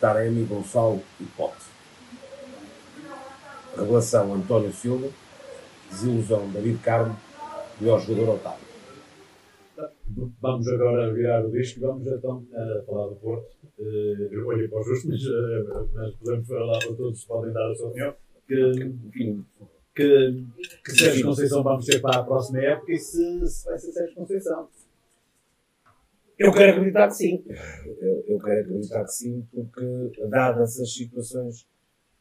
Taremi, 0.00 0.44
Gonçalo 0.44 1.02
e 1.20 1.24
Pote. 1.24 1.72
Revelação 3.76 4.34
António 4.34 4.72
Silva, 4.72 5.08
desilusão 5.90 6.48
David 6.50 6.78
Carmo, 6.78 7.16
melhor 7.80 8.00
jogador 8.00 8.34
Otávio. 8.34 8.72
Vamos 10.40 10.68
agora 10.68 11.12
virar 11.12 11.44
o 11.44 11.50
disco 11.50 11.78
e 11.78 11.82
vamos 11.82 12.06
então 12.06 12.44
a 12.54 12.82
falar 12.84 13.08
do 13.08 13.16
Porto. 13.16 13.46
Eh, 13.78 14.28
eu 14.30 14.46
olhei 14.46 14.68
para 14.68 14.80
o 14.80 14.84
justo, 14.84 15.08
mas, 15.08 15.22
eh, 15.22 15.86
mas 15.94 16.14
podemos 16.16 16.46
falar 16.46 16.78
para 16.78 16.94
todos, 16.94 17.24
podem 17.24 17.52
dar 17.52 17.70
a 17.70 17.74
sua 17.74 17.88
opinião. 17.88 18.14
Que, 18.46 19.32
que, 19.94 20.44
que 20.84 20.92
Sérgio 20.92 21.26
Conceição 21.26 21.62
vamos 21.62 21.84
ter 21.84 22.00
para 22.00 22.20
a 22.20 22.24
próxima 22.24 22.60
época 22.60 22.92
e 22.92 22.98
se, 22.98 23.46
se 23.46 23.64
vai 23.66 23.78
ser 23.78 23.92
Sérgio 23.92 24.14
Conceição. 24.14 24.68
Eu 26.38 26.52
quero 26.52 26.72
acreditar 26.72 27.08
que 27.08 27.14
sim. 27.14 27.44
Eu, 28.00 28.24
eu 28.26 28.38
quero 28.38 28.60
acreditar 28.62 29.04
que 29.04 29.12
sim, 29.12 29.46
porque, 29.52 30.12
dadas 30.28 30.80
as 30.80 30.92
situações, 30.92 31.66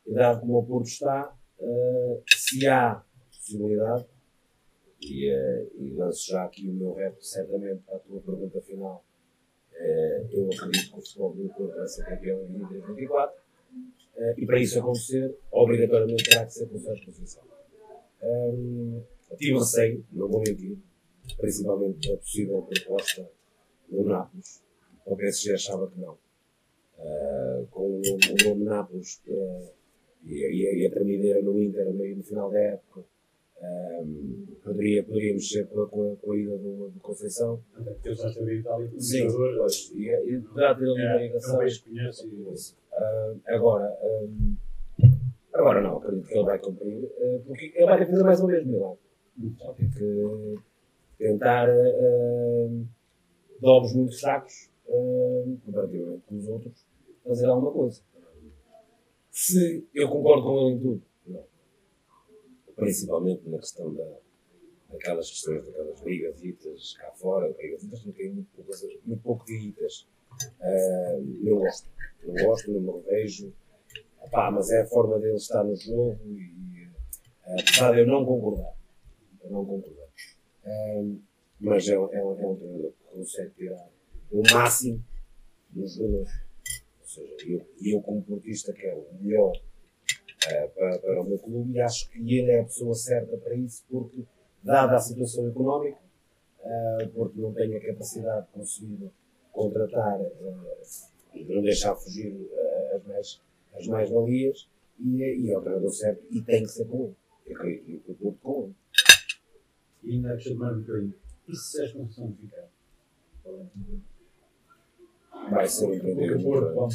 e 0.06 0.14
dado 0.14 0.42
como 0.42 0.60
o 0.60 0.66
Porto 0.66 0.88
está, 0.88 1.34
uh, 1.60 2.24
se 2.28 2.68
há 2.68 3.02
possibilidade, 3.32 4.06
e, 5.02 5.34
uh, 5.34 5.72
e 5.80 5.94
lanço 5.94 6.30
já 6.30 6.44
aqui 6.44 6.70
o 6.70 6.74
meu 6.74 6.94
repto, 6.94 7.26
certamente, 7.26 7.82
a 7.90 7.98
tua 7.98 8.20
pergunta 8.20 8.62
final, 8.62 9.04
uh, 9.74 10.28
eu 10.30 10.50
acredito 10.54 10.92
que 10.92 11.00
o 11.00 11.02
futebol 11.02 11.34
do 11.34 11.50
Porto 11.50 11.76
vai 11.76 11.88
ser 11.88 12.06
campeão 12.06 12.44
em 12.44 12.60
2024, 12.60 13.42
e 14.38 14.46
para 14.46 14.60
isso 14.60 14.78
acontecer, 14.78 15.36
obrigatoriamente 15.50 16.30
terá 16.30 16.46
que 16.46 16.54
ser 16.54 16.68
com 16.68 16.78
Sérgio 16.78 17.06
Conceição. 17.08 17.51
Um, 18.24 19.02
tive 19.38 19.58
receio, 19.58 20.06
não 20.12 20.28
vou 20.28 20.42
mentir, 20.42 20.78
principalmente 21.38 22.10
da 22.10 22.18
possível 22.18 22.62
proposta 22.62 23.30
do 23.90 24.04
Nápoles. 24.04 24.64
O 25.06 25.16
PSG 25.16 25.54
achava 25.54 25.90
que 25.90 26.00
não. 26.00 26.18
Uh, 26.98 27.68
com 27.72 28.00
o, 28.00 28.02
nome 28.46 28.64
Nápoles 28.64 29.22
uh, 29.28 29.72
e, 30.24 30.34
e, 30.34 30.84
e, 30.84 30.88
a 30.88 30.92
tremideira 30.92 31.42
no 31.42 31.60
Inter 31.60 31.92
meio 31.94 32.18
no 32.18 32.24
final 32.24 32.52
da 32.52 32.60
época, 32.60 33.04
um, 33.62 34.46
poderia, 34.64 35.04
poderia 35.04 35.34
mexer 35.34 35.68
com 35.68 35.82
a, 35.82 35.88
com 35.88 36.14
a, 36.14 36.16
com 36.16 36.32
a 36.32 36.38
ida 36.38 36.58
do, 36.58 36.90
do 36.90 37.00
Conceição. 37.00 37.64
Porque 37.74 38.10
ele 38.10 38.16
já 38.16 38.28
esteve 38.28 38.56
em 38.56 38.60
Itália 38.60 38.88
como 38.88 39.02
Sim, 39.02 39.28
pois, 39.28 39.92
e, 39.96 40.10
e 40.10 40.42
poderá 40.42 40.76
ter 40.76 40.84
ali 40.84 41.06
uma 41.06 41.16
ligação. 41.18 41.60
Uh, 41.60 43.42
agora, 43.48 43.98
um, 44.04 44.56
agora 45.62 45.82
não, 45.82 45.98
acredito 45.98 46.28
que 46.28 46.34
ele 46.34 46.46
vai 46.46 46.60
cumprir, 46.60 47.04
uh, 47.04 47.44
porque 47.46 47.74
ele 47.76 47.86
vai 47.86 47.98
ter 47.98 48.06
que 48.06 48.12
fazer 48.12 48.24
mais 48.24 48.40
uma 48.40 48.50
vez 48.50 48.66
milagre. 48.66 49.00
Vai 49.38 49.76
que 49.76 50.56
tentar. 51.18 51.70
Uh, 51.70 52.88
de 53.62 53.96
muito 53.96 54.20
fracos, 54.20 54.70
uh, 54.88 55.60
comparativamente 55.64 56.24
com 56.28 56.36
os 56.36 56.48
outros, 56.48 56.86
fazer 57.24 57.46
alguma 57.46 57.72
coisa. 57.72 58.02
Se 59.30 59.88
eu 59.94 60.10
concordo 60.10 60.44
com 60.44 60.58
ele 60.58 60.76
em 60.76 60.80
tudo, 60.80 61.02
não. 61.28 61.44
Principalmente 62.76 63.48
na 63.48 63.60
questão 63.60 63.94
da, 63.94 64.18
daquelas 64.90 65.30
questões, 65.30 65.64
daquelas 65.66 66.02
ligas 66.02 66.44
itas 66.44 66.94
cá 66.98 67.12
fora, 67.12 67.56
ligas 67.60 67.84
itas 67.84 68.04
não 68.04 68.14
têm 68.14 68.32
muito, 68.32 68.50
muito 69.06 69.24
pouco 69.24 69.46
de 69.46 69.70
itas. 69.70 70.08
Uh, 70.60 71.22
não 71.44 71.60
gosto. 71.60 71.88
Não 72.26 72.46
gosto, 72.46 72.72
não 72.72 72.82
me 72.82 73.02
revejo. 73.04 73.54
Epá, 74.24 74.52
mas 74.52 74.70
é 74.72 74.82
a 74.82 74.88
forma 74.88 75.20
dele 75.20 75.36
estar 75.36 75.64
no 75.64 75.76
jogo 75.76 76.20
e, 76.26 76.88
uh, 76.88 77.60
apesar 77.60 77.92
de 77.94 78.02
eu 78.02 78.08
não 78.08 78.26
concordar, 78.26 78.74
eu 79.44 79.52
não 79.52 79.66
concordar. 79.66 80.08
Uh, 80.66 81.20
mas 81.60 81.88
é, 81.88 81.94
é, 81.94 81.96
é 81.96 82.24
um 82.26 82.56
treinador 82.56 82.92
consegue 83.12 83.52
tirar 83.52 83.88
o 84.32 84.42
máximo 84.54 85.04
dos 85.70 85.96
jogadores. 85.96 86.32
Ou 87.02 87.08
seja, 87.08 87.36
eu, 87.48 87.68
eu 87.84 88.02
como 88.02 88.24
portista 88.24 88.74
quero 88.74 89.00
o 89.00 89.16
melhor 89.22 89.52
uh, 89.52 90.70
para, 90.74 91.00
para 91.00 91.22
o 91.22 91.26
meu 91.26 91.38
clube 91.38 91.74
e 91.74 91.82
acho 91.82 92.10
que 92.10 92.20
ele 92.20 92.52
é 92.52 92.62
a 92.62 92.64
pessoa 92.64 92.96
certa 92.96 93.38
para 93.38 93.54
isso, 93.56 93.84
porque, 93.90 94.24
dada 94.64 94.96
a 94.96 95.00
situação 95.00 95.48
económica, 95.48 96.00
uh, 96.60 97.10
porque 97.10 97.40
não 97.40 97.54
tem 97.54 97.76
a 97.76 97.86
capacidade 97.86 98.48
de 98.48 98.52
conseguir 98.54 99.12
contratar 99.52 100.20
uh, 100.20 100.68
e 101.34 101.44
não 101.46 101.62
deixar 101.62 101.96
fugir 101.96 102.50
as 102.96 103.04
mais 103.06 103.42
as 103.74 103.88
mais-valias, 103.88 104.70
e, 105.00 105.18
e 105.18 105.52
é 105.52 105.58
o 105.58 105.62
treinador 105.62 105.92
certo, 105.92 106.24
e 106.30 106.42
tem 106.42 106.64
que 106.64 106.70
ser 106.70 106.86
com 106.86 107.06
ele. 107.06 107.16
Eu 107.48 107.56
acredito 107.58 108.16
que 108.16 108.28
o 108.28 108.34
com 108.34 108.64
ele. 108.64 108.76
E 110.04 110.16
ainda 110.16 110.36
de 110.36 110.54
mais 110.56 110.78
um 110.78 110.82
bocadinho. 110.82 111.14
E 111.48 111.56
se 111.56 111.72
Sérgio 111.72 111.98
Conceição 112.00 112.36
ficar? 112.40 112.70
Vai 115.50 115.68
ser 115.68 115.86
um 115.86 115.94
empreendedor. 115.94 116.90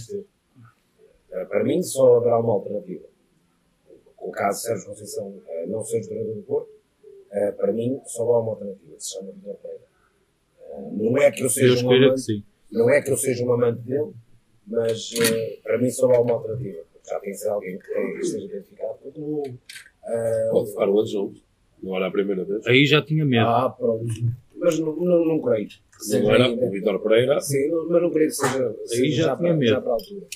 Eh, 1.30 1.44
para 1.44 1.64
mim, 1.64 1.82
só 1.82 2.16
haverá 2.16 2.38
uma 2.38 2.54
alternativa. 2.54 3.06
O 4.18 4.30
caso 4.30 4.62
Sérgio 4.62 4.86
Conceição 4.86 5.28
uh, 5.28 5.68
não 5.68 5.84
ser 5.84 6.00
treinador 6.06 6.34
do 6.34 6.42
Porto, 6.42 6.70
uh, 6.70 7.52
para 7.56 7.72
mim, 7.72 8.00
só 8.06 8.22
há 8.22 8.40
uma 8.40 8.52
alternativa, 8.52 8.96
que 8.96 9.02
se 9.02 9.14
chama 9.14 9.32
Vitor 9.32 9.56
Pereira. 9.56 9.84
Não 10.92 11.18
é 11.18 11.30
que 11.30 11.42
eu 11.42 11.50
seja 11.50 11.86
um 11.86 11.92
amante, 11.92 12.44
não 12.70 12.90
é 12.90 13.00
que 13.00 13.10
eu 13.10 13.16
seja 13.16 13.44
um 13.44 13.52
amante 13.52 13.80
dele, 13.82 14.12
mas 14.66 15.10
para 15.62 15.78
mim 15.78 15.90
só 15.90 16.10
há 16.12 16.20
uma 16.20 16.34
alternativa. 16.34 16.82
Já 17.06 17.20
tem 17.20 17.30
que 17.30 17.36
ser 17.36 17.48
alguém 17.48 17.78
que, 17.78 17.92
esteja 18.20 18.44
identificado 18.46 18.98
com 18.98 19.08
o 19.08 19.12
clube. 19.12 19.60
Pode 20.50 20.70
ficar 20.70 20.88
o 20.88 21.06
jogo. 21.06 21.34
Não 21.82 21.96
era 21.96 22.08
a 22.08 22.10
primeira 22.10 22.44
vez. 22.44 22.66
Aí 22.66 22.84
já 22.84 23.02
tinha 23.02 23.24
medo. 23.24 23.46
Ah, 23.46 23.70
pronto. 23.70 24.06
Mas 24.56 24.78
não, 24.78 24.96
não, 24.96 25.24
não 25.24 25.40
creio. 25.40 25.68
Não 26.10 26.30
era 26.30 26.50
o 26.50 26.70
Vitor 26.70 26.98
Pereira. 27.00 27.40
Sim, 27.40 27.70
mas 27.88 28.02
não 28.02 28.10
creio 28.10 28.28
que 28.28 28.34
seja, 28.34 28.76
seja 28.84 29.02
Aí 29.02 29.10
já, 29.12 29.24
já, 29.24 29.36
para, 29.36 29.54
medo. 29.54 29.70
já 29.70 29.80
para 29.80 29.90
a 29.90 29.94
altura. 29.94 30.26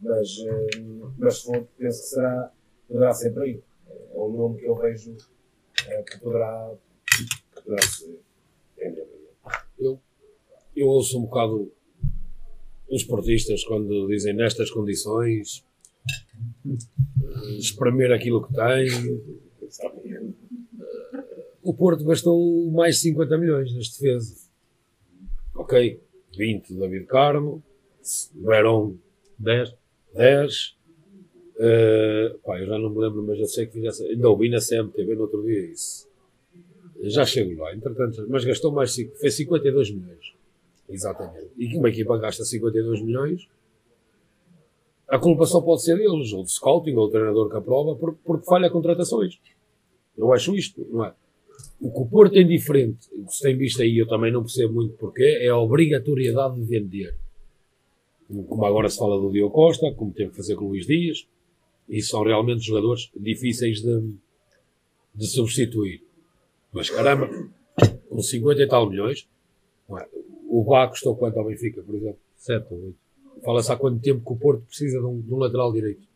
Mas, 0.00 0.28
eh, 0.46 0.80
mas 1.18 1.42
for, 1.42 1.66
penso 1.78 2.02
que 2.02 2.08
será, 2.08 2.52
poderá 2.88 3.12
ser 3.12 3.32
para 3.32 3.44
aí. 3.44 3.60
É 4.12 4.18
um 4.18 4.36
nome 4.36 4.58
que 4.58 4.66
eu 4.66 4.74
vejo 4.76 5.16
é, 5.88 6.02
que, 6.02 6.18
poderá, 6.20 6.72
que 7.54 7.62
poderá 7.62 7.82
ser. 7.82 8.20
Eu, 9.78 10.00
eu 10.74 10.86
ouço 10.88 11.18
um 11.18 11.22
bocado 11.22 11.72
os 12.88 13.04
portistas 13.04 13.64
quando 13.64 14.06
dizem 14.08 14.34
nestas 14.34 14.70
condições 14.70 15.64
espremer 17.58 18.12
aquilo 18.12 18.46
que 18.46 18.52
tem 18.52 18.88
o 21.64 21.72
Porto 21.72 22.04
gastou 22.04 22.70
mais 22.70 22.96
de 22.96 23.00
50 23.02 23.38
milhões 23.38 23.74
nas 23.74 23.88
defesas. 23.88 24.50
Ok, 25.54 25.98
20 26.36 26.74
David 26.74 27.06
Carmo, 27.06 27.62
Verón 28.34 28.96
10, 29.38 29.74
10. 30.14 30.76
Uh, 31.56 32.38
pá, 32.44 32.60
eu 32.60 32.66
já 32.66 32.78
não 32.78 32.90
me 32.90 32.98
lembro, 32.98 33.22
mas 33.22 33.38
eu 33.38 33.46
sei 33.46 33.66
que 33.66 33.72
fizesse. 33.72 34.04
Ainda 34.06 34.28
ouvi 34.28 34.50
na 34.50 34.58
CMTV 34.60 35.14
no 35.14 35.22
outro 35.22 35.42
dia 35.42 35.70
isso. 35.70 36.06
Já 37.04 37.24
chego 37.24 37.60
lá, 37.60 37.74
entretanto, 37.74 38.26
mas 38.28 38.44
gastou 38.44 38.70
mais, 38.70 38.94
fez 38.94 39.34
52 39.34 39.90
milhões. 39.90 40.33
Exatamente. 40.88 41.50
E 41.56 41.76
uma 41.76 41.88
equipa 41.88 42.18
gasta 42.18 42.44
52 42.44 43.02
milhões, 43.02 43.48
a 45.08 45.18
culpa 45.18 45.46
só 45.46 45.60
pode 45.60 45.82
ser 45.82 45.96
deles, 45.96 46.32
ou 46.32 46.42
de 46.42 46.52
scouting, 46.52 46.94
ou 46.94 47.06
do 47.06 47.12
treinador 47.12 47.50
que 47.50 47.56
aprova, 47.56 47.94
porque 47.94 48.46
falha 48.46 48.70
contratações. 48.70 49.38
Eu 50.16 50.32
acho 50.32 50.54
isto, 50.54 50.86
não 50.90 51.04
é? 51.04 51.14
O 51.80 51.90
que 51.90 52.00
o 52.00 52.06
Porto 52.06 52.32
tem 52.32 52.46
diferente, 52.46 53.08
o 53.12 53.26
que 53.26 53.34
se 53.34 53.42
tem 53.42 53.56
visto 53.56 53.82
aí, 53.82 53.98
eu 53.98 54.08
também 54.08 54.32
não 54.32 54.42
percebo 54.42 54.74
muito 54.74 54.94
porquê, 54.94 55.38
é 55.42 55.48
a 55.48 55.58
obrigatoriedade 55.58 56.56
de 56.56 56.64
vender. 56.64 57.14
Como 58.48 58.64
agora 58.64 58.88
se 58.88 58.98
fala 58.98 59.20
do 59.20 59.30
Diogo 59.30 59.54
Costa, 59.54 59.92
como 59.92 60.12
teve 60.12 60.30
que 60.30 60.36
fazer 60.36 60.56
com 60.56 60.64
o 60.64 60.68
Luís 60.68 60.86
Dias, 60.86 61.26
e 61.88 62.00
são 62.00 62.22
realmente 62.22 62.64
jogadores 62.64 63.10
difíceis 63.14 63.82
de, 63.82 64.14
de 65.14 65.26
substituir. 65.26 66.02
Mas 66.72 66.88
caramba, 66.88 67.28
com 68.08 68.22
50 68.22 68.62
e 68.62 68.66
tal 68.66 68.88
milhões, 68.88 69.28
é? 69.90 70.08
O 70.54 70.62
Bá 70.62 70.86
custou 70.86 71.16
quanto 71.16 71.36
ao 71.36 71.46
Benfica, 71.46 71.82
por 71.82 71.96
exemplo? 71.96 72.20
7 72.36 72.72
ou 72.72 72.84
8. 72.84 72.96
Fala-se 73.44 73.72
há 73.72 73.76
quanto 73.76 74.00
tempo 74.00 74.24
que 74.24 74.32
o 74.32 74.36
Porto 74.36 74.64
precisa 74.64 75.00
de 75.00 75.04
um, 75.04 75.20
de 75.20 75.34
um 75.34 75.38
lateral 75.38 75.72
direito. 75.72 76.06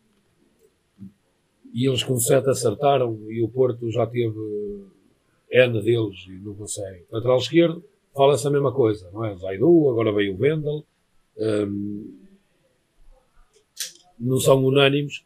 E 1.75 1.89
eles 1.89 2.05
com 2.05 2.17
7 2.17 2.49
acertaram 2.49 3.19
e 3.29 3.43
o 3.43 3.49
Porto 3.49 3.91
já 3.91 4.07
teve 4.07 4.39
N 5.51 5.83
deles 5.83 6.25
e 6.29 6.39
não 6.39 6.55
consegue. 6.55 7.05
Lateral 7.11 7.39
esquerdo, 7.39 7.85
fala-se 8.15 8.47
a 8.47 8.51
mesma 8.51 8.73
coisa, 8.73 9.11
não 9.13 9.25
é? 9.25 9.37
Zaidu, 9.37 9.91
agora 9.91 10.13
veio 10.13 10.37
o 10.37 10.41
Wendel. 10.41 10.85
Um, 11.37 12.19
não 14.21 14.39
são 14.39 14.65
unânimes. 14.65 15.25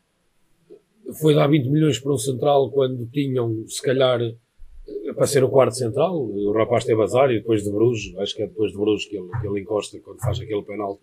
Foi 1.20 1.34
dar 1.34 1.48
20 1.48 1.68
milhões 1.68 1.98
para 1.98 2.12
um 2.12 2.18
central 2.18 2.70
quando 2.70 3.06
tinham, 3.06 3.66
se 3.68 3.82
calhar, 3.82 4.20
para 5.14 5.26
ser 5.26 5.44
o 5.44 5.48
quarto 5.48 5.76
central. 5.76 6.16
O 6.16 6.52
rapaz 6.52 6.84
teve 6.84 7.02
azar 7.02 7.30
e 7.30 7.38
depois 7.38 7.62
de 7.62 7.70
Bruges, 7.70 8.16
acho 8.18 8.34
que 8.34 8.42
é 8.42 8.46
depois 8.46 8.72
de 8.72 8.78
Bruges 8.78 9.06
que 9.06 9.16
ele, 9.16 9.28
que 9.40 9.46
ele 9.46 9.60
encosta 9.60 9.98
quando 10.00 10.20
faz 10.20 10.40
aquele 10.40 10.62
penal, 10.62 11.00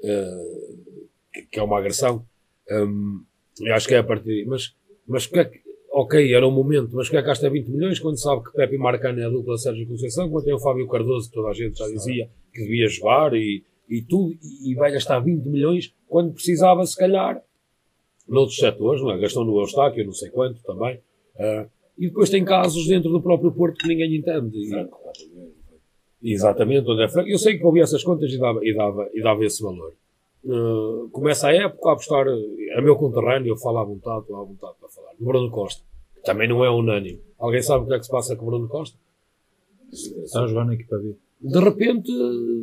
uh, 0.00 1.08
que, 1.32 1.42
que, 1.42 1.58
é 1.58 1.62
uma 1.62 1.78
agressão. 1.78 2.24
Um, 2.70 3.22
acho 3.72 3.88
que 3.88 3.94
é 3.94 3.98
a 3.98 4.04
partir. 4.04 4.46
Mas, 4.46 4.74
mas 5.06 5.26
que 5.26 5.38
é 5.38 5.44
que 5.44 5.62
ok, 5.92 6.34
era 6.34 6.48
um 6.48 6.50
momento, 6.50 6.96
mas 6.96 7.08
que 7.08 7.16
é 7.16 7.20
que 7.20 7.26
gasta 7.26 7.50
20 7.50 7.68
milhões 7.68 8.00
quando 8.00 8.18
sabe 8.18 8.42
que 8.44 8.52
Pepe 8.52 8.78
Marcano 8.78 9.20
é 9.20 9.26
a 9.26 9.28
dupla 9.28 9.58
Sérgio 9.58 9.86
Conceição, 9.86 10.30
quando 10.30 10.44
tem 10.44 10.54
o 10.54 10.58
Fábio 10.58 10.88
Cardoso, 10.88 11.28
que 11.28 11.34
toda 11.34 11.50
a 11.50 11.52
gente 11.52 11.78
já 11.78 11.86
dizia 11.86 12.30
que 12.52 12.62
devia 12.62 12.88
jogar 12.88 13.34
e, 13.34 13.62
e 13.88 14.02
tudo, 14.02 14.34
e 14.64 14.74
vai 14.74 14.90
gastar 14.90 15.20
20 15.20 15.44
milhões 15.46 15.94
quando 16.08 16.32
precisava, 16.32 16.84
se 16.86 16.96
calhar, 16.96 17.42
noutros 18.26 18.56
setores, 18.56 19.02
não 19.02 19.10
é? 19.12 19.18
gastou 19.18 19.44
no 19.44 19.60
Eustáquio, 19.60 20.04
não 20.04 20.12
sei 20.12 20.30
quanto 20.30 20.62
também, 20.62 20.96
uh, 21.36 21.68
e 21.98 22.08
depois 22.08 22.30
tem 22.30 22.44
casos 22.44 22.86
dentro 22.86 23.10
do 23.10 23.22
próprio 23.22 23.52
Porto 23.52 23.78
que 23.78 23.88
ninguém 23.88 24.16
entende. 24.16 24.58
E- 24.58 24.68
Franco. 24.68 24.98
Exatamente, 26.22 26.88
onde 26.88 27.02
é 27.02 27.08
franco. 27.08 27.28
Eu 27.28 27.38
sei 27.38 27.58
que 27.58 27.64
ouvi 27.64 27.80
essas 27.80 28.04
contas 28.04 28.32
e 28.32 28.38
dava, 28.38 28.60
e 28.64 28.72
dava, 28.72 29.10
e 29.12 29.20
dava 29.20 29.44
esse 29.44 29.62
valor. 29.62 29.92
Uh, 30.44 31.08
começa 31.10 31.48
a 31.48 31.54
época 31.54 31.88
a 31.88 31.92
apostar, 31.92 32.26
a 32.76 32.80
meu 32.80 32.96
conterrâneo, 32.96 33.52
eu 33.52 33.56
falo 33.56 33.78
à 33.78 33.84
vontade, 33.84 34.20
estou 34.22 34.36
à 34.36 34.44
vontade 34.44 34.74
para 34.78 34.88
falar. 34.88 35.10
Bruno 35.18 35.50
Costa, 35.50 35.82
que 36.14 36.22
também 36.22 36.48
não 36.48 36.64
é 36.64 36.70
unânime. 36.70 37.20
Alguém 37.38 37.62
sabe 37.62 37.84
o 37.84 37.88
que 37.88 37.94
é 37.94 37.98
que 37.98 38.04
se 38.04 38.10
passa 38.10 38.36
com 38.36 38.44
o 38.44 38.50
Bruno 38.50 38.68
Costa? 38.68 38.96
Está 39.92 40.44
a 40.44 40.46
jogar 40.46 40.64
na 40.64 40.74
equipa 40.74 40.96
B. 40.98 41.14
De 41.40 41.58
repente 41.58 42.10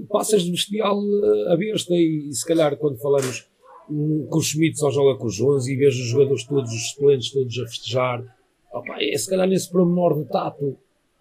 passas 0.09 0.43
de 0.43 0.51
bestial 0.51 0.97
uh, 0.97 1.51
a 1.51 1.57
besta 1.57 1.93
e, 1.93 2.31
se 2.33 2.45
calhar 2.45 2.75
quando 2.77 2.97
falamos 2.97 3.47
hum, 3.89 4.27
que 4.29 4.37
o 4.37 4.41
Schmidt 4.41 4.79
só 4.79 4.89
joga 4.89 5.17
com 5.17 5.27
os 5.27 5.39
11 5.39 5.71
e 5.71 5.75
vejo 5.75 6.01
os 6.01 6.07
jogadores 6.09 6.45
todos, 6.45 6.71
os 6.71 6.91
suplentes 6.91 7.31
todos 7.31 7.59
a 7.59 7.67
festejar, 7.67 8.38
opá, 8.73 8.97
é 9.01 9.17
se 9.17 9.29
calhar 9.29 9.47
nesse 9.47 9.69
promenor 9.71 10.17
de 10.17 10.29
tato. 10.29 10.77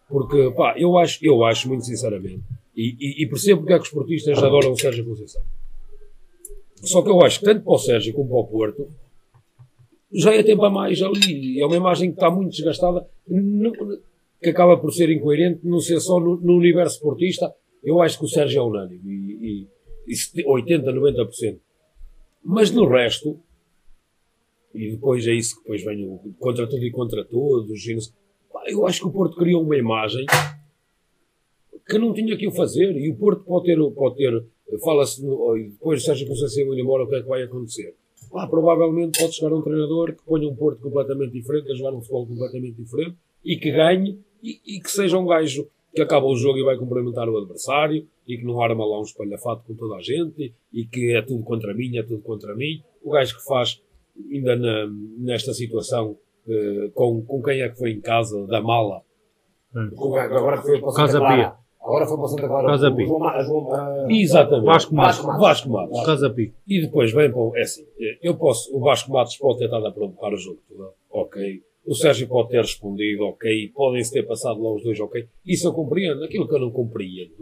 Porque, 0.08 0.50
pá, 0.56 0.74
eu 0.78 0.96
acho, 0.98 1.18
eu 1.24 1.44
acho 1.44 1.68
muito 1.68 1.84
sinceramente, 1.84 2.40
e, 2.74 2.96
e, 2.98 3.22
e 3.22 3.26
percebo 3.26 3.60
porque 3.60 3.74
é 3.74 3.76
que 3.78 3.84
os 3.84 3.90
portistas 3.90 4.38
adoram 4.38 4.72
o 4.72 4.78
Sérgio 4.78 5.04
Conceição. 5.04 5.42
Só 6.76 7.02
que 7.02 7.10
eu 7.10 7.20
acho 7.22 7.40
que 7.40 7.44
tanto 7.44 7.62
para 7.62 7.74
o 7.74 7.78
Sérgio 7.78 8.14
como 8.14 8.28
para 8.28 8.38
o 8.38 8.46
Porto, 8.46 8.88
já 10.10 10.34
é 10.34 10.42
tempo 10.42 10.64
a 10.64 10.70
mais 10.70 11.02
ali. 11.02 11.60
É 11.60 11.66
uma 11.66 11.76
imagem 11.76 12.10
que 12.10 12.16
está 12.16 12.30
muito 12.30 12.52
desgastada, 12.52 13.06
que 14.40 14.48
acaba 14.48 14.78
por 14.78 14.92
ser 14.92 15.10
incoerente, 15.10 15.60
não 15.64 15.80
ser 15.80 16.00
só 16.00 16.18
no, 16.18 16.36
no 16.36 16.56
universo 16.56 17.00
portista. 17.00 17.52
Eu 17.84 18.00
acho 18.00 18.18
que 18.18 18.24
o 18.24 18.28
Sérgio 18.28 18.60
é 18.60 18.64
unânime, 18.64 19.00
e, 19.04 19.66
e, 20.06 20.12
e 20.12 20.16
se- 20.16 20.44
80, 20.46 20.90
90%. 20.90 21.58
Mas 22.42 22.70
no 22.70 22.86
resto, 22.88 23.38
e 24.78 24.92
depois 24.92 25.26
é 25.26 25.32
isso 25.32 25.56
que 25.56 25.62
depois 25.62 25.84
vem 25.84 26.06
o 26.06 26.20
contra 26.38 26.66
tudo 26.66 26.84
e 26.84 26.90
contra 26.90 27.24
todos, 27.24 27.86
e 27.86 27.98
eu 28.68 28.86
acho 28.86 29.00
que 29.00 29.06
o 29.06 29.10
Porto 29.12 29.36
criou 29.36 29.62
uma 29.62 29.76
imagem 29.76 30.24
que 31.88 31.98
não 31.98 32.12
tinha 32.12 32.36
que 32.36 32.46
o 32.46 32.52
fazer, 32.52 32.96
e 32.96 33.10
o 33.10 33.16
Porto 33.16 33.42
pode 33.44 33.66
ter, 33.66 33.78
pode 33.92 34.16
ter 34.16 34.44
fala-se, 34.84 35.24
e 35.24 35.70
depois 35.70 36.02
o 36.02 36.04
Sérgio 36.04 36.28
Conceição 36.28 36.74
ir 36.74 36.80
embora, 36.80 37.04
o 37.04 37.08
que 37.08 37.16
é 37.16 37.22
que 37.22 37.28
vai 37.28 37.42
acontecer? 37.42 37.94
Lá, 38.30 38.46
provavelmente 38.46 39.18
pode 39.18 39.34
chegar 39.34 39.54
um 39.54 39.62
treinador 39.62 40.14
que 40.14 40.22
ponha 40.22 40.46
um 40.46 40.54
Porto 40.54 40.82
completamente 40.82 41.32
diferente, 41.32 41.72
a 41.72 41.74
jogar 41.74 41.94
um 41.94 42.00
futebol 42.00 42.26
completamente 42.26 42.76
diferente, 42.76 43.16
e 43.44 43.56
que 43.56 43.70
ganhe, 43.70 44.18
e, 44.42 44.60
e 44.66 44.80
que 44.80 44.90
seja 44.90 45.18
um 45.18 45.26
gajo 45.26 45.66
que 45.94 46.02
acaba 46.02 46.26
o 46.26 46.36
jogo 46.36 46.58
e 46.58 46.62
vai 46.62 46.76
cumprimentar 46.76 47.28
o 47.28 47.38
adversário, 47.38 48.06
e 48.26 48.36
que 48.36 48.44
não 48.44 48.60
arma 48.60 48.84
lá 48.84 49.00
um 49.00 49.04
espalhafato 49.04 49.64
com 49.66 49.74
toda 49.74 49.96
a 49.96 50.02
gente, 50.02 50.52
e 50.70 50.84
que 50.84 51.12
é 51.16 51.22
tudo 51.22 51.42
contra 51.42 51.72
mim, 51.72 51.96
é 51.96 52.02
tudo 52.02 52.20
contra 52.20 52.54
mim. 52.54 52.82
O 53.02 53.12
gajo 53.12 53.38
que 53.38 53.44
faz, 53.44 53.80
ainda 54.32 54.56
na- 54.56 54.86
nesta 55.18 55.52
situação, 55.54 56.16
eh, 56.48 56.90
com, 56.94 57.22
com 57.22 57.42
quem 57.42 57.60
é 57.62 57.68
que 57.68 57.78
foi 57.78 57.92
em 57.92 58.00
casa, 58.00 58.46
da 58.46 58.60
mala, 58.60 59.02
Agora 59.74 60.62
foi 60.62 60.80
para 60.80 60.92
Casa 60.94 61.12
Santa 61.12 61.18
Clara. 61.18 61.36
Pia. 61.36 61.54
Agora 61.80 62.06
foi 62.06 62.16
para 62.16 62.28
Santa 62.28 62.48
Clara. 62.48 62.66
Casa 62.68 62.88
O 62.90 62.96
Pia. 62.96 63.06
João 63.06 63.42
João, 63.44 63.74
ah, 63.74 64.06
Exatamente. 64.10 64.64
Vasco 64.66 64.94
Matos. 64.94 65.24
Vasco 65.24 65.70
Matos. 65.70 66.04
Casa 66.06 66.30
Pico. 66.30 66.54
E 66.66 66.80
depois 66.80 67.12
vem 67.12 67.30
para 67.30 67.40
o. 67.40 67.56
É 67.56 67.62
assim, 67.62 67.84
eu 68.22 68.34
posso. 68.36 68.74
O 68.76 68.80
Vasco 68.80 69.12
Matos 69.12 69.36
pode 69.36 69.58
ter 69.58 69.64
estado 69.66 69.86
a 69.86 69.92
provocar 69.92 70.32
o 70.32 70.36
jogo 70.36 70.58
todo. 70.68 70.90
Ok. 71.10 71.62
O 71.86 71.94
Sérgio 71.94 72.28
pode 72.28 72.50
ter 72.50 72.60
respondido, 72.60 73.24
ok. 73.24 73.68
Podem-se 73.74 74.12
ter 74.12 74.22
passado 74.24 74.62
lá 74.62 74.74
os 74.74 74.82
dois, 74.82 74.98
ok. 75.00 75.26
Isso 75.46 75.68
eu 75.68 75.72
compreendo. 75.72 76.22
Aquilo 76.24 76.46
que 76.46 76.54
eu 76.54 76.60
não 76.60 76.70
compreendo 76.70 77.32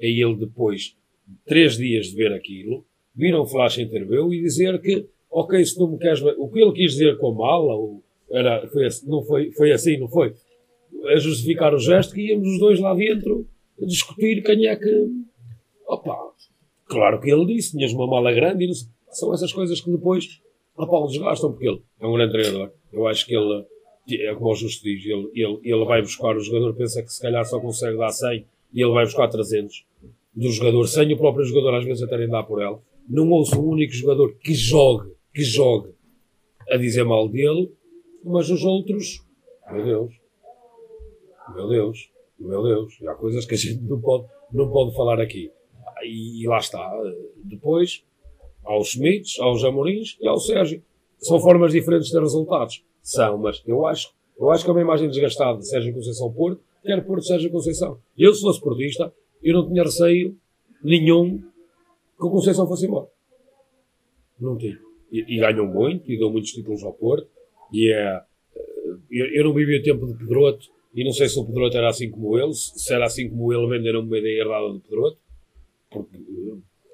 é 0.00 0.08
ele 0.08 0.34
depois, 0.36 0.96
de 1.26 1.36
três 1.46 1.76
dias 1.76 2.06
de 2.06 2.16
ver 2.16 2.32
aquilo, 2.32 2.84
vir 3.14 3.34
um 3.38 3.46
flash 3.46 3.78
interview 3.78 4.32
e 4.34 4.40
dizer 4.40 4.80
que, 4.80 5.06
ok, 5.32 5.64
se 5.64 5.74
tu 5.76 5.88
me 5.88 5.98
queres. 5.98 6.20
ver- 6.20 6.36
O 6.38 6.48
que 6.48 6.60
ele 6.60 6.72
quis 6.72 6.92
dizer 6.92 7.18
com 7.18 7.32
mala, 7.32 7.74
ou 7.74 8.02
era, 8.30 8.66
foi, 8.68 8.86
assim- 8.86 9.08
não 9.08 9.22
foi, 9.22 9.50
foi 9.52 9.72
assim, 9.72 9.98
não 9.98 10.08
foi? 10.08 10.34
A 11.06 11.16
justificar 11.16 11.74
o 11.74 11.78
gesto 11.78 12.14
que 12.14 12.28
íamos 12.28 12.46
os 12.48 12.58
dois 12.60 12.78
lá 12.80 12.94
dentro 12.94 13.46
discutir 13.80 14.42
quem 14.42 14.66
é 14.66 14.76
que. 14.76 15.08
Opa, 15.86 16.16
Claro 16.86 17.20
que 17.20 17.30
ele 17.30 17.46
disse, 17.46 17.70
tinhas 17.76 17.92
uma 17.92 18.06
mala 18.06 18.32
grande 18.32 18.64
e 18.64 18.66
não 18.66 18.74
sei- 18.74 18.88
são 19.10 19.32
essas 19.32 19.52
coisas 19.52 19.80
que 19.80 19.90
depois 19.90 20.40
opa, 20.76 20.98
o 20.98 21.06
desgastam, 21.06 21.50
porque 21.52 21.68
ele 21.68 21.82
é 22.00 22.06
um 22.06 22.12
grande 22.12 22.32
treinador. 22.32 22.70
Eu 22.92 23.06
acho 23.08 23.24
que 23.26 23.34
ele, 23.34 23.64
é 24.10 24.34
como 24.34 24.50
o 24.50 24.54
Justo 24.54 24.84
diz, 24.84 25.02
ele, 25.06 25.28
ele, 25.34 25.58
ele 25.64 25.84
vai 25.86 26.02
buscar 26.02 26.36
o 26.36 26.40
jogador, 26.40 26.74
pensa 26.74 27.02
que 27.02 27.08
se 27.12 27.20
calhar 27.20 27.44
só 27.46 27.58
consegue 27.60 27.96
dar 27.96 28.10
100 28.10 28.44
e 28.74 28.82
ele 28.82 28.92
vai 28.92 29.04
buscar 29.04 29.28
300 29.28 29.84
do 30.34 30.48
jogador, 30.50 30.86
sem 30.86 31.12
o 31.12 31.16
próprio 31.16 31.44
jogador 31.46 31.74
às 31.76 31.84
vezes 31.84 32.02
até 32.02 32.18
nem 32.18 32.28
dar 32.28 32.42
por 32.42 32.60
ela. 32.60 32.78
Não 33.08 33.30
ouço 33.30 33.58
um 33.60 33.70
único 33.70 33.92
jogador 33.94 34.34
que 34.34 34.52
jogue, 34.54 35.10
que 35.34 35.42
jogue 35.42 35.94
a 36.70 36.76
dizer 36.76 37.04
mal 37.04 37.28
dele, 37.28 37.72
mas 38.24 38.50
os 38.50 38.64
outros, 38.64 39.24
meu 39.70 39.84
Deus, 39.84 40.14
meu 41.54 41.68
Deus, 41.68 42.12
meu 42.38 42.62
Deus, 42.62 42.98
há 43.06 43.14
coisas 43.14 43.44
que 43.44 43.54
a 43.54 43.58
gente 43.58 43.82
não 43.82 44.00
pode, 44.00 44.26
não 44.52 44.70
pode 44.70 44.94
falar 44.94 45.20
aqui. 45.20 45.50
E, 46.02 46.42
e 46.42 46.48
lá 46.48 46.58
está. 46.58 46.90
Depois, 47.44 48.04
aos 48.64 48.88
Schmitz, 48.88 49.38
aos 49.38 49.64
Amorins 49.64 50.16
e 50.20 50.26
ao 50.26 50.38
Sérgio. 50.38 50.82
São 51.18 51.38
formas 51.38 51.72
diferentes 51.72 52.10
de 52.10 52.18
resultados. 52.18 52.84
São, 53.02 53.38
mas 53.38 53.62
eu 53.66 53.86
acho, 53.86 54.12
eu 54.38 54.50
acho 54.50 54.64
que 54.64 54.70
é 54.70 54.72
uma 54.72 54.80
imagem 54.80 55.08
desgastada 55.08 55.58
de 55.58 55.68
Sérgio 55.68 55.94
Conceição 55.94 56.32
Porto, 56.32 56.60
quer 56.82 57.04
Porto 57.04 57.24
Sérgio 57.24 57.50
Conceição. 57.50 57.98
Eu, 58.16 58.34
se 58.34 58.40
fosse 58.40 58.60
portista, 58.60 59.12
eu 59.42 59.54
não 59.54 59.68
tinha 59.68 59.82
receio 59.82 60.36
nenhum 60.82 61.38
que 61.38 62.26
o 62.26 62.30
Conceição 62.30 62.66
fosse 62.66 62.86
embora. 62.86 63.08
Não 64.40 64.56
tinha. 64.56 64.78
E, 65.12 65.36
e 65.36 65.38
ganham 65.38 65.66
muito, 65.66 66.10
e 66.10 66.18
dão 66.18 66.30
muitos 66.30 66.52
títulos 66.52 66.82
ao 66.82 66.94
Porto, 66.94 67.28
e 67.72 67.92
é, 67.92 68.22
eh, 68.56 68.96
eu, 69.10 69.26
eu 69.34 69.44
não 69.44 69.52
vivi 69.52 69.78
o 69.78 69.82
tempo 69.82 70.06
de 70.06 70.14
Pedroto, 70.14 70.70
e 70.94 71.04
não 71.04 71.12
sei 71.12 71.28
se 71.28 71.38
o 71.38 71.44
Pedroto 71.44 71.76
era 71.76 71.88
assim 71.88 72.10
como 72.10 72.38
ele, 72.38 72.54
se 72.54 72.92
era 72.92 73.04
assim 73.04 73.28
como 73.28 73.52
ele, 73.52 73.66
venderam 73.66 74.00
uma 74.00 74.18
ideia 74.18 74.40
errada 74.40 74.72
do 74.72 74.80
Pedroto, 74.80 75.18
porque, 75.90 76.16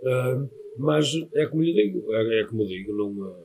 eh, 0.04 0.48
mas 0.78 1.12
é 1.34 1.46
como 1.46 1.62
lhe 1.62 1.72
digo, 1.72 2.12
é, 2.12 2.40
é 2.40 2.44
como 2.44 2.66
digo, 2.66 2.92
não, 2.92 3.28
eh, 3.28 3.44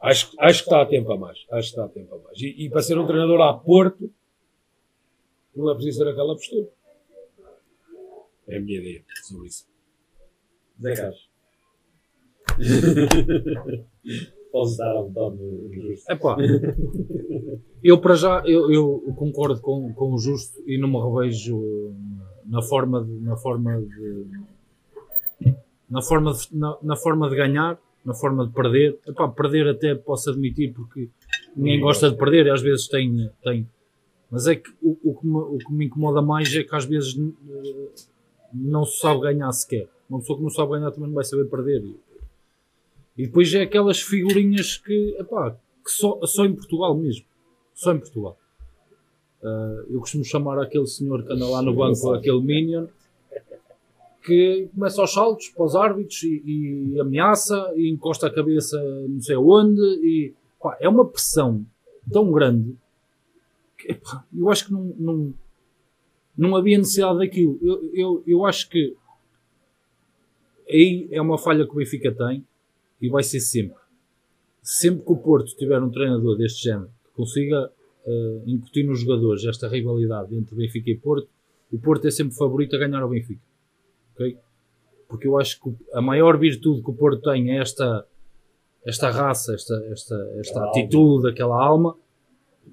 acho, 0.00 0.32
acho 0.38 0.62
que 0.62 0.70
está 0.70 0.82
a 0.82 0.86
tempo 0.86 1.12
a 1.12 1.16
mais, 1.16 1.44
acho 1.50 1.68
que 1.68 1.80
está 1.80 1.84
a 1.84 1.88
tempo 1.88 2.14
a 2.14 2.18
mais. 2.18 2.40
E, 2.40 2.64
e 2.64 2.70
para 2.70 2.82
ser 2.82 2.98
um 2.98 3.06
treinador 3.06 3.40
a 3.40 3.52
Porto, 3.54 4.10
não 5.54 5.70
é 5.70 5.74
preciso 5.74 6.04
ter 6.04 6.10
aquela 6.10 6.34
postura. 6.34 6.68
É 8.46 8.56
a 8.56 8.60
minha 8.60 8.78
ideia 8.78 9.04
sobre 9.22 9.48
isso. 9.48 9.68
Zé 10.80 10.94
Carlos. 10.94 11.27
No 14.52 15.30
no 15.30 15.72
justo. 15.72 16.10
Epá, 16.10 16.36
eu 17.82 18.00
para 18.00 18.14
já 18.14 18.42
eu, 18.46 18.72
eu 18.72 19.14
concordo 19.16 19.60
com, 19.60 19.92
com 19.92 20.12
o 20.12 20.18
justo 20.18 20.60
e 20.66 20.78
não 20.78 20.88
me 20.88 20.98
revejo 20.98 21.94
na 22.46 22.62
forma 22.62 23.04
de, 23.04 23.12
na 23.20 23.36
forma 23.36 23.80
de 23.80 24.26
na 25.88 26.02
forma 26.02 26.32
de, 26.32 26.48
na, 26.52 26.78
na 26.82 26.96
forma 26.96 27.28
de 27.30 27.36
ganhar, 27.36 27.78
na 28.04 28.14
forma 28.14 28.46
de 28.46 28.52
perder. 28.52 28.98
Epá, 29.06 29.28
perder 29.28 29.68
até 29.68 29.94
posso 29.94 30.30
admitir 30.30 30.72
porque 30.74 31.08
ninguém 31.56 31.80
gosta 31.80 32.10
de 32.10 32.16
perder 32.16 32.46
e 32.46 32.50
às 32.50 32.60
vezes 32.62 32.88
tem, 32.88 33.30
tem. 33.42 33.68
Mas 34.30 34.46
é 34.46 34.56
que 34.56 34.70
o, 34.82 34.98
o, 35.02 35.14
que 35.14 35.26
me, 35.26 35.36
o 35.36 35.58
que 35.58 35.72
me 35.72 35.86
incomoda 35.86 36.20
mais 36.20 36.54
é 36.54 36.62
que 36.62 36.74
às 36.74 36.84
vezes 36.84 37.18
eh, 37.18 37.88
não 38.52 38.84
se 38.84 38.98
sabe 38.98 39.22
ganhar 39.22 39.50
sequer. 39.52 39.88
Uma 40.08 40.20
pessoa 40.20 40.38
que 40.38 40.42
não 40.42 40.50
sabe 40.50 40.72
ganhar 40.72 40.90
também 40.90 41.08
não 41.08 41.14
vai 41.14 41.24
saber 41.24 41.46
perder. 41.46 41.82
E 43.18 43.26
depois 43.26 43.52
é 43.52 43.62
aquelas 43.62 44.00
figurinhas 44.00 44.76
que, 44.76 45.16
epá, 45.18 45.50
que 45.84 45.90
só, 45.90 46.24
só 46.24 46.46
em 46.46 46.54
Portugal 46.54 46.96
mesmo. 46.96 47.26
Só 47.74 47.92
em 47.92 47.98
Portugal. 47.98 48.38
Ah, 49.42 49.84
eu 49.90 49.98
costumo 49.98 50.24
chamar 50.24 50.60
aquele 50.60 50.86
senhor 50.86 51.24
que 51.24 51.32
anda 51.32 51.44
lá 51.48 51.60
no 51.60 51.74
banco, 51.74 52.12
aquele 52.12 52.40
Minion, 52.40 52.86
que 54.22 54.68
começa 54.72 55.00
aos 55.00 55.12
saltos 55.12 55.48
para 55.48 55.64
os 55.64 55.74
árbitros 55.74 56.22
e, 56.22 56.92
e 56.94 57.00
ameaça 57.00 57.72
e 57.74 57.90
encosta 57.90 58.28
a 58.28 58.32
cabeça 58.32 58.80
não 59.08 59.20
sei 59.20 59.34
aonde. 59.34 59.80
E, 59.80 60.32
pá, 60.62 60.76
é 60.80 60.88
uma 60.88 61.04
pressão 61.04 61.66
tão 62.12 62.30
grande 62.30 62.76
que 63.76 63.92
epá, 63.92 64.24
eu 64.32 64.48
acho 64.48 64.66
que 64.66 64.72
não, 64.72 64.94
não, 64.96 65.34
não 66.36 66.56
havia 66.56 66.78
necessidade 66.78 67.18
daquilo. 67.18 67.58
Eu, 67.60 67.90
eu, 67.92 68.22
eu 68.24 68.46
acho 68.46 68.68
que 68.68 68.96
aí 70.70 71.08
é 71.10 71.20
uma 71.20 71.36
falha 71.36 71.66
que 71.66 71.72
o 71.72 71.76
Benfica 71.76 72.12
tem 72.12 72.46
e 73.00 73.08
vai 73.08 73.22
ser 73.22 73.40
sempre. 73.40 73.78
Sempre 74.62 75.04
que 75.04 75.12
o 75.12 75.16
Porto 75.16 75.56
tiver 75.56 75.82
um 75.82 75.90
treinador 75.90 76.36
deste 76.36 76.64
género 76.64 76.90
que 77.04 77.10
consiga 77.14 77.70
uh, 78.06 78.42
incutir 78.46 78.84
nos 78.84 79.00
jogadores 79.00 79.44
esta 79.44 79.68
rivalidade 79.68 80.34
entre 80.34 80.54
Benfica 80.54 80.90
e 80.90 80.96
Porto, 80.96 81.28
o 81.72 81.78
Porto 81.78 82.06
é 82.06 82.10
sempre 82.10 82.34
favorito 82.34 82.76
a 82.76 82.78
ganhar 82.78 83.02
ao 83.02 83.08
Benfica. 83.08 83.42
Ok? 84.14 84.36
Porque 85.08 85.26
eu 85.26 85.38
acho 85.38 85.60
que 85.60 85.74
a 85.92 86.02
maior 86.02 86.38
virtude 86.38 86.82
que 86.82 86.90
o 86.90 86.94
Porto 86.94 87.22
tem 87.22 87.50
é 87.50 87.60
esta, 87.60 88.06
esta 88.84 89.10
raça, 89.10 89.54
esta, 89.54 89.74
esta, 89.90 90.32
esta 90.38 90.64
atitude, 90.64 91.28
aquela 91.28 91.62
alma 91.62 91.96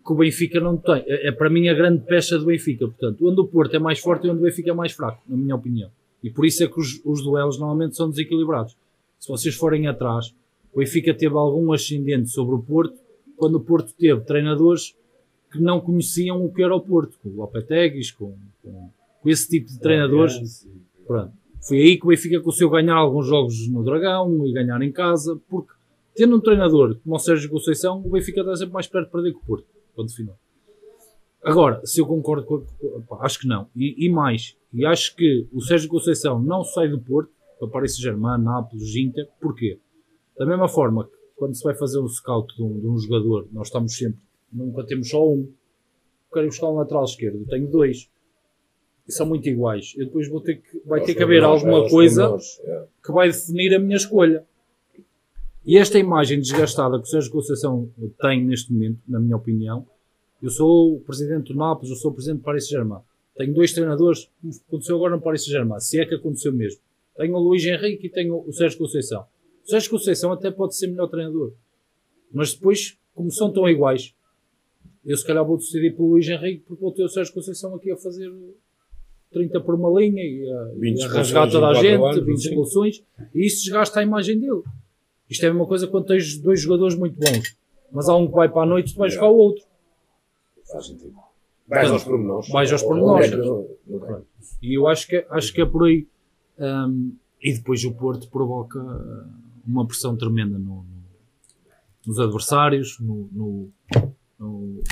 que 0.06 0.12
o 0.12 0.16
Benfica 0.16 0.60
não 0.60 0.78
tem. 0.78 1.04
É, 1.08 1.30
é 1.30 1.32
para 1.32 1.50
mim 1.50 1.70
a 1.70 1.74
grande 1.74 2.04
pecha 2.06 2.38
do 2.38 2.46
Benfica. 2.46 2.88
Portanto, 2.88 3.28
onde 3.28 3.40
o 3.42 3.48
Porto 3.48 3.76
é 3.76 3.80
mais 3.80 4.00
forte 4.00 4.28
e 4.28 4.30
onde 4.30 4.40
o 4.40 4.44
Benfica 4.44 4.72
é 4.72 4.74
mais 4.74 4.92
fraco, 4.92 5.22
na 5.28 5.38
minha 5.38 5.56
opinião. 5.56 5.90
E 6.24 6.30
por 6.30 6.46
isso 6.46 6.64
é 6.64 6.68
que 6.68 6.80
os, 6.80 7.02
os 7.06 7.24
duelos 7.24 7.58
normalmente 7.58 7.96
são 7.96 8.10
desequilibrados. 8.10 8.76
Se 9.20 9.28
vocês 9.28 9.56
forem 9.56 9.88
atrás, 9.88 10.34
o 10.74 10.80
Benfica 10.80 11.14
teve 11.14 11.36
algum 11.36 11.72
ascendente 11.72 12.30
sobre 12.30 12.56
o 12.56 12.60
Porto 12.60 13.00
quando 13.36 13.56
o 13.56 13.62
Porto 13.62 13.94
teve 13.98 14.22
treinadores 14.22 14.96
que 15.52 15.60
não 15.60 15.80
conheciam 15.80 16.44
o 16.44 16.52
que 16.52 16.62
era 16.62 16.76
o 16.76 16.82
Porto, 16.82 17.18
com 17.22 17.30
o 17.30 17.36
Lopeteguis, 17.36 18.12
com, 18.12 18.36
com, 18.62 18.90
com 19.22 19.30
esse 19.30 19.50
tipo 19.50 19.68
de 19.68 19.80
treinadores. 19.80 20.68
Pronto. 21.08 21.34
Foi 21.62 21.78
aí 21.78 21.98
que 21.98 22.06
o 22.06 22.10
Benfica 22.10 22.40
conseguiu 22.42 22.70
ganhar 22.70 22.96
alguns 22.96 23.26
jogos 23.26 23.68
no 23.70 23.84
Dragão 23.84 24.46
e 24.46 24.54
ganhar 24.54 24.82
em 24.82 24.92
casa, 24.92 25.40
porque 25.50 25.74
tendo 26.14 26.36
um 26.36 26.40
treinador 26.40 26.98
como 27.04 27.16
o 27.16 27.20
Sérgio 27.20 27.50
Conceição, 27.50 28.02
o 28.06 28.10
Benfica 28.10 28.42
está 28.42 28.56
sempre 28.56 28.74
mais 28.74 28.88
perto 28.88 29.06
de 29.06 29.12
perder 29.12 29.32
que 29.32 29.38
o 29.38 29.46
Porto. 29.46 29.66
Ponto 29.96 30.16
final. 30.16 30.38
Agora, 31.44 31.80
se 31.86 32.02
eu 32.02 32.06
concordo 32.06 32.46
com. 32.46 32.66
pá, 33.08 33.20
acho 33.22 33.40
que 33.40 33.48
não. 33.48 33.68
E, 33.76 34.06
e 34.06 34.10
mais. 34.10 34.58
E 34.74 34.86
acho 34.86 35.16
que 35.16 35.48
o 35.54 35.62
Sérgio 35.62 35.90
Conceição 35.90 36.40
não 36.42 36.64
sai 36.64 36.88
do 36.90 37.00
Porto 37.00 37.32
para 37.60 37.68
Paris 37.68 37.96
Saint-Germain, 37.96 38.42
Nápoles, 38.42 38.96
Inter. 38.96 39.28
Porquê? 39.40 39.80
Da 40.38 40.46
mesma 40.46 40.68
forma 40.68 41.06
que 41.06 41.16
quando 41.36 41.56
se 41.56 41.64
vai 41.64 41.76
fazer 41.76 42.00
um 42.00 42.08
scout 42.08 42.56
de 42.56 42.64
um, 42.64 42.80
de 42.80 42.88
um 42.88 42.98
jogador, 42.98 43.48
nós 43.52 43.68
estamos 43.68 43.96
sempre. 43.96 44.20
Nunca 44.52 44.86
temos 44.86 45.10
só 45.10 45.28
um. 45.28 45.52
Quero 46.34 46.48
buscar 46.48 46.70
um 46.70 46.76
lateral 46.76 47.04
esquerdo. 47.04 47.40
Eu 47.40 47.48
tenho 47.48 47.68
dois. 47.70 48.10
E 49.08 49.12
são 49.12 49.26
muito 49.26 49.48
iguais. 49.48 49.94
Eu 49.98 50.06
depois 50.06 50.28
vou 50.30 50.42
ter 50.42 50.56
que. 50.56 50.82
Vai 50.86 51.02
ter 51.02 51.14
que 51.14 51.24
haver 51.24 51.44
alguma 51.44 51.88
coisa 51.90 52.38
que 53.04 53.12
vai 53.12 53.28
definir 53.28 53.74
a 53.76 53.80
minha 53.80 53.98
escolha. 53.98 54.46
E 55.66 55.78
esta 55.78 55.98
imagem 55.98 56.40
desgastada 56.40 57.00
que 57.00 57.06
o 57.06 57.08
Sérgio 57.08 57.32
Conceição 57.32 57.90
tem 58.22 58.46
neste 58.46 58.72
momento, 58.72 59.00
na 59.08 59.20
minha 59.20 59.36
opinião, 59.36 59.86
eu 60.42 60.50
sou 60.50 60.98
o 60.98 61.00
presidente 61.00 61.52
do 61.52 61.58
Nápoles, 61.58 61.90
eu 61.90 61.96
sou 61.96 62.12
o 62.12 62.14
presidente 62.14 62.42
do 62.42 62.44
Paris 62.44 62.68
Saint-Germain. 62.68 63.02
Tenho 63.36 63.54
dois 63.54 63.74
treinadores, 63.74 64.30
como 64.40 64.54
aconteceu 64.68 64.96
agora 64.96 65.16
no 65.16 65.22
Paris 65.22 65.44
Saint-Germain, 65.44 65.80
se 65.80 66.00
é 66.00 66.06
que 66.06 66.16
aconteceu 66.16 66.54
mesmo. 66.54 66.80
Tenho 67.18 67.36
o 67.36 67.40
Luís 67.40 67.66
Henrique 67.66 68.08
e 68.08 68.10
tenho 68.10 68.44
o 68.46 68.52
Sérgio 68.52 68.78
Conceição. 68.78 69.26
O 69.66 69.70
Sérgio 69.70 69.90
Conceição 69.90 70.32
até 70.32 70.52
pode 70.52 70.76
ser 70.76 70.88
melhor 70.88 71.08
treinador. 71.08 71.54
Mas 72.32 72.54
depois, 72.54 72.98
como 73.14 73.32
são 73.32 73.52
tão 73.52 73.68
iguais, 73.70 74.14
eu 75.06 75.16
se 75.16 75.26
calhar 75.26 75.46
vou 75.46 75.58
decidir 75.58 75.96
pelo 75.96 76.10
Luís 76.10 76.28
Henrique 76.28 76.64
porque 76.68 76.82
vou 76.82 76.92
ter 76.92 77.04
o 77.04 77.10
Sérgio 77.10 77.34
Conceição 77.34 77.74
aqui 77.76 77.92
a 77.92 77.98
fazer 77.98 78.32
30 79.32 79.60
por 79.62 79.76
uma 79.76 80.00
linha 80.00 80.24
e 80.24 80.52
a, 80.52 80.64
20 80.78 81.00
e 81.00 81.04
a 81.04 81.08
rasgar 81.08 81.50
toda 81.52 81.68
a 81.68 81.74
gente, 81.74 82.02
anos, 82.02 82.26
20 82.26 82.38
sim. 82.42 82.50
expulsões, 82.50 83.04
e 83.34 83.46
isso 83.46 83.64
desgasta 83.64 84.00
a 84.00 84.04
imagem 84.04 84.40
dele. 84.40 84.64
Isto 85.30 85.46
é 85.46 85.50
a 85.50 85.54
mesma 85.54 85.68
coisa 85.68 85.88
quando 85.88 86.06
tens 86.06 86.38
dois 86.38 86.62
jogadores 86.62 86.96
muito 86.96 87.18
bons, 87.20 87.58
mas 87.92 88.08
há 88.08 88.16
um 88.16 88.28
que 88.28 88.34
vai 88.34 88.50
para 88.50 88.64
a 88.64 88.66
noite 88.66 88.92
e 88.92 88.94
tu 88.94 89.00
vais 89.00 89.14
buscar 89.14 89.30
o 89.30 89.36
outro. 89.38 89.64
Faz 90.72 90.88
sentido. 90.88 91.16
Vais 91.68 91.90
aos 91.92 92.04
pormenores. 92.04 92.50
Vais 92.50 92.72
aos 92.72 92.84
pormenores. 92.84 93.32
Pronto. 93.32 94.28
E 94.62 94.78
eu 94.78 94.88
acho 94.88 95.08
que, 95.08 95.16
é- 95.18 95.28
acho 95.30 95.54
que 95.54 95.62
é 95.62 95.66
por 95.66 95.86
aí. 95.86 96.08
Hum, 96.60 97.16
e 97.42 97.54
depois 97.54 97.84
o 97.84 97.94
Porto 97.94 98.30
provoca 98.30 98.80
uma 99.68 99.86
pressão 99.86 100.16
tremenda 100.16 100.58
no- 100.58 100.84
no- 100.84 101.06
nos 102.08 102.20
adversários, 102.20 103.00
no, 103.00 103.28
no- 103.32 103.72
no- 104.40 104.84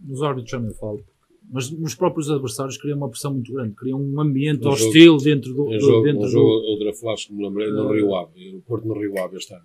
nos 0.00 0.22
árbitros 0.22 0.50
já 0.50 0.60
nem 0.60 0.72
falo, 0.74 1.02
mas 1.50 1.70
nos 1.70 1.94
próprios 1.94 2.30
adversários 2.30 2.76
cria 2.76 2.94
uma 2.96 3.08
pressão 3.08 3.32
muito 3.32 3.52
grande, 3.52 3.74
cria 3.74 3.96
um 3.96 4.20
ambiente 4.20 4.66
Um 4.66 4.70
hostil 4.70 5.16
dentro 5.18 5.54
do, 5.54 5.64
Um 5.66 5.70
do- 5.70 5.80
jogo, 5.80 6.02
dentro 6.04 6.20
um 6.20 6.24
do- 6.24 6.28
jogo 6.30 6.48
outra 6.48 6.92
flash 6.92 7.26
que 7.26 7.32
me 7.32 7.42
lembrei 7.44 7.70
no 7.70 7.92
Eh, 7.92 7.96
Rio 7.96 8.14
Ave, 8.14 8.54
o 8.56 8.60
Porto 8.62 8.86
no 8.86 8.94
Rio 8.98 9.18
Ave 9.22 9.36
este 9.36 9.54
ano. 9.54 9.64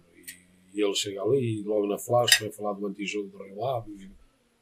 E, 0.73 0.80
e 0.80 0.84
ele 0.84 0.93
chega 0.95 1.21
ali 1.23 1.59
e 1.59 1.63
logo 1.63 1.88
na 1.88 1.97
flash 1.97 2.39
vai 2.39 2.51
falar 2.51 2.73
do 2.73 2.86
antijogo 2.88 3.27
do 3.30 3.38
Rio 3.43 3.65
Ave. 3.65 3.91
E, 3.91 4.09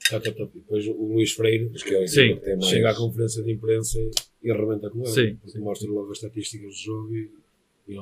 tá, 0.10 0.20
tá, 0.20 0.32
tá. 0.32 0.44
E 0.44 0.60
depois 0.60 0.88
o 0.88 0.94
Luís 1.14 1.32
Freire 1.34 1.70
que 1.70 1.94
é 1.96 2.04
o 2.04 2.08
Sim. 2.08 2.36
que 2.36 2.42
tem 2.42 2.56
mais- 2.56 2.66
chega 2.70 2.90
à 2.92 2.96
conferência 2.96 3.44
de 3.44 3.52
imprensa 3.52 4.00
e, 4.00 4.12
e 4.44 4.52
arrebenta 4.52 4.90
com 4.90 5.00
ele. 5.00 5.08
Sim, 5.08 5.36
porque 5.36 5.52
sim. 5.52 5.60
mostra 5.60 5.90
logo 5.90 6.12
as 6.12 6.18
estatísticas 6.18 6.68
do 6.76 6.82
jogo. 6.84 7.16
E, 7.16 7.30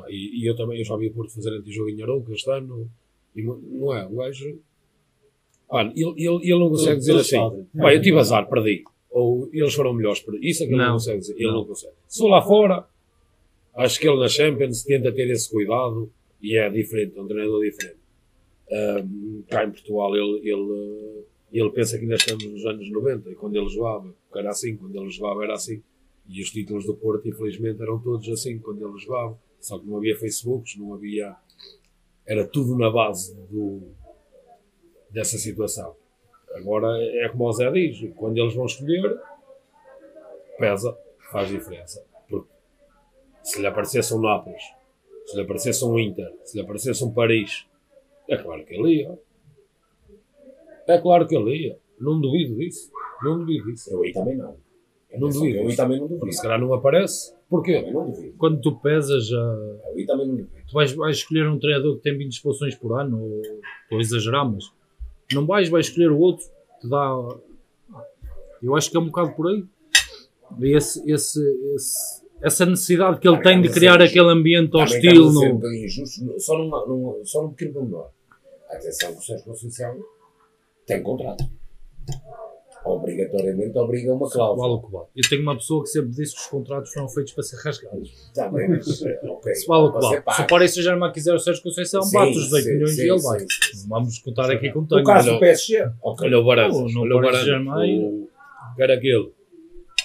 e, 0.10 0.42
e 0.44 0.50
eu 0.50 0.56
também 0.56 0.80
eu 0.80 0.86
já 0.86 0.96
vi 0.98 1.08
o 1.08 1.14
Porto 1.14 1.34
fazer 1.34 1.52
antijogo 1.52 1.90
em 1.90 2.02
Arouca 2.02 2.34
este 2.34 2.50
ano. 2.52 2.90
E 3.36 3.42
não- 3.44 3.96
é, 3.96 4.06
o 4.06 4.16
gajo. 4.16 4.58
Olha, 5.68 5.92
ele, 5.96 6.14
ele, 6.18 6.40
ele 6.44 6.60
não 6.60 6.70
consegue 6.70 6.98
dizer 7.00 7.16
assim: 7.16 7.38
pá, 7.78 7.94
eu 7.94 8.02
tive 8.02 8.18
azar, 8.20 8.48
perdi. 8.50 8.84
Ou 9.10 9.50
eles 9.54 9.74
foram 9.74 9.94
melhores, 9.94 10.20
perdi. 10.22 10.50
Isso 10.50 10.64
é 10.64 10.68
que 10.68 10.72
ele 10.74 10.80
não, 10.80 10.86
Não. 10.88 10.94
consegue 10.94 11.20
dizer. 11.20 11.34
Ele 11.36 11.46
Não. 11.48 11.54
não 11.56 11.66
consegue. 11.66 11.94
Se 12.08 12.24
lá 12.28 12.42
fora, 12.42 12.86
acho 13.76 14.00
que 14.00 14.08
ele 14.08 14.20
na 14.20 14.28
Champions 14.28 14.84
tenta 14.84 15.12
ter 15.12 15.30
esse 15.30 15.50
cuidado 15.50 16.12
e 16.42 16.58
é 16.58 16.70
diferente, 16.70 17.18
é 17.18 17.22
um 17.22 17.28
treinador 17.28 17.62
diferente. 17.64 17.98
Ahm, 18.72 19.42
cá 19.50 19.64
em 19.66 19.72
Portugal, 19.72 20.16
ele, 20.16 20.50
ele, 20.50 21.24
ele 21.52 21.70
pensa 21.72 21.98
que 21.98 22.04
ainda 22.04 22.16
estamos 22.16 22.44
nos 22.46 22.66
anos 22.66 22.90
90 22.92 23.30
e 23.30 23.36
quando 23.36 23.56
ele 23.56 23.70
jogava, 23.70 24.14
porque 24.26 24.40
era 24.40 24.50
assim, 24.50 24.76
quando 24.76 24.96
ele 24.96 25.10
jogava 25.10 25.44
era 25.44 25.54
assim. 25.54 25.82
E 26.28 26.42
os 26.42 26.50
títulos 26.50 26.86
do 26.86 26.96
Porto, 26.96 27.28
infelizmente, 27.28 27.82
eram 27.82 28.00
todos 28.00 28.28
assim 28.30 28.58
quando 28.60 28.86
ele 28.86 28.98
jogava. 28.98 29.38
Só 29.60 29.80
que 29.80 29.86
não 29.86 29.98
havia 29.98 30.18
Facebooks, 30.18 30.76
não 30.76 30.94
havia. 30.94 31.36
Era 32.26 32.48
tudo 32.48 32.76
na 32.78 32.90
base 32.90 33.36
do, 33.50 33.82
dessa 35.10 35.38
situação. 35.38 35.96
Agora 36.56 36.88
é 37.02 37.30
como 37.30 37.46
o 37.46 37.52
Zé 37.52 37.70
diz: 37.72 38.12
quando 38.16 38.38
eles 38.38 38.54
vão 38.54 38.66
escolher, 38.66 39.20
pesa, 40.58 40.98
faz 41.32 41.50
diferença. 41.50 42.04
Porque 42.28 42.50
se 43.44 43.62
lhe 43.62 43.68
aparecesse 43.68 44.14
um 44.14 44.22
Nápoles, 44.22 44.64
se 45.26 45.36
lhe 45.36 45.42
aparecesse 45.44 45.86
um 45.86 46.00
Inter, 46.00 46.32
se 46.44 46.58
lhe 46.58 46.64
aparecesse 46.64 47.04
um 47.04 47.12
Paris, 47.12 47.66
é 48.28 48.38
claro 48.38 48.66
que 48.66 48.74
ele 48.74 49.02
ia. 49.02 49.20
É 50.88 50.98
claro 51.00 51.28
que 51.28 51.36
ele 51.36 51.56
ia. 51.68 51.78
Não 52.00 52.20
duvido 52.20 52.56
disso. 52.56 52.92
Não 53.24 53.40
duvido 53.40 53.66
disso. 53.72 53.90
Eu 53.92 54.04
aí 54.04 54.12
também 54.14 54.36
não. 54.38 54.46
Não 55.18 55.28
Atenção, 55.28 55.42
duvido. 55.42 55.58
Eu 55.60 55.68
aí 55.70 55.76
também 55.76 55.98
não 56.00 56.06
duvido. 56.08 56.20
Porque 56.20 56.36
se 56.36 56.42
calhar 56.42 56.60
não 56.60 56.74
aparece. 56.74 57.34
Porquê? 57.50 57.76
Também 57.78 57.94
não 57.94 58.10
duvido. 58.12 58.34
Quando 58.38 58.62
tu 58.62 58.76
pesas, 58.80 59.28
já, 59.28 59.38
Eu 59.38 59.94
aí 59.96 60.06
também 60.06 60.28
não 60.28 60.36
duvido. 60.36 60.50
tu 60.68 60.74
vais, 60.74 60.92
vais 60.94 61.18
escolher 61.18 61.48
um 61.48 61.58
treinador 61.60 61.96
que 61.98 62.02
tem 62.04 62.18
20 62.18 62.32
expulsões 62.34 62.76
por 62.76 63.00
ano, 63.00 63.22
ou 63.22 63.42
estou 63.84 63.98
a 63.98 64.02
exagerar, 64.02 64.50
mas 64.52 64.66
não 65.34 65.46
vais, 65.46 65.70
vais 65.70 65.88
escolher 65.88 66.12
o 66.12 66.20
outro 66.20 66.46
que 66.82 66.90
dá. 66.90 67.16
Eu 68.62 68.76
acho 68.76 68.90
que 68.92 68.98
é 68.98 69.00
um 69.00 69.06
bocado 69.06 69.32
por 69.36 69.48
aí. 69.48 69.64
Esse, 70.62 71.00
esse, 71.12 71.40
esse- 71.76 72.26
essa 72.42 72.66
necessidade 72.66 73.20
que 73.20 73.28
ele 73.28 73.42
tem 73.42 73.62
de 73.62 73.70
criar 73.70 74.02
aquele 74.02 74.30
ambiente 74.30 74.72
Também 74.72 74.86
hostil 74.86 75.24
a 75.24 75.28
um 75.28 75.32
no. 75.32 75.54
bocadinho 75.56 75.86
injustos, 75.86 76.46
só, 76.46 76.58
numa, 76.58 76.86
num, 76.86 77.22
só 77.24 77.42
num 77.44 77.50
pequeno 77.50 77.74
pormenor. 77.74 78.10
Atenção 78.70 79.16
o 79.18 79.22
Sérgio 79.22 79.46
Conceição 79.46 79.98
tem 80.86 81.02
contrato. 81.04 81.44
Obrigatoriamente 82.86 83.76
obriga 83.80 84.14
uma 84.14 84.28
Vale 84.28 84.34
cláusula. 84.34 84.68
o 84.76 84.82
que 84.86 84.92
vale. 84.92 85.06
Eu 85.16 85.28
tenho 85.28 85.42
uma 85.42 85.56
pessoa 85.56 85.82
que 85.84 85.90
sempre 85.90 86.12
disse 86.12 86.36
que 86.36 86.42
os 86.42 86.48
contratos 86.48 86.94
foram 86.94 87.10
feitos 87.10 87.34
para 87.34 87.44
ser 87.44 87.56
rasgados. 87.58 88.32
Também, 88.32 88.70
mas, 88.70 89.02
eh, 89.02 89.20
ok. 89.24 89.56
Se 89.56 89.66
vale 89.66 89.88
o 89.88 89.92
que 89.92 90.00
vale. 90.02 90.22
Se 90.36 90.42
o 90.44 90.48
Paris 90.48 90.74
Saint-Germain 90.76 91.12
quiser 91.12 91.34
o 91.34 91.40
Sérgio 91.40 91.64
Conceição, 91.64 92.04
Sim, 92.04 92.16
bate 92.16 92.38
os 92.38 92.44
18 92.44 92.64
sim, 92.64 92.74
milhões 92.74 92.96
sim, 92.96 93.02
e 93.02 93.10
ele 93.10 93.22
vai. 93.22 93.40
sim. 93.40 93.88
Vamos 93.90 94.20
contar 94.20 94.52
aqui 94.52 94.72
com 94.72 94.82
No 94.82 94.88
tanto. 94.88 95.04
caso 95.04 95.30
Olha, 95.30 95.38
do 95.38 95.40
PSG, 95.40 95.90
ok. 96.04 96.28
Olha 96.28 96.40
o. 96.70 96.82
Não, 96.90 97.06
não 97.06 97.18
olha 97.18 97.30
o. 97.30 97.34
Saint-Germain. 97.34 98.00
O, 98.04 98.30
era 98.78 98.94
aquele. 98.94 99.32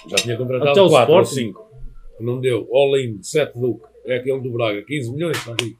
Já 0.09 0.15
tinha 0.15 0.35
contratado 0.35 0.71
Até 0.71 0.81
o 0.81 0.89
4 0.89 1.13
ou 1.13 1.21
Sporting. 1.21 1.47
5. 1.49 1.71
Não 2.19 2.41
deu. 2.41 2.67
All-in, 2.71 3.21
7 3.21 3.59
Duque. 3.59 3.85
É 4.05 4.15
aquele 4.15 4.41
do 4.41 4.49
Braga. 4.51 4.81
15 4.81 5.11
milhões, 5.13 5.37
está 5.37 5.51
aqui. 5.53 5.77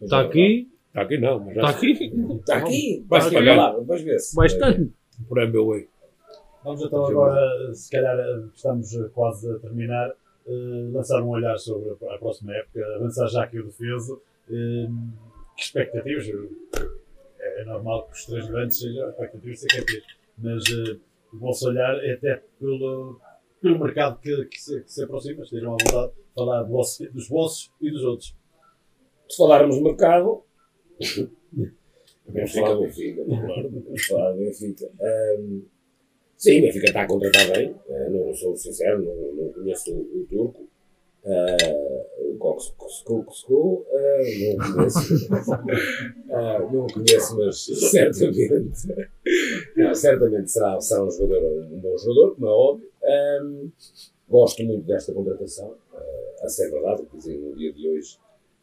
Está 0.00 0.20
aqui, 0.22 0.68
Está 0.96 1.02
aqui 1.02 1.18
não, 1.18 1.38
mas 1.40 1.54
já 1.54 1.60
está 1.62 1.68
aqui, 1.76 1.92
Está 2.40 2.56
aqui. 2.56 3.04
Vai 3.06 3.20
Vai 3.20 3.28
se 3.28 3.34
pagar. 3.34 3.56
lá, 3.56 3.78
depois 3.78 4.02
vê-se. 4.02 4.34
vai 4.34 4.46
estando. 4.46 4.92
por 5.28 5.38
MBWay. 5.42 5.88
Vamos 6.64 6.82
então 6.82 7.04
agora, 7.06 7.74
se 7.74 7.90
calhar 7.90 8.16
estamos 8.54 8.96
quase 9.12 9.50
a 9.52 9.58
terminar, 9.58 10.08
eh, 10.46 10.88
lançar 10.92 11.22
um 11.22 11.28
olhar 11.28 11.56
sobre 11.58 11.90
a 11.90 12.14
a 12.14 12.18
próxima 12.18 12.54
época, 12.56 12.80
avançar 12.96 13.26
já 13.28 13.44
aqui 13.44 13.58
o 13.60 13.66
defeso. 13.66 14.20
Eh, 14.50 14.86
que 15.56 15.62
expectativas? 15.62 16.26
É, 17.40 17.60
é 17.62 17.64
normal 17.66 18.06
que 18.06 18.12
os 18.14 18.24
três 18.26 18.48
grandes 18.48 18.78
sejam 18.78 19.08
expectativas 19.10 19.60
ser 19.60 19.68
campeões, 19.68 20.04
mas 20.38 20.64
eh, 20.70 20.96
o 21.32 21.38
vosso 21.38 21.68
olhar 21.68 21.94
é 22.04 22.14
até 22.14 22.42
pelo, 22.58 23.20
pelo 23.60 23.78
mercado 23.78 24.18
que, 24.20 24.44
que, 24.46 24.58
se, 24.60 24.80
que 24.82 24.90
se 24.92 25.04
aproxima, 25.04 25.42
estejam 25.44 25.74
à 25.74 25.76
vontade 25.84 26.12
de 26.14 26.34
falar 26.34 26.62
do 26.62 26.70
vosso- 26.72 27.12
dos 27.12 27.28
vossos 27.28 27.70
e 27.80 27.90
dos 27.90 28.02
outros. 28.02 28.34
Se 29.28 29.36
falarmos 29.36 29.76
de 29.76 29.82
mercado, 29.82 30.42
Benfica, 32.28 32.60
falar 32.60 32.74
do 32.74 32.80
Benfica. 32.82 33.24
Claro, 33.24 33.70
vamos 33.70 34.06
falar 34.06 34.32
do 34.32 34.38
Benfica. 34.38 34.90
Sim, 36.36 36.58
o 36.58 36.62
Benfica 36.62 36.86
está 36.86 37.02
a 37.02 37.06
contratar 37.06 37.52
bem. 37.52 37.74
eh, 37.88 38.08
não 38.10 38.34
sou 38.34 38.56
sincero, 38.56 39.02
não, 39.02 39.32
não 39.44 39.52
conheço 39.52 39.92
o, 39.92 40.20
o 40.20 40.26
turco. 40.28 40.68
Ah, 41.24 41.56
o 42.20 42.36
Koksku, 42.38 43.86
não 43.88 44.74
conheço. 44.74 44.98
Ah, 46.30 46.58
não 46.60 46.84
o 46.86 46.92
conheço, 46.92 47.36
mas 47.38 47.64
certamente. 47.90 48.88
não, 49.76 49.94
certamente 49.94 50.50
será, 50.50 50.80
será 50.80 51.04
um 51.04 51.10
jogador, 51.10 51.64
um 51.72 51.80
bom 51.80 51.96
jogador, 51.96 52.34
como 52.34 52.46
é 52.46 52.50
óbvio. 52.50 52.90
Ahm, 53.04 53.68
gosto 54.28 54.62
muito 54.64 54.84
desta 54.86 55.12
contratação. 55.12 55.74
ah, 55.94 56.44
a 56.44 56.48
ser 56.48 56.70
verdade, 56.70 57.02
quer 57.10 57.16
dizer, 57.16 57.38
no 57.38 57.56
dia 57.56 57.72
de 57.72 57.88
hoje, 57.88 58.18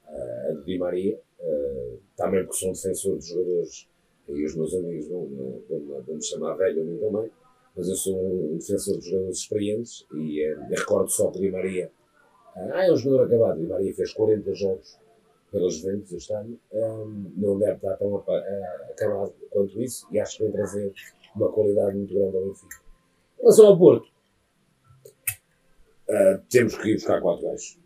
a 0.07 0.51
de 0.53 0.63
Di 0.65 0.77
Maria. 0.77 1.19
Uh, 1.43 1.99
também 2.15 2.41
porque 2.43 2.57
sou 2.57 2.69
um 2.69 2.73
defensor 2.73 3.15
dos 3.17 3.27
jogadores 3.27 3.89
e 4.29 4.45
os 4.45 4.55
meus 4.55 4.73
amigos 4.73 5.07
vão, 5.09 5.27
vão, 5.67 6.01
vão 6.01 6.15
me 6.15 6.23
chamar 6.23 6.53
velho 6.53 6.81
a 6.81 6.85
mim 6.85 6.97
também, 6.97 7.29
mas 7.75 7.89
eu 7.89 7.95
sou 7.95 8.53
um 8.53 8.57
defensor 8.57 8.95
dos 8.95 9.05
jogadores 9.05 9.37
experientes 9.39 10.05
e 10.13 10.53
uh, 10.53 10.69
recordo 10.69 11.09
só 11.09 11.29
que 11.31 11.39
Di 11.39 11.51
Maria 11.51 11.91
ah, 12.55 12.85
é 12.85 12.91
um 12.93 12.95
jogador 12.95 13.25
acabado, 13.25 13.59
Di 13.59 13.65
Maria 13.65 13.93
fez 13.93 14.13
40 14.13 14.53
jogos 14.53 14.97
pelos 15.51 15.75
Juventus 15.75 16.13
este 16.13 16.33
ano, 16.33 16.57
um, 16.71 17.31
não 17.35 17.59
deve 17.59 17.75
estar 17.75 17.97
tão 17.97 18.15
acabado 18.15 19.33
quanto 19.49 19.81
isso 19.81 20.07
e 20.11 20.19
acho 20.19 20.37
que 20.37 20.43
vem 20.43 20.51
trazer 20.53 20.93
uma 21.35 21.51
qualidade 21.51 21.97
muito 21.97 22.13
grande 22.13 22.37
ao 22.37 22.45
Benfica. 22.45 22.77
Em 23.37 23.41
relação 23.41 23.67
ao 23.67 23.77
Porto, 23.77 24.07
temos 26.49 26.77
que 26.77 26.89
ir 26.89 26.93
buscar 26.93 27.21
quatro 27.21 27.43
gajos, 27.45 27.77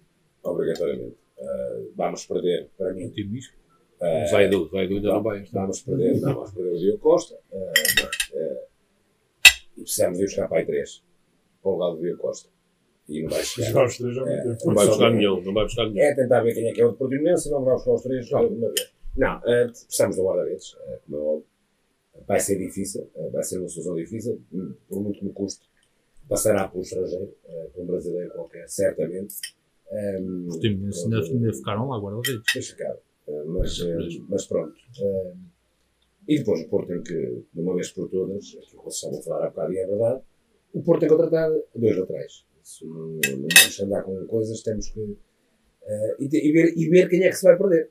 obrigatoriamente. 0.44 1.27
Ah, 1.40 1.80
vamos 1.96 2.26
perder, 2.26 2.70
para 2.78 2.94
mim, 2.94 3.06
Otimismo. 3.06 3.54
ah, 4.02 4.24
O 4.26 4.30
Zaidu, 4.30 4.64
o 4.66 4.70
Zaidu 4.70 4.96
ainda 4.96 5.08
não 5.10 5.24
vai. 5.24 5.44
Vamos 5.52 5.82
perder, 5.82 6.20
não, 6.22 6.34
vamos 6.36 6.52
perder 6.52 6.72
o 6.74 6.78
Diogo 6.80 7.00
Costa. 7.00 7.38
eh, 7.52 7.74
eh, 8.34 8.66
e 9.78 9.82
precisamos 9.82 10.18
de 10.18 10.24
ir 10.24 10.28
buscar 10.28 10.48
para 10.48 10.58
aí 10.60 10.66
três. 10.66 11.04
Para 11.62 11.72
o 11.72 11.78
lado 11.78 11.96
do 11.98 12.02
Diogo 12.02 12.22
Costa. 12.22 12.50
E 13.08 13.22
não 13.24 13.30
vai 13.30 13.44
chegar. 13.44 13.68
Jogar 13.70 13.86
os 13.86 13.98
três 13.98 14.16
já 14.16 14.22
É, 14.30 14.46
Não 14.66 14.74
vai 14.74 14.88
buscar 14.88 15.12
nenhum, 15.12 15.42
não 15.42 15.54
vai 15.54 15.64
buscar 15.66 15.84
nenhum. 15.86 16.00
É 16.00 16.16
tentar 16.16 16.42
ver 16.42 16.54
quem 16.54 16.70
é 16.70 16.74
que 16.74 16.82
é 16.82 16.86
o 16.86 16.92
de 16.92 16.98
Portimonense 16.98 17.48
e 17.48 17.52
não 17.52 17.64
vai 17.64 17.76
buscar 17.76 17.94
os 17.94 18.02
três 18.02 18.26
de 18.26 18.34
uma 18.36 18.50
vez. 18.70 18.94
Não, 19.16 19.42
eh, 19.46 19.68
precisamos 19.68 20.16
de 20.16 20.22
um 20.22 20.26
guarda-redes, 20.26 20.76
eh, 20.88 21.00
como 21.06 21.18
é 21.18 21.22
óbvio. 21.22 21.46
Vai 22.28 22.40
ser 22.40 22.58
difícil, 22.58 23.10
eh, 23.16 23.30
vai 23.30 23.44
ser 23.44 23.60
uma 23.60 23.70
solução 23.70 23.96
difícil, 23.96 24.42
por 24.90 25.02
muito 25.02 25.20
que 25.20 25.26
me 25.26 25.32
custe. 25.34 25.66
Passará 26.28 26.68
por 26.68 26.80
um 26.80 26.82
estrangeiro, 26.82 27.34
eh, 27.48 27.68
por 27.74 27.84
um 27.84 27.86
brasileiro 27.86 28.32
qualquer, 28.32 28.68
certamente. 28.68 29.36
Um, 29.92 30.48
Os 30.48 30.58
times 30.60 31.04
ainda, 31.04 31.22
ainda 31.22 31.54
ficaram 31.54 31.88
lá, 31.90 31.98
guarda-redes. 32.00 32.76
Eh, 33.28 33.44
mas, 33.48 33.80
eh, 33.80 33.98
mas 34.28 34.46
pronto. 34.46 34.76
Eh, 35.02 35.34
e 36.28 36.40
depois 36.40 36.62
o 36.62 36.68
Porto 36.70 36.88
tem 36.90 37.02
que, 37.04 37.14
de 37.54 37.62
uma 37.62 37.74
vez 37.76 37.92
por 37.92 38.10
todas, 38.10 38.46
aquilo 38.48 38.62
que 38.66 38.76
vocês 38.84 38.96
estavam 38.96 39.20
a 39.20 39.22
falar 39.24 39.46
há 39.46 39.50
bocado 39.50 39.74
e 39.74 39.78
é 39.78 39.88
verdade, 39.88 40.22
o 40.74 40.82
Porto 40.84 41.00
tem 41.02 41.10
que 41.10 41.16
contratar 41.16 41.50
dois 41.76 41.98
laterais. 41.98 42.46
Isso 42.64 42.86
não, 42.86 43.08
não 43.12 43.48
vamos 43.58 43.80
andar 43.82 44.04
com 44.04 44.26
coisas, 44.28 44.62
temos 44.62 44.90
que. 44.90 45.18
eh, 45.86 46.16
e, 46.20 46.28
te- 46.30 46.46
e 46.46 46.52
ver, 46.52 46.74
e 46.78 46.90
ver 46.90 47.10
quem 47.10 47.24
é 47.24 47.30
que 47.30 47.36
se 47.36 47.44
vai 47.44 47.58
perder. 47.58 47.90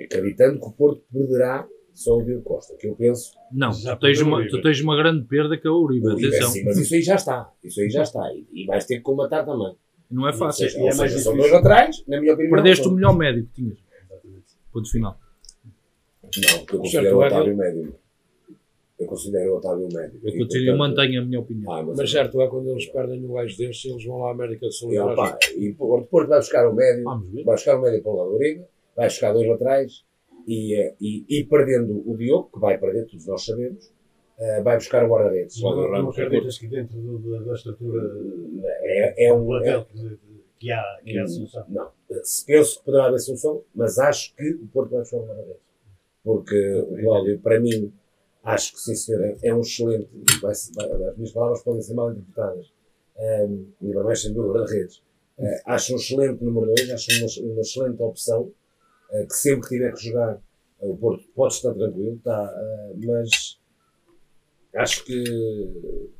Acreditando 0.00 0.60
que 0.60 0.66
o 0.66 0.72
Porto 0.72 1.04
perderá 1.12 1.66
só 1.94 2.18
o 2.18 2.22
Diogo 2.24 2.42
Costa, 2.42 2.76
que 2.76 2.86
eu 2.88 2.94
penso. 2.96 3.32
Não, 3.52 3.72
Já 3.72 3.96
tu 3.96 4.00
tens, 4.00 4.20
uma, 4.20 4.46
tu 4.48 4.60
tens 4.60 4.80
uma 4.80 4.96
grande 4.96 5.24
perda 5.26 5.56
que 5.56 5.66
é 5.66 5.70
o 5.70 5.80
Uribe. 5.80 6.06
o 6.06 6.10
Uribe 6.12 6.24
é 6.26 6.28
Atenção, 6.30 6.48
assim, 6.50 6.64
mas 6.64 6.76
isso 6.78 6.94
aí 6.94 7.02
já 7.02 7.14
está. 7.14 7.52
Isso 7.64 7.80
aí 7.80 7.88
já 7.88 8.02
está. 8.02 8.20
E, 8.34 8.46
e 8.52 8.66
vais 8.66 8.84
ter 8.84 8.96
que 8.96 9.02
combatar 9.02 9.46
também. 9.46 9.74
Não 10.10 10.28
é 10.28 10.32
fácil. 10.32 10.64
Ou 10.64 10.70
seja, 10.70 10.78
E 10.78 10.80
é 10.80 10.84
mais 10.84 10.96
são 10.96 11.06
difícil. 11.06 11.36
dois 11.36 11.52
laterais, 11.52 12.04
na 12.06 12.20
minha 12.20 12.34
opinião. 12.34 12.54
Perdeste 12.54 12.88
o 12.88 12.92
melhor 12.92 13.16
médico 13.16 13.48
que 13.48 13.54
tinhas. 13.62 13.78
Ponto 14.72 14.90
final. 14.90 15.18
Não, 16.22 16.58
porque 16.60 16.74
eu 16.76 16.80
considero 16.80 17.18
o 17.18 17.22
é 17.22 17.26
Otávio 17.26 17.56
médio. 17.56 17.94
Eu 18.98 19.06
considero 19.06 19.52
o 19.52 19.56
Otávio 19.56 19.88
médio. 19.92 20.20
Eu 20.24 20.32
continuo 20.38 20.62
e 20.62 20.66
portanto, 20.66 20.78
mantenho 20.78 21.22
a 21.22 21.24
minha 21.24 21.40
opinião. 21.40 21.72
Ah, 21.72 21.82
mas, 21.82 21.98
Mas 21.98 22.10
certo 22.10 22.40
é 22.40 22.48
quando 22.48 22.70
eles 22.70 22.86
perdem 22.86 23.24
um 23.24 23.32
gajo 23.34 23.56
destes, 23.58 23.90
eles 23.90 24.04
vão 24.04 24.18
lá 24.18 24.28
à 24.28 24.32
América 24.32 24.66
do 24.66 24.72
Sul 24.72 24.92
E, 24.92 24.98
opa, 24.98 25.32
trazem. 25.32 25.62
e 25.64 25.74
Porto 25.74 26.28
vai 26.28 26.38
buscar 26.38 26.68
o 26.68 26.74
médio, 26.74 27.04
vai 27.04 27.54
buscar 27.54 27.78
o 27.78 27.82
médio 27.82 28.02
para 28.02 28.12
o 28.12 28.16
lado 28.16 28.30
do 28.30 28.36
Uribe, 28.36 28.64
vai 28.96 29.06
buscar 29.08 29.32
dois 29.32 29.46
laterais 29.48 30.04
e, 30.46 30.74
eh, 30.74 30.94
e, 31.00 31.24
e 31.28 31.44
perdendo 31.44 32.02
o 32.10 32.16
Diogo, 32.16 32.50
que 32.52 32.58
vai 32.60 32.78
perder, 32.78 33.06
todos 33.06 33.26
nós 33.26 33.44
sabemos, 33.44 33.92
eh, 34.38 34.62
vai 34.62 34.76
buscar 34.76 35.04
o 35.04 35.08
guarda-redes. 35.08 35.60
Não 35.60 35.90
Ramos, 35.90 36.18
acreditas 36.18 36.58
que 36.58 36.68
dentro 36.68 36.96
do- 36.98 37.18
da, 37.18 37.44
da 37.44 37.54
estrutura 37.54 38.02
É, 38.82 39.26
é 39.26 39.32
do 39.34 39.40
um. 39.42 39.46
plantel 39.46 39.80
É, 39.80 39.84
que, 39.84 40.18
que 40.58 40.72
há, 40.72 40.82
que 41.04 41.18
há 41.18 41.22
a 41.24 41.26
solução? 41.26 41.64
não, 41.68 41.90
penso 42.46 42.78
que 42.78 42.84
poderá 42.84 43.06
haver 43.06 43.18
solução, 43.20 43.62
mas 43.74 43.98
acho 43.98 44.34
que 44.34 44.50
o 44.54 44.66
Porto 44.68 44.90
vai 44.90 45.00
buscar 45.00 45.16
o 45.18 45.26
guarda-redes. 45.26 45.62
Porque 46.24 46.74
o 46.74 47.00
Cláudio, 47.02 47.38
para 47.40 47.60
mim, 47.60 47.92
acho 48.42 48.72
que 48.72 48.80
sim, 48.80 48.94
senhor, 48.96 49.36
é 49.42 49.54
um 49.54 49.60
excelente. 49.60 50.08
Vai, 50.42 50.52
vai, 50.74 51.08
as 51.08 51.16
minhas 51.16 51.32
palavras 51.32 51.62
podem 51.62 51.82
ser 51.82 51.94
mal 51.94 52.10
interpretadas. 52.10 52.72
Um, 53.18 53.66
e 53.80 53.92
para 53.92 54.02
mais, 54.04 54.20
sem 54.22 54.32
dúvida, 54.34 54.58
guarda-redes. 54.58 55.02
Eh, 55.38 55.62
acho 55.66 55.92
um 55.92 55.96
excelente 55.96 56.42
número 56.44 56.66
2, 56.74 56.90
acho 56.90 57.10
uma, 57.12 57.52
uma 57.52 57.60
excelente 57.60 58.02
opção. 58.02 58.50
eh, 59.12 59.24
que 59.26 59.34
sempre 59.34 59.68
que 59.68 59.74
tiver 59.76 59.92
que 59.94 60.02
jogar, 60.04 60.40
o 60.80 60.96
Porto 60.96 61.24
pode 61.34 61.54
estar 61.54 61.72
tranquilo, 61.74 62.18
tá, 62.24 62.54
mas 63.04 63.58
acho 64.76 65.04
que, 65.04 65.24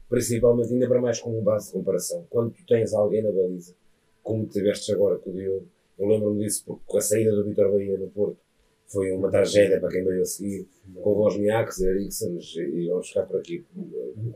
principalmente, 0.09 0.73
ainda 0.73 0.89
para 0.89 1.01
mais 1.01 1.21
como 1.21 1.41
base 1.43 1.67
de 1.67 1.73
comparação, 1.73 2.27
quando 2.31 2.53
tu 2.53 2.65
tens 2.67 2.93
alguém 2.95 3.23
na 3.23 3.31
baliza, 3.31 3.75
como 4.23 4.47
tiveste 4.47 4.93
agora 4.93 5.19
com 5.19 5.31
o 5.31 5.33
Diogo, 5.33 5.67
eu 5.99 6.07
lembro-me 6.07 6.45
disso 6.45 6.65
porque 6.67 6.99
a 6.99 7.01
saída 7.01 7.33
do 7.33 7.45
Vitor 7.45 7.71
Bahia 7.71 7.99
no 7.99 8.09
Porto 8.09 8.39
foi 8.87 9.11
uma 9.13 9.31
tragédia 9.31 9.81
para 9.81 9.89
quem 9.89 10.05
veio 10.05 10.23
a 10.23 10.25
seguir, 10.25 10.69
com 11.03 11.11
o 11.11 11.23
Wozniaks, 11.23 11.81
Erikssons 11.81 12.57
e 12.57 12.89
vamos 12.89 13.09
ficar 13.09 13.23
por 13.23 13.41
aqui, 13.41 13.65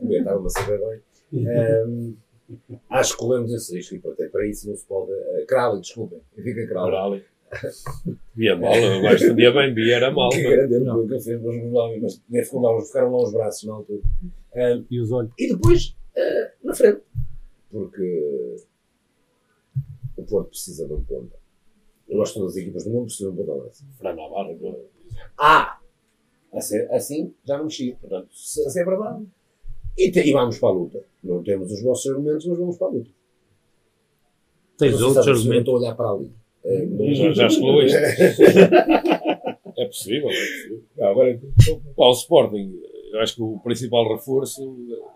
estava-me 0.09 0.45
a 0.45 0.49
saber 0.49 0.79
bem. 0.79 1.01
Ehm, 1.33 2.13
acho 2.89 3.13
que 3.13 3.19
corremos 3.19 3.53
esse 3.53 3.75
risco 3.75 3.95
e 3.95 3.99
para, 3.99 4.29
para 4.29 4.47
isso 4.47 4.67
não 4.67 4.75
se 4.75 4.85
pode. 4.85 5.11
Uh, 5.11 5.45
Crowley, 5.47 5.81
desculpem, 5.81 6.19
fica 6.35 6.67
Crowley. 6.67 7.23
Via 8.35 8.55
mal, 8.55 8.71
o 8.73 9.01
gajo 9.01 9.19
defendia 9.19 9.51
bem, 9.51 9.73
via 9.73 9.95
era 9.97 10.11
mal. 10.11 10.29
Que 10.29 10.41
mas- 10.43 10.51
grande 10.51 10.75
erro 10.75 11.07
que 11.07 11.19
fez, 11.19 11.41
mas, 11.41 11.55
vamos 11.57 11.73
lá, 11.73 11.97
mas 12.01 12.21
nem 12.29 12.43
ficou 12.43 12.61
lá, 12.61 12.81
ficaram 12.85 13.11
lá 13.11 13.23
os 13.23 13.33
braços 13.33 13.63
na 13.63 13.73
altura. 13.73 14.01
Ehm, 14.55 14.85
E 14.89 14.99
os 14.99 15.11
olhos. 15.11 15.31
e 15.37 15.47
depois, 15.53 15.95
eh, 16.15 16.51
na 16.63 16.73
frente. 16.73 17.01
Porque 17.69 18.55
o 20.17 20.23
Porto 20.23 20.49
precisa 20.49 20.87
de 20.87 20.93
um 20.93 21.03
ponta. 21.03 21.35
Eu 22.07 22.21
acho 22.21 22.33
que 22.33 22.39
todas 22.39 22.55
as 22.55 22.61
equipas 22.61 22.83
do 22.83 22.89
mundo 22.91 23.05
precisam 23.05 23.33
de 23.33 23.41
um 23.41 23.45
ponta 23.45 23.63
lança. 23.63 23.85
Fran 23.97 24.13
Navarro, 24.15 24.57
não 24.61 24.69
é? 24.69 24.75
Ah! 25.37 25.79
Assim, 26.53 26.77
assim 26.91 27.33
já 27.45 27.57
não 27.57 27.65
mexia. 27.65 27.95
Portanto, 27.95 28.27
se 28.33 28.61
assim 28.65 28.79
é 28.81 28.85
verdade. 28.85 29.25
E, 29.97 30.11
te- 30.11 30.19
e 30.27 30.33
vamos 30.33 30.57
para 30.59 30.69
a 30.69 30.71
luta. 30.73 31.03
Não 31.23 31.41
temos 31.43 31.71
os 31.71 31.81
nossos 31.83 32.09
argumentos, 32.11 32.45
mas 32.45 32.57
vamos 32.57 32.77
para 32.77 32.87
a 32.87 32.89
luta. 32.91 33.09
Tens 34.77 34.91
Não 34.91 34.97
se 34.97 35.03
outros 35.05 35.27
Eu 35.27 35.33
argumentos. 35.33 35.59
estou 35.61 35.75
a 35.75 35.79
olhar 35.79 35.95
para 35.95 36.09
ali. 36.11 36.31
Eh, 36.65 36.85
não- 36.85 37.13
Já, 37.13 37.31
já 37.31 37.47
excluíste. 37.47 37.97
É 39.77 39.85
possível, 39.85 40.29
é 40.29 40.33
possível. 40.33 40.83
Agora, 40.99 41.39
Pá, 41.95 42.05
o 42.07 42.11
Sporting, 42.11 42.79
eu 43.13 43.19
acho 43.21 43.35
que 43.35 43.41
o 43.41 43.57
principal 43.63 44.07
reforço, 44.13 44.61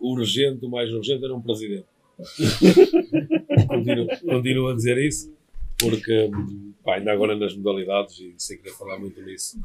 o 0.02 0.14
urgente, 0.14 0.66
o 0.66 0.70
mais 0.70 0.92
urgente, 0.92 1.24
era 1.24 1.36
um 1.36 1.42
presidente. 1.42 1.86
continuo, 3.68 4.08
continuo 4.26 4.68
a 4.70 4.74
dizer 4.76 4.98
isso, 4.98 5.32
porque 5.78 6.30
hum, 6.34 6.74
pá, 6.84 6.96
ainda 6.96 7.12
agora 7.12 7.36
nas 7.36 7.56
modalidades, 7.56 8.18
e 8.20 8.34
sem 8.38 8.58
querer 8.58 8.74
falar 8.76 8.98
muito 8.98 9.22
nisso, 9.22 9.60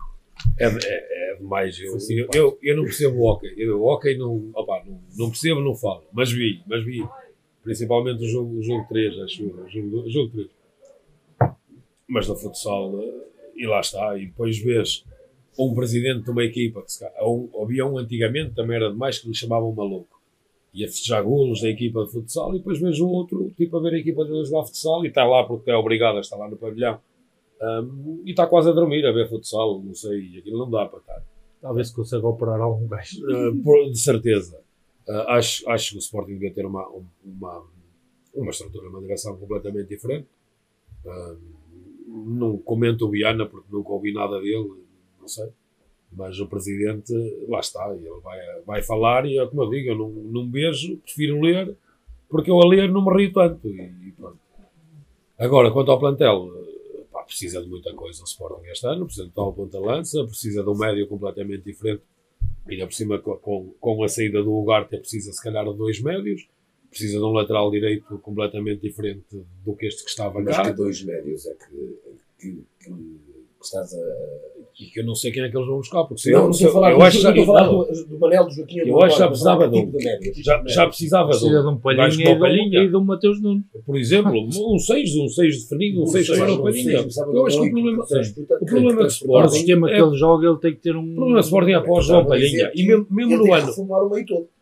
é, 0.58 0.66
é, 0.66 1.32
é 1.32 1.36
demais. 1.36 1.78
Eu, 1.80 1.96
eu, 2.10 2.28
eu, 2.34 2.58
eu 2.62 2.76
não 2.76 2.84
percebo 2.84 3.16
o 3.18 3.26
hockey. 3.26 3.54
Eu, 3.56 3.80
o 3.80 3.86
hockey 3.86 4.18
não, 4.18 4.50
opá, 4.54 4.82
não, 4.86 5.00
não 5.16 5.30
percebo, 5.30 5.60
não 5.60 5.74
falo. 5.74 6.02
Mas 6.12 6.30
vi, 6.30 6.60
mas 6.66 6.84
vi. 6.84 7.06
Principalmente 7.62 8.24
o 8.24 8.28
jogo, 8.28 8.56
o 8.58 8.62
jogo 8.62 8.86
3, 8.88 9.18
acho 9.20 9.42
eu. 9.42 9.64
O 9.64 9.68
jogo, 9.68 10.00
o 10.00 10.10
jogo 10.10 10.30
3. 10.32 10.48
Mas 12.10 12.26
no 12.28 12.34
futsal, 12.36 13.00
eh, 13.00 13.26
e 13.56 13.66
lá 13.66 13.80
está. 13.80 14.16
E 14.18 14.26
depois 14.26 14.58
vês 14.58 15.04
um 15.58 15.74
presidente 15.74 16.24
de 16.24 16.30
uma 16.30 16.44
equipa, 16.44 16.82
que 16.82 16.92
se 16.92 17.04
ou- 17.20 17.50
havia 17.62 17.86
um 17.86 17.98
antigamente, 17.98 18.54
também 18.54 18.76
era 18.76 18.90
demais, 18.90 19.18
que 19.18 19.28
lhe 19.28 19.34
chamavam 19.34 19.72
maluco. 19.72 20.18
Ia 20.72 20.86
festejar 20.88 21.22
golos 21.24 21.60
da 21.62 21.68
equipa 21.68 22.04
de 22.04 22.12
futsal 22.12 22.54
e 22.54 22.58
depois 22.58 22.80
vês 22.80 23.00
o 23.00 23.08
outro, 23.08 23.50
tipo, 23.56 23.76
a 23.76 23.80
ver 23.82 23.94
a 23.94 23.98
equipa 23.98 24.24
dele 24.24 24.44
jogar 24.44 24.64
futsal 24.66 25.04
e 25.04 25.08
está 25.08 25.24
lá 25.24 25.44
porque 25.44 25.70
é 25.70 25.76
obrigado 25.76 26.16
a 26.18 26.20
estar 26.20 26.36
lá 26.36 26.48
no 26.48 26.56
pavilhão. 26.56 27.00
Ahm, 27.60 28.22
e 28.24 28.30
está 28.30 28.46
quase 28.46 28.70
a 28.70 28.72
dormir 28.72 29.04
a 29.04 29.12
ver 29.12 29.28
futsal, 29.28 29.82
não 29.82 29.94
sei, 29.94 30.38
aquilo 30.38 30.58
não 30.58 30.70
dá 30.70 30.86
para 30.86 31.00
estar. 31.00 31.22
Talvez 31.60 31.88
se 31.88 31.94
consiga 31.94 32.26
operar 32.26 32.60
algum 32.60 32.86
gajo. 32.88 33.18
Uh, 33.26 33.62
por- 33.62 33.90
de 33.90 33.98
certeza. 33.98 34.58
Uh, 35.06 35.12
acho, 35.28 35.68
acho 35.68 35.90
que 35.90 35.96
o 35.96 35.98
Sporting 35.98 36.32
devia 36.34 36.52
ter 36.54 36.64
uma, 36.64 36.88
um- 36.88 37.04
uma, 37.24 37.62
uma 38.34 38.50
estrutura, 38.50 38.88
uma 38.88 39.00
direção 39.00 39.36
completamente 39.36 39.88
diferente. 39.88 40.26
Uh, 41.04 41.36
não 42.10 42.56
comento 42.58 43.06
o 43.06 43.10
Viana 43.10 43.46
porque 43.46 43.68
nunca 43.70 43.90
ouvi 43.90 44.12
nada 44.12 44.40
dele, 44.40 44.70
não 45.20 45.28
sei. 45.28 45.48
Mas 46.12 46.40
o 46.40 46.46
presidente, 46.46 47.12
lá 47.48 47.60
está, 47.60 47.94
ele 47.94 48.08
vai, 48.22 48.38
vai 48.66 48.82
falar 48.82 49.26
e 49.26 49.38
é 49.38 49.46
como 49.46 49.62
eu 49.62 49.70
digo, 49.70 49.90
eu 49.90 49.98
não, 49.98 50.08
não 50.08 50.50
vejo, 50.50 50.96
prefiro 50.98 51.40
ler, 51.40 51.76
porque 52.28 52.50
eu 52.50 52.60
a 52.60 52.66
ler 52.66 52.90
não 52.90 53.04
me 53.04 53.16
rio 53.16 53.32
tanto. 53.32 53.68
E, 53.68 54.12
pronto. 54.18 54.38
Agora, 55.38 55.70
quanto 55.70 55.90
ao 55.90 56.00
plantel, 56.00 56.50
pá, 57.12 57.22
precisa 57.22 57.62
de 57.62 57.68
muita 57.68 57.94
coisa 57.94 58.22
o 58.22 58.24
Sporting 58.24 58.66
este 58.66 58.86
ano, 58.86 59.06
precisa 59.06 59.26
de 59.26 59.32
tal 59.32 59.52
ponta-lança, 59.52 60.24
precisa 60.24 60.62
de 60.64 60.68
um 60.68 60.76
médio 60.76 61.06
completamente 61.06 61.62
diferente 61.62 62.02
ainda 62.68 62.86
por 62.86 62.94
cima 62.94 63.18
com, 63.18 63.36
com, 63.36 63.74
com 63.80 64.04
a 64.04 64.08
saída 64.08 64.42
do 64.42 64.52
Ugarte 64.52 64.96
precisa 64.98 65.32
se 65.32 65.42
calhar 65.42 65.64
de 65.64 65.76
dois 65.76 66.00
médios, 66.00 66.46
precisa 66.90 67.18
de 67.18 67.24
um 67.24 67.30
lateral 67.32 67.70
direito 67.70 68.18
completamente 68.18 68.82
diferente 68.82 69.24
do 69.64 69.74
que 69.76 69.86
este 69.86 70.04
que 70.04 70.10
estava 70.10 70.40
mas 70.40 70.56
cá. 70.56 70.64
que 70.64 70.72
dois 70.76 71.02
médios 71.04 71.46
é 71.46 71.54
que, 71.54 71.98
que, 72.40 72.64
que, 72.84 72.90
que 72.90 73.64
estás 73.64 73.94
a. 73.94 74.50
E 74.80 74.84
que 74.86 75.00
eu 75.00 75.04
não 75.04 75.14
sei 75.14 75.30
quem 75.30 75.42
é 75.42 75.50
que 75.50 75.56
eles 75.58 75.68
vão 75.68 75.76
buscar, 75.76 76.04
porque 76.04 76.22
se 76.22 76.30
Não, 76.30 76.38
eu, 76.38 76.44
não 76.46 76.52
se 76.54 76.64
estou 76.64 76.82
a 76.84 76.90
eu, 76.90 76.92
falar, 76.92 76.92
eu 76.92 76.98
do- 76.98 77.04
acho 77.04 77.16
que 77.18 77.22
já, 77.22 77.28
estou 77.30 77.42
a 77.42 77.46
falar 77.46 77.66
não, 77.66 77.78
do, 77.84 78.04
do 78.06 78.18
Manel, 78.18 78.44
do 78.46 78.50
Joaquim. 78.50 78.78
Eu 78.78 79.02
acho 79.02 79.14
que 79.14 79.18
já 79.20 79.26
António, 79.26 79.28
precisava 79.28 79.68
de 79.68 79.76
um- 79.76 79.84
tipo 79.84 79.98
de 80.32 80.42
já, 80.42 80.62
já 80.66 80.86
precisava 80.86 81.30
de 81.32 81.38
Precisa 81.38 81.60
de 81.62 81.68
um, 81.68 81.76
Palhinha 81.76 82.06
e 82.06 82.08
o 82.08 82.14
de 82.24 82.30
um, 82.32 82.38
Palhinha. 82.38 82.80
e 82.84 82.88
de 82.88 82.96
um 82.96 83.04
Mateus 83.04 83.42
Nunes. 83.42 83.64
por 83.84 83.98
exemplo, 83.98 84.32
um 84.72 84.78
6, 84.78 85.16
um 85.16 85.28
6 85.28 85.62
definido, 85.68 86.02
um 86.02 86.06
6 86.06 86.26
seis, 86.26 86.38
para 86.38 86.50
o 86.50 86.54
um 86.54 86.62
Palhinha. 86.62 87.04
de 87.04 87.18
Eu 87.36 87.46
acho 87.46 87.60
que 87.60 87.68
o 87.68 87.70
problema, 87.72 88.04
o 88.04 88.64
problema 88.64 88.94
Para 88.96 89.04
o 89.04 89.06
Sporting 89.08 89.54
sistema 89.54 89.90
é, 89.90 89.94
que 89.96 90.02
ele 90.02 90.16
joga, 90.16 90.46
ele 90.48 90.58
tem 90.58 90.74
que 90.74 90.80
ter 90.80 90.96
um. 90.96 91.12
o 91.12 91.14
problema 91.14 91.40
do 91.40 91.44
Sporting 91.44 91.70
é 91.70 91.74
após 91.74 92.06
João 92.06 92.24
Palhinha. 92.26 92.72
E 92.74 92.86
mesmo, 92.86 93.06
no 93.36 93.52
ano, 93.52 93.72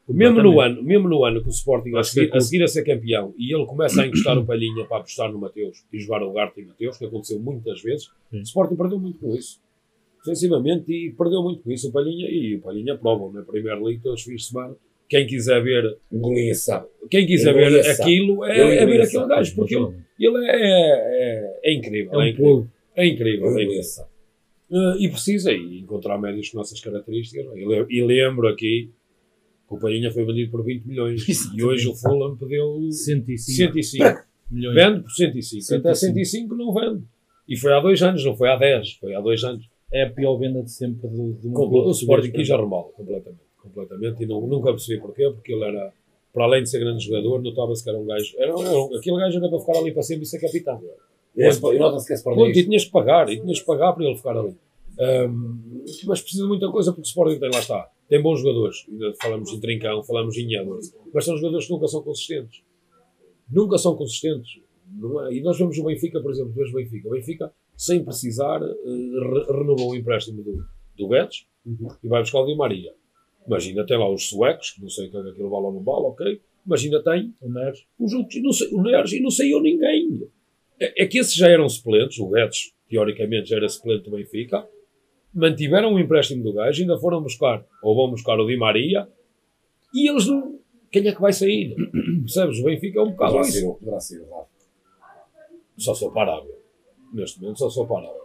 Mesmo 0.08 0.42
no, 0.42 0.60
ano, 0.60 0.82
mesmo 0.82 1.08
no 1.08 1.24
ano 1.24 1.42
que 1.42 1.48
o 1.48 1.50
Sporting 1.50 1.94
a 1.96 2.02
seguir, 2.02 2.30
é 2.32 2.36
a 2.36 2.40
seguir 2.40 2.62
a 2.62 2.68
ser 2.68 2.82
campeão 2.84 3.34
e 3.38 3.54
ele 3.54 3.66
começa 3.66 4.02
a 4.02 4.06
encostar 4.08 4.38
o 4.38 4.44
Palhinha 4.46 4.84
para 4.86 4.98
apostar 4.98 5.30
no 5.30 5.38
Mateus 5.38 5.84
e 5.92 5.98
jogar 5.98 6.22
o 6.22 6.32
Garte 6.32 6.60
e 6.60 6.64
Mateus, 6.64 6.96
que 6.96 7.04
aconteceu 7.04 7.38
muitas 7.40 7.82
vezes, 7.82 8.08
Sim. 8.30 8.38
o 8.38 8.42
Sporting 8.42 8.76
perdeu 8.76 8.98
muito 8.98 9.18
com 9.18 9.34
isso. 9.34 9.60
Defensivamente 10.24 10.90
e 10.92 11.12
perdeu 11.12 11.42
muito 11.42 11.62
com 11.62 11.70
isso 11.70 11.88
o 11.88 11.92
Palhinha 11.92 12.28
e 12.28 12.56
o 12.56 12.60
Palhinha 12.60 12.96
prova 12.96 13.30
na 13.32 13.44
Primeira 13.44 13.78
Liga 13.78 14.00
todos 14.02 14.20
os 14.20 14.26
fins 14.26 14.42
de 14.42 14.46
semana 14.48 14.74
quem 15.08 15.26
quiser 15.26 15.62
ver, 15.62 15.96
Goliação. 16.12 16.86
quem 17.10 17.24
quiser 17.26 17.54
ver 17.54 17.80
aquilo 17.90 18.44
é, 18.44 18.76
é 18.76 18.84
ver 18.84 19.00
aquele 19.00 19.26
gajo, 19.26 19.54
porque 19.54 19.74
ele, 19.74 19.86
ele 20.20 20.44
é, 20.44 20.50
é, 20.52 21.60
é 21.64 21.74
incrível. 21.74 22.12
É 22.12 22.16
um 22.18 22.20
É 22.22 22.28
incrível. 22.28 22.68
É 22.94 23.06
incrível. 23.06 23.46
é 23.58 23.62
incrível. 23.64 23.82
Eh, 24.70 24.96
e 25.00 25.08
precisa 25.08 25.50
e 25.50 25.78
encontrar 25.80 26.18
médios 26.18 26.50
com 26.50 26.58
nossas 26.58 26.78
características. 26.78 27.46
E, 27.56 27.64
le- 27.64 27.86
e 27.88 28.02
lembro 28.04 28.48
aqui 28.48 28.90
o 29.68 29.78
Palhinha 29.78 30.10
foi 30.10 30.24
vendido 30.24 30.50
por 30.50 30.64
20 30.64 30.84
milhões 30.86 31.22
e 31.54 31.62
hoje 31.62 31.88
o 31.88 31.94
Fulham 31.94 32.36
pediu 32.36 32.90
105 32.90 33.72
105. 33.72 34.04
milhões. 34.50 34.74
Vende 34.74 35.00
por 35.00 35.10
105. 35.10 35.74
Até 35.74 35.94
105. 35.94 36.24
105 36.26 36.54
não 36.56 36.72
vende. 36.72 37.02
E 37.48 37.56
foi 37.56 37.72
há 37.72 37.80
dois 37.80 38.02
anos, 38.02 38.24
não 38.24 38.36
foi 38.36 38.48
há 38.50 38.56
10, 38.56 38.92
foi 38.94 39.14
há 39.14 39.20
dois 39.20 39.42
anos. 39.44 39.68
É 39.92 40.02
a 40.04 40.10
pior 40.10 40.36
venda 40.36 40.62
de 40.62 40.70
sempre 40.70 41.08
do, 41.08 41.32
do 41.32 41.50
Compl- 41.52 41.86
o 41.86 41.90
Sporting 41.92 42.30
quis 42.30 42.50
arrumá-lo 42.50 42.90
completamente. 42.94 43.40
completamente 43.62 44.22
e 44.22 44.26
não, 44.26 44.40
nunca 44.46 44.70
percebi 44.70 45.00
porquê, 45.00 45.30
porque 45.30 45.52
ele 45.54 45.64
era, 45.64 45.92
para 46.32 46.44
além 46.44 46.62
de 46.62 46.68
ser 46.68 46.78
grande 46.80 47.02
jogador, 47.04 47.40
notava-se 47.42 47.82
que 47.82 47.88
era 47.88 47.98
um 47.98 48.04
gajo. 48.04 48.34
Era, 48.36 48.50
era, 48.50 48.78
um- 48.78 48.94
aquele 48.96 49.16
gajo 49.16 49.38
era 49.38 49.48
para 49.48 49.58
ficar 49.60 49.78
ali 49.78 49.92
para 49.92 50.02
sempre 50.02 50.24
e 50.24 50.26
ser 50.26 50.38
capitão. 50.40 50.78
E 51.36 51.40
e 51.42 51.78
nota-se 51.78 52.06
que 52.06 52.22
Pronto, 52.22 52.38
Sporting 52.48 52.58
e 52.58 52.64
tinhas 52.64 52.84
que 52.84 52.90
pagar, 52.90 53.28
e 53.30 53.40
tinhas 53.40 53.60
que 53.60 53.64
pagar 53.66 53.92
para 53.94 54.04
ele 54.04 54.16
ficar 54.16 54.36
ali. 54.36 54.54
Ahm, 54.98 55.84
mas 56.06 56.20
precisa 56.20 56.42
de 56.42 56.48
muita 56.48 56.68
coisa 56.70 56.90
porque 56.92 57.06
o 57.06 57.08
Sporting 57.08 57.38
tem, 57.38 57.50
lá 57.50 57.60
está. 57.60 57.88
Tem 58.08 58.22
bons 58.22 58.40
jogadores. 58.40 58.86
Ainda 58.88 59.12
falamos 59.20 59.50
em 59.52 59.60
Trincão, 59.60 60.02
falamos 60.02 60.36
em 60.36 60.54
Edwards. 60.54 60.94
Mas 61.12 61.24
são 61.24 61.36
jogadores 61.36 61.66
que 61.66 61.72
nunca 61.72 61.86
são 61.88 62.02
consistentes. 62.02 62.62
Nunca 63.50 63.78
são 63.78 63.94
consistentes. 63.96 64.60
É? 65.28 65.34
E 65.34 65.40
nós 65.42 65.58
vemos 65.58 65.76
o 65.78 65.84
Benfica, 65.84 66.20
por 66.20 66.30
exemplo, 66.30 66.52
vemos 66.52 66.70
o 66.70 66.74
Benfica. 66.74 67.08
O 67.08 67.10
Benfica, 67.12 67.52
sem 67.76 68.02
precisar, 68.04 68.60
eh, 68.62 68.66
re- 68.66 69.46
renovou 69.58 69.90
o 69.90 69.96
empréstimo 69.96 70.42
do, 70.42 70.64
do 70.96 71.08
Betis 71.08 71.46
e 72.02 72.08
vai 72.08 72.22
buscar 72.22 72.40
o 72.40 72.46
Di 72.46 72.54
Maria. 72.56 72.92
Mas 73.46 73.64
ainda 73.66 73.84
tem 73.86 73.98
lá 73.98 74.10
os 74.10 74.28
suecos, 74.28 74.70
que 74.72 74.82
não 74.82 74.88
sei 74.88 75.08
o 75.08 75.10
que 75.10 75.16
é 75.16 75.22
que 75.22 75.28
aquilo 75.30 75.50
vale 75.50 75.66
ou 75.66 75.72
não 75.74 75.82
vale, 75.82 76.06
ok. 76.06 76.40
Mas 76.66 76.82
ainda 76.84 77.02
tem 77.02 77.34
O 77.40 77.50
Neres. 77.50 77.84
os 77.98 78.12
outros, 78.12 78.42
não 78.42 78.52
sei, 78.52 78.68
o 78.72 78.82
Neres, 78.82 79.12
e 79.12 79.20
não 79.20 79.30
saiu 79.30 79.60
ninguém. 79.60 80.26
É, 80.80 81.04
é 81.04 81.06
que 81.06 81.18
esses 81.18 81.34
já 81.34 81.48
eram 81.48 81.68
suplentes, 81.68 82.18
o 82.18 82.28
Betis, 82.28 82.72
teoricamente, 82.88 83.48
já 83.50 83.56
era 83.56 83.68
suplente 83.68 84.04
do 84.04 84.16
Benfica, 84.16 84.66
mantiveram 85.34 85.92
o 85.94 85.98
empréstimo 85.98 86.42
do 86.42 86.52
gajo, 86.52 86.80
ainda 86.82 86.98
foram 86.98 87.22
buscar, 87.22 87.64
ou 87.82 87.94
vão 87.94 88.10
buscar 88.10 88.38
o 88.40 88.46
Di 88.46 88.56
Maria, 88.56 89.08
e 89.94 90.08
eles 90.08 90.26
não. 90.26 90.58
Quem 90.90 91.06
é 91.06 91.12
que 91.14 91.20
vai 91.20 91.32
sair? 91.32 91.74
Percebes? 92.22 92.60
O 92.60 92.64
Benfica 92.64 92.98
é 92.98 93.02
um 93.02 93.10
bocado 93.10 93.32
Poderá 93.32 93.48
isso. 93.48 93.60
ser, 93.60 93.66
o- 93.66 93.74
poderá 93.74 94.00
ser, 94.00 94.20
o 94.20 94.30
Rafa. 94.30 94.48
Só 95.76 95.94
sou 95.94 96.10
parável. 96.12 96.58
Neste 97.12 97.40
momento, 97.40 97.58
só 97.58 97.68
sou 97.70 97.86
parável. 97.86 98.16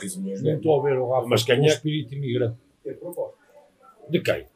15 0.00 0.20
milhões 0.20 0.40
de 0.42 0.48
Não 0.50 0.56
estou 0.56 0.80
a 0.80 0.82
ver 0.84 0.98
o 0.98 1.10
Rafa 1.10 1.26
Mas 1.28 1.42
quem 1.42 1.56
é- 1.64 1.66
espírito 1.66 2.14
imigrante. 2.14 2.56
De 4.08 4.20
quem? 4.20 4.46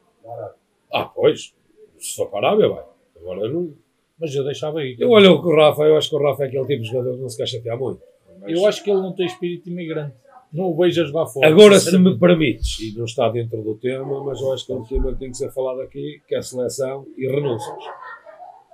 Ah, 0.91 1.05
pois. 1.05 1.53
Se 1.99 2.15
for 2.15 2.29
parável, 2.29 2.73
vai. 2.73 2.83
Agora 3.17 3.49
não. 3.49 3.73
Mas 4.19 4.33
eu 4.33 4.43
deixava 4.43 4.79
aí. 4.79 4.95
Eu 4.99 5.09
olho 5.11 5.33
o 5.33 5.55
Rafa, 5.55 5.83
eu 5.83 5.95
acho 5.97 6.09
que 6.09 6.15
o 6.15 6.23
Rafa 6.23 6.43
é 6.43 6.47
aquele 6.47 6.65
tipo 6.65 6.81
de 6.83 6.89
jogador 6.89 7.15
que 7.15 7.21
não 7.21 7.29
se 7.29 7.37
quer 7.37 7.47
chatear 7.47 7.77
muito. 7.77 8.01
Eu 8.47 8.65
acho 8.65 8.83
que 8.83 8.89
ele 8.89 9.01
não 9.01 9.13
tem 9.13 9.25
espírito 9.25 9.69
imigrante. 9.69 10.15
Não 10.57 10.71
o 10.71 10.75
vejo 10.75 11.03
a 11.03 11.05
jogar 11.05 11.27
fora. 11.27 11.47
Agora, 11.47 11.79
se 11.79 11.95
me 11.99 12.17
permites, 12.17 12.79
e 12.79 12.97
não 12.97 13.05
está 13.05 13.29
dentro 13.29 13.61
do 13.61 13.75
tema, 13.75 14.23
mas 14.23 14.41
eu 14.41 14.51
acho 14.51 14.65
que 14.65 14.71
é 14.71 14.75
um 14.75 14.83
tema 14.83 15.13
que 15.13 15.19
tem 15.19 15.29
que 15.29 15.37
ser 15.37 15.51
falado 15.51 15.81
aqui, 15.81 16.19
que 16.27 16.33
é 16.33 16.39
a 16.39 16.41
seleção 16.41 17.05
e 17.15 17.27
renúncias. 17.27 17.77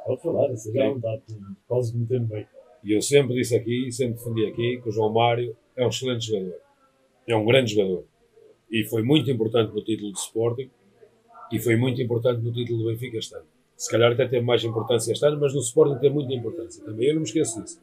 Pode 0.06 0.22
falar, 0.22 0.48
já 0.56 0.84
não 0.86 0.96
está. 0.96 1.18
Quase 1.68 1.98
metendo 1.98 2.28
bem. 2.28 2.48
E 2.86 2.94
eu 2.96 3.02
sempre 3.02 3.36
disse 3.36 3.54
aqui, 3.54 3.92
sempre 3.92 4.16
defendi 4.16 4.46
aqui, 4.46 4.80
que 4.82 4.88
o 4.88 4.92
João 4.94 5.12
Mário 5.12 5.58
é 5.76 5.86
um 5.86 5.90
excelente 5.90 6.26
jogador. 6.26 6.56
É 7.28 7.36
um 7.36 7.46
grande 7.46 7.74
jogador. 7.74 8.06
E 8.72 8.86
foi 8.86 9.04
muito 9.04 9.30
importante 9.30 9.74
no 9.74 9.84
título 9.84 10.14
de 10.14 10.20
Sporting 10.20 10.70
e 11.52 11.60
foi 11.60 11.76
muito 11.76 12.02
importante 12.02 12.42
no 12.42 12.52
título 12.54 12.80
do 12.80 12.86
Benfica 12.86 13.18
este 13.18 13.36
ano. 13.36 13.46
Se 13.76 13.92
calhar 13.92 14.14
até 14.14 14.26
teve 14.26 14.46
mais 14.46 14.64
importância 14.64 15.12
este 15.12 15.26
ano, 15.26 15.38
mas 15.38 15.54
no 15.54 15.60
Sporting 15.60 16.00
tem 16.00 16.10
muita 16.10 16.34
importância 16.34 16.82
também. 16.84 17.08
Eu 17.08 17.16
não 17.16 17.22
me 17.22 17.28
esqueço 17.28 17.62
disso. 17.62 17.80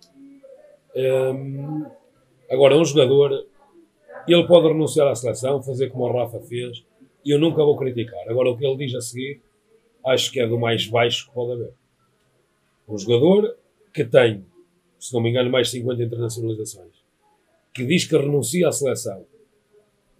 Hum, 0.97 1.85
agora, 2.51 2.77
um 2.79 2.85
jogador, 2.85 3.47
ele 4.33 4.47
pode 4.47 4.69
renunciar 4.69 5.09
à 5.09 5.15
seleção, 5.15 5.63
fazer 5.63 5.91
como 5.91 6.05
o 6.05 6.13
Rafa 6.13 6.41
fez, 6.41 6.85
e 7.25 7.31
eu 7.35 7.39
nunca 7.39 7.65
vou 7.65 7.77
criticar. 7.77 8.29
Agora, 8.29 8.51
o 8.51 8.57
que 8.57 8.65
ele 8.65 8.77
diz 8.77 8.95
a 8.95 9.01
seguir, 9.01 9.41
acho 10.07 10.31
que 10.31 10.41
é 10.41 10.47
do 10.47 10.59
mais 10.59 10.87
baixo 10.87 11.27
que 11.27 11.35
pode 11.35 11.53
haver. 11.53 11.73
Um 12.89 12.99
jogador 12.99 13.57
que 13.93 14.05
tem, 14.05 14.45
se 14.99 15.13
não 15.13 15.21
me 15.21 15.31
engano, 15.31 15.51
mais 15.51 15.69
de 15.69 15.79
50 15.79 16.03
internacionalizações, 16.03 16.93
que 17.73 17.85
diz 17.85 18.05
que 18.05 18.17
renuncia 18.17 18.69
à 18.69 18.73
seleção 18.73 19.25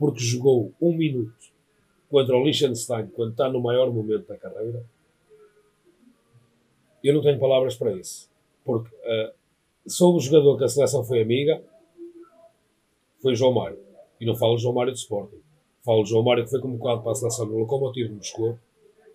porque 0.01 0.21
jogou 0.21 0.73
um 0.81 0.97
minuto 0.97 1.53
contra 2.09 2.35
o 2.35 2.43
Liechtenstein 2.43 3.09
quando 3.09 3.33
está 3.33 3.51
no 3.51 3.61
maior 3.61 3.93
momento 3.93 4.27
da 4.27 4.37
carreira, 4.39 4.83
eu 7.05 7.15
não 7.15 7.23
tenho 7.23 7.39
palavras 7.39 7.77
para 7.77 7.93
isso. 7.93 8.31
Porque 8.65 8.89
uh, 8.89 9.33
sou 9.87 10.17
o 10.17 10.21
jogador 10.21 10.57
que 10.57 10.65
a 10.65 10.69
seleção 10.69 11.05
foi 11.05 11.21
amiga, 11.21 11.63
foi 13.21 13.35
João 13.35 13.53
Mário. 13.53 13.79
E 14.21 14.27
não 14.27 14.37
falo 14.37 14.57
de 14.57 14.63
João 14.63 14.75
Mário 14.75 14.93
de 14.93 14.99
Sporting. 14.99 15.41
Falo 15.85 16.03
de 16.03 16.11
João 16.11 16.23
Mário 16.23 16.45
que 16.45 16.51
foi 16.51 16.61
convocado 16.61 17.03
para 17.03 17.13
a 17.13 17.15
seleção 17.15 17.47
no 17.47 17.59
Lokomotiv 17.59 18.09
de 18.09 18.15
Moscou 18.15 18.59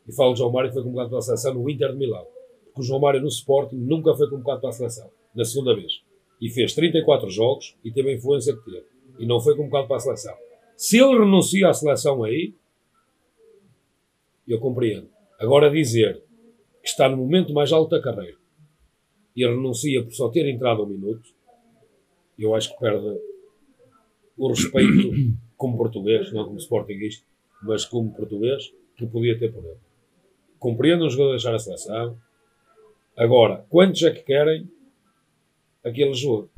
e 0.08 0.12
falo 0.14 0.34
de 0.34 0.40
João 0.40 0.52
Mário 0.52 0.70
que 0.70 0.74
foi 0.74 0.84
convocado 0.84 1.10
para 1.10 1.20
a 1.20 1.22
seleção 1.22 1.54
no 1.54 1.70
Inter 1.70 1.92
de 1.92 1.98
Milão. 1.98 2.26
Porque 2.66 2.82
o 2.82 2.84
João 2.84 3.00
Mário 3.00 3.22
no 3.22 3.28
Sporting 3.28 3.78
nunca 3.78 4.14
foi 4.16 4.30
convocado 4.30 4.62
para 4.62 4.70
a 4.70 4.74
seleção, 4.74 5.10
na 5.36 5.46
segunda 5.46 5.76
vez. 5.76 6.02
E 6.42 6.50
fez 6.50 6.74
34 6.74 7.30
jogos 7.30 7.76
e 7.84 7.92
teve 7.92 8.10
a 8.10 8.14
influência 8.14 8.56
que 8.56 8.66
teve. 8.66 8.86
E 9.20 9.26
não 9.26 9.40
foi 9.40 9.56
convocado 9.56 9.88
para 9.88 9.98
a 9.98 10.00
seleção. 10.00 10.36
Se 10.76 10.98
ele 10.98 11.20
renuncia 11.20 11.70
à 11.70 11.74
seleção 11.74 12.24
aí, 12.24 12.54
eu 14.48 14.60
compreendo. 14.60 15.10
Agora 15.40 15.70
dizer 15.70 16.22
que 16.82 16.90
está 16.90 17.08
no 17.08 17.18
momento 17.18 17.54
mais 17.54 17.72
alto 17.72 17.92
da 17.92 18.02
carreira 18.02 18.38
e 19.36 19.46
renuncia 19.46 20.04
por 20.04 20.14
só 20.14 20.30
ter 20.30 20.48
entrado 20.50 20.84
um 20.84 20.88
minuto, 20.88 21.30
eu 22.38 22.56
acho 22.56 22.74
que 22.74 22.80
perde 22.80 23.20
o 24.38 24.50
respeito 24.50 25.12
como 25.58 25.78
português, 25.78 26.32
não 26.32 26.46
como 26.46 26.58
sportinguista, 26.58 27.26
mas 27.64 27.86
como 27.86 28.14
português, 28.14 28.74
que 28.96 29.06
podia 29.06 29.38
ter 29.38 29.52
por 29.52 29.64
ele. 29.64 29.78
Compreendo 30.60 31.06
um 31.06 31.10
jogador 31.10 31.32
deixar 31.32 31.56
a 31.56 31.60
seleção. 31.60 32.18
Agora, 33.18 33.66
quantos 33.70 34.02
é 34.04 34.12
que 34.12 34.24
querem 34.24 34.70
aquele 35.84 36.14
jogo? 36.14 36.50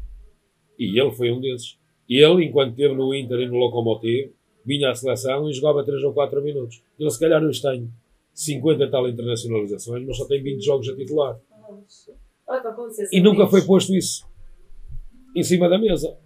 E 0.78 1.00
ele 1.00 1.12
foi 1.12 1.32
um 1.32 1.40
desses. 1.40 1.78
Ele, 2.10 2.46
enquanto 2.46 2.72
esteve 2.72 2.96
no 2.96 3.14
Inter 3.14 3.40
e 3.42 3.48
no 3.48 3.58
Lokomotiv, 3.58 4.32
vinha 4.66 4.90
à 4.90 4.96
seleção 4.96 5.50
e 5.50 5.54
jogava 5.54 5.84
3 5.84 6.04
ou 6.04 6.14
4 6.14 6.42
minutos. 6.42 6.84
Ele, 7.00 7.10
se 7.10 7.20
calhar, 7.20 7.44
hoje 7.44 7.62
tem 7.62 7.92
50 8.34 8.84
e 8.84 8.90
tal 8.90 9.08
internacionalizações, 9.08 10.06
mas 10.06 10.18
só 10.18 10.26
tem 10.26 10.42
20 10.42 10.64
jogos 10.64 10.90
a 10.90 10.96
titular. 10.96 11.40
E 13.12 13.20
nunca 13.20 13.48
foi 13.48 13.62
posto 13.64 13.94
isso 13.94 14.26
em 15.36 15.44
cima 15.44 15.70
da 15.70 15.78
mesa. 15.78 16.18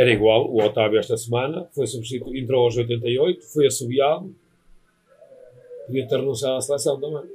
Era 0.00 0.10
igual, 0.10 0.50
o 0.50 0.64
Otávio 0.64 0.98
esta 0.98 1.14
semana 1.14 1.68
foi 1.74 1.86
substituído, 1.86 2.34
entrou 2.34 2.64
aos 2.64 2.74
88, 2.74 3.44
foi 3.52 3.66
assobiado, 3.66 4.34
podia 5.84 6.08
ter 6.08 6.16
renunciado 6.16 6.56
à 6.56 6.60
seleção 6.62 6.98
também. 6.98 7.30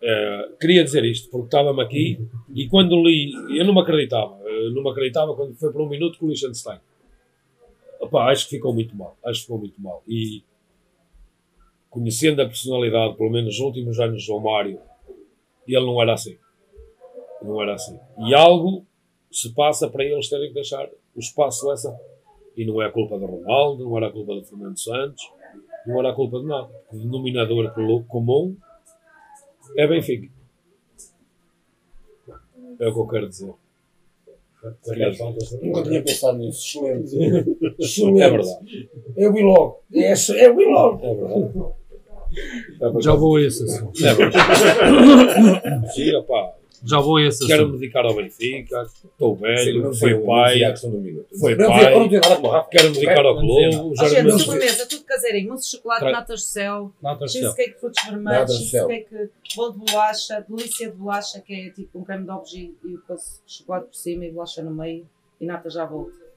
Eh, 0.00 0.50
queria 0.60 0.84
dizer 0.84 1.04
isto, 1.04 1.28
porque 1.28 1.46
estava-me 1.46 1.82
aqui 1.82 2.16
e 2.54 2.68
quando 2.68 2.94
li, 3.02 3.32
eu 3.58 3.64
não 3.64 3.74
me 3.74 3.80
acreditava, 3.80 4.38
eu 4.44 4.70
não 4.70 4.84
me 4.84 4.90
acreditava 4.90 5.34
quando 5.34 5.56
foi 5.56 5.72
por 5.72 5.80
um 5.80 5.88
minuto 5.88 6.16
com 6.16 6.26
o 6.26 6.28
Liechtenstein. 6.28 6.78
Opa, 7.98 8.26
acho 8.26 8.44
que 8.44 8.54
ficou 8.54 8.72
muito 8.72 8.94
mal, 8.94 9.16
acho 9.24 9.40
que 9.40 9.46
ficou 9.46 9.58
muito 9.58 9.82
mal. 9.82 10.04
E 10.06 10.44
conhecendo 11.90 12.40
a 12.40 12.46
personalidade, 12.46 13.16
pelo 13.16 13.30
menos 13.30 13.58
nos 13.58 13.58
últimos 13.58 13.98
anos 13.98 14.22
João 14.22 14.38
Mário, 14.38 14.78
ele 15.66 15.84
não 15.84 16.00
era 16.00 16.14
assim. 16.14 16.38
Não 17.42 17.60
era 17.60 17.74
assim. 17.74 17.98
E 18.20 18.32
algo 18.32 18.86
se 19.30 19.52
passa 19.54 19.88
para 19.88 20.04
eles 20.04 20.28
terem 20.28 20.48
que 20.48 20.54
deixar 20.54 20.88
o 21.14 21.18
espaço 21.18 21.70
essa. 21.72 21.98
E 22.56 22.64
não 22.64 22.82
é 22.82 22.86
a 22.86 22.92
culpa 22.92 23.18
do 23.18 23.26
Ronaldo, 23.26 23.84
não 23.84 23.96
era 23.96 24.08
a 24.08 24.12
culpa 24.12 24.34
do 24.34 24.44
Fernando 24.44 24.78
Santos, 24.78 25.22
não 25.86 25.98
era 26.00 26.10
a 26.10 26.14
culpa 26.14 26.40
de 26.40 26.46
nada. 26.46 26.68
O 26.92 26.98
denominador 26.98 27.72
comum 28.08 28.56
é 29.76 29.86
Benfica. 29.86 30.28
É 32.80 32.88
o 32.88 32.92
que 32.92 33.00
eu 33.00 33.06
quero 33.06 33.28
dizer. 33.28 33.54
Nunca 35.62 35.82
tinha 35.84 36.02
pensado 36.02 36.38
nisso. 36.38 36.84
Excelente. 36.84 37.56
Excelente. 37.78 38.22
É 38.22 38.30
verdade. 38.30 38.90
Eu 39.16 39.32
vi 39.32 39.42
logo. 39.42 39.82
É, 39.92 40.12
eu 40.12 40.56
vi 40.56 40.64
logo. 40.64 41.06
É 41.06 41.14
verdade. 41.14 41.74
É. 42.98 43.02
Já 43.02 43.14
vou 43.14 43.36
a 43.36 43.42
esse 43.42 43.64
assunto. 43.64 44.04
É 44.04 44.14
verdade. 44.14 44.46
Sim, 45.94 46.14
opá, 46.16 46.54
Já 46.84 47.00
vou 47.00 47.16
a 47.16 47.22
esse 47.26 47.46
quero 47.46 47.68
me 47.68 47.78
dedicar 47.78 48.04
ao 48.04 48.14
Benfica, 48.14 48.82
estou 48.82 49.36
Sim, 49.36 49.42
velho, 49.42 49.82
não 49.82 49.94
fui 49.94 50.10
sei, 50.14 50.20
pai, 50.20 50.76
foi 51.40 51.54
Não, 51.56 51.68
pai. 51.68 51.94
Não 51.94 52.08
nada 52.08 52.40
o 52.40 52.48
Rafa. 52.50 52.68
quero 52.70 52.88
me 52.88 52.94
dedicar 52.94 53.24
ao 53.26 53.34
Não 53.34 53.40
clube. 53.40 53.94
Ó, 53.98 54.08
gente, 54.08 54.38
sobremesa, 54.38 54.86
tudo 54.86 55.04
caseirinho. 55.04 55.48
Mousse 55.48 55.64
de 55.70 55.76
chocolate, 55.76 56.00
Tra- 56.00 56.12
natas 56.12 56.40
de 56.40 56.46
céu, 56.46 56.92
Natas 57.02 57.32
cheesecake 57.32 57.74
de 57.74 57.80
frutos 57.80 58.02
Natas 58.04 58.12
vermelhos, 58.14 58.52
cheesecake, 58.70 59.30
bolo 59.56 59.72
de 59.72 59.78
bolacha, 59.92 60.44
delícia 60.48 60.90
de 60.90 60.96
bolacha, 60.96 61.40
que 61.40 61.54
é 61.54 61.70
tipo 61.70 61.98
um 61.98 62.04
creme 62.04 62.24
de 62.24 62.30
obje 62.30 62.74
e 62.84 62.88
depois 62.88 63.42
chocolate 63.46 63.86
por 63.86 63.94
cima 63.96 64.24
e 64.26 64.30
bolacha 64.30 64.62
no 64.62 64.70
meio 64.70 65.06
e 65.40 65.46
nata 65.46 65.68
já 65.70 65.84
volta. 65.84 66.27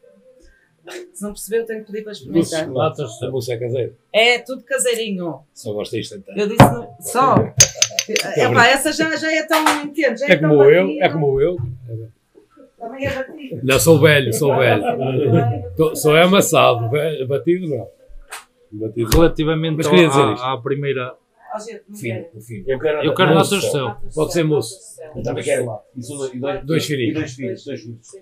Se 1.14 1.22
não 1.24 1.30
percebeu, 1.32 1.66
tenho 1.66 1.80
que 1.82 1.92
pedir 1.92 2.04
para 2.04 2.12
experimentar. 2.12 2.66
chocolates, 2.66 3.22
a 3.24 3.30
moça 3.30 3.54
é 3.54 3.58
caseira. 3.58 3.94
É 4.12 4.40
tudo 4.40 4.64
caseirinho. 4.64 5.40
Só 5.54 5.74
gosto 5.74 5.96
disto 5.96 6.16
então. 6.16 6.36
Eu 6.36 6.48
disse 6.48 7.12
só. 7.12 7.36
Epá, 8.36 8.68
essa 8.68 8.92
já, 8.92 9.16
já 9.16 9.32
é 9.32 9.44
tão 9.44 9.64
entende, 9.84 10.24
é, 10.24 10.32
É 10.32 10.36
tão 10.36 10.50
como 10.50 10.64
eu, 10.64 10.88
é 11.02 11.10
como 11.10 11.40
eu. 11.42 11.58
Também 12.80 13.06
é 13.06 13.14
batido. 13.14 13.60
Não, 13.64 13.80
sou 13.80 14.00
velho, 14.00 14.34
sou 14.34 14.56
velho. 14.58 14.84
Tô- 15.78 15.96
Sou 15.96 16.16
é 16.18 16.24
amassado, 16.24 16.90
velho, 16.90 17.28
batido 17.28 17.68
não. 17.68 17.88
Batido. 18.72 19.10
Relativamente 19.14 19.78
Mas 19.78 19.88
queria 19.88 20.08
dizer 20.08 20.22
à, 20.22 20.54
à 20.54 20.58
primeira. 20.62 21.14
Ó, 21.54 21.60
gente, 21.60 21.84
não 21.88 21.96
Fim, 21.98 22.08
quero. 22.08 22.28
o 22.34 22.42
fim. 22.42 22.64
Eu 22.66 22.80
quero, 22.80 23.04
Eu 23.04 23.14
quero 23.14 23.44
só. 23.46 23.56
gestão. 23.60 23.98
Pode 24.16 24.34
ser 24.34 24.44
mousse. 24.44 25.00
Eu 25.16 25.22
também 25.22 25.44
quero. 25.44 25.80
Isso, 25.96 26.32
e 26.34 26.40
dois, 26.40 26.66
Dois 26.66 26.86
filhinhos. 26.86 27.12
E 27.12 27.20
dois 27.20 27.34
filhos. 27.34 27.66
Dois 27.66 27.82
filhos. 27.82 28.16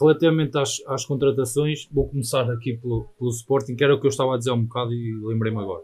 Relativamente 0.00 0.56
às, 0.56 0.76
às 0.86 1.04
contratações, 1.04 1.88
vou 1.90 2.08
começar 2.08 2.48
aqui 2.50 2.76
pelo, 2.76 3.04
pelo 3.18 3.30
Sporting, 3.30 3.74
que 3.74 3.82
era 3.82 3.94
o 3.94 4.00
que 4.00 4.06
eu 4.06 4.10
estava 4.10 4.34
a 4.34 4.38
dizer 4.38 4.52
um 4.52 4.64
bocado 4.64 4.92
e 4.92 5.14
lembrei-me 5.24 5.58
agora. 5.58 5.82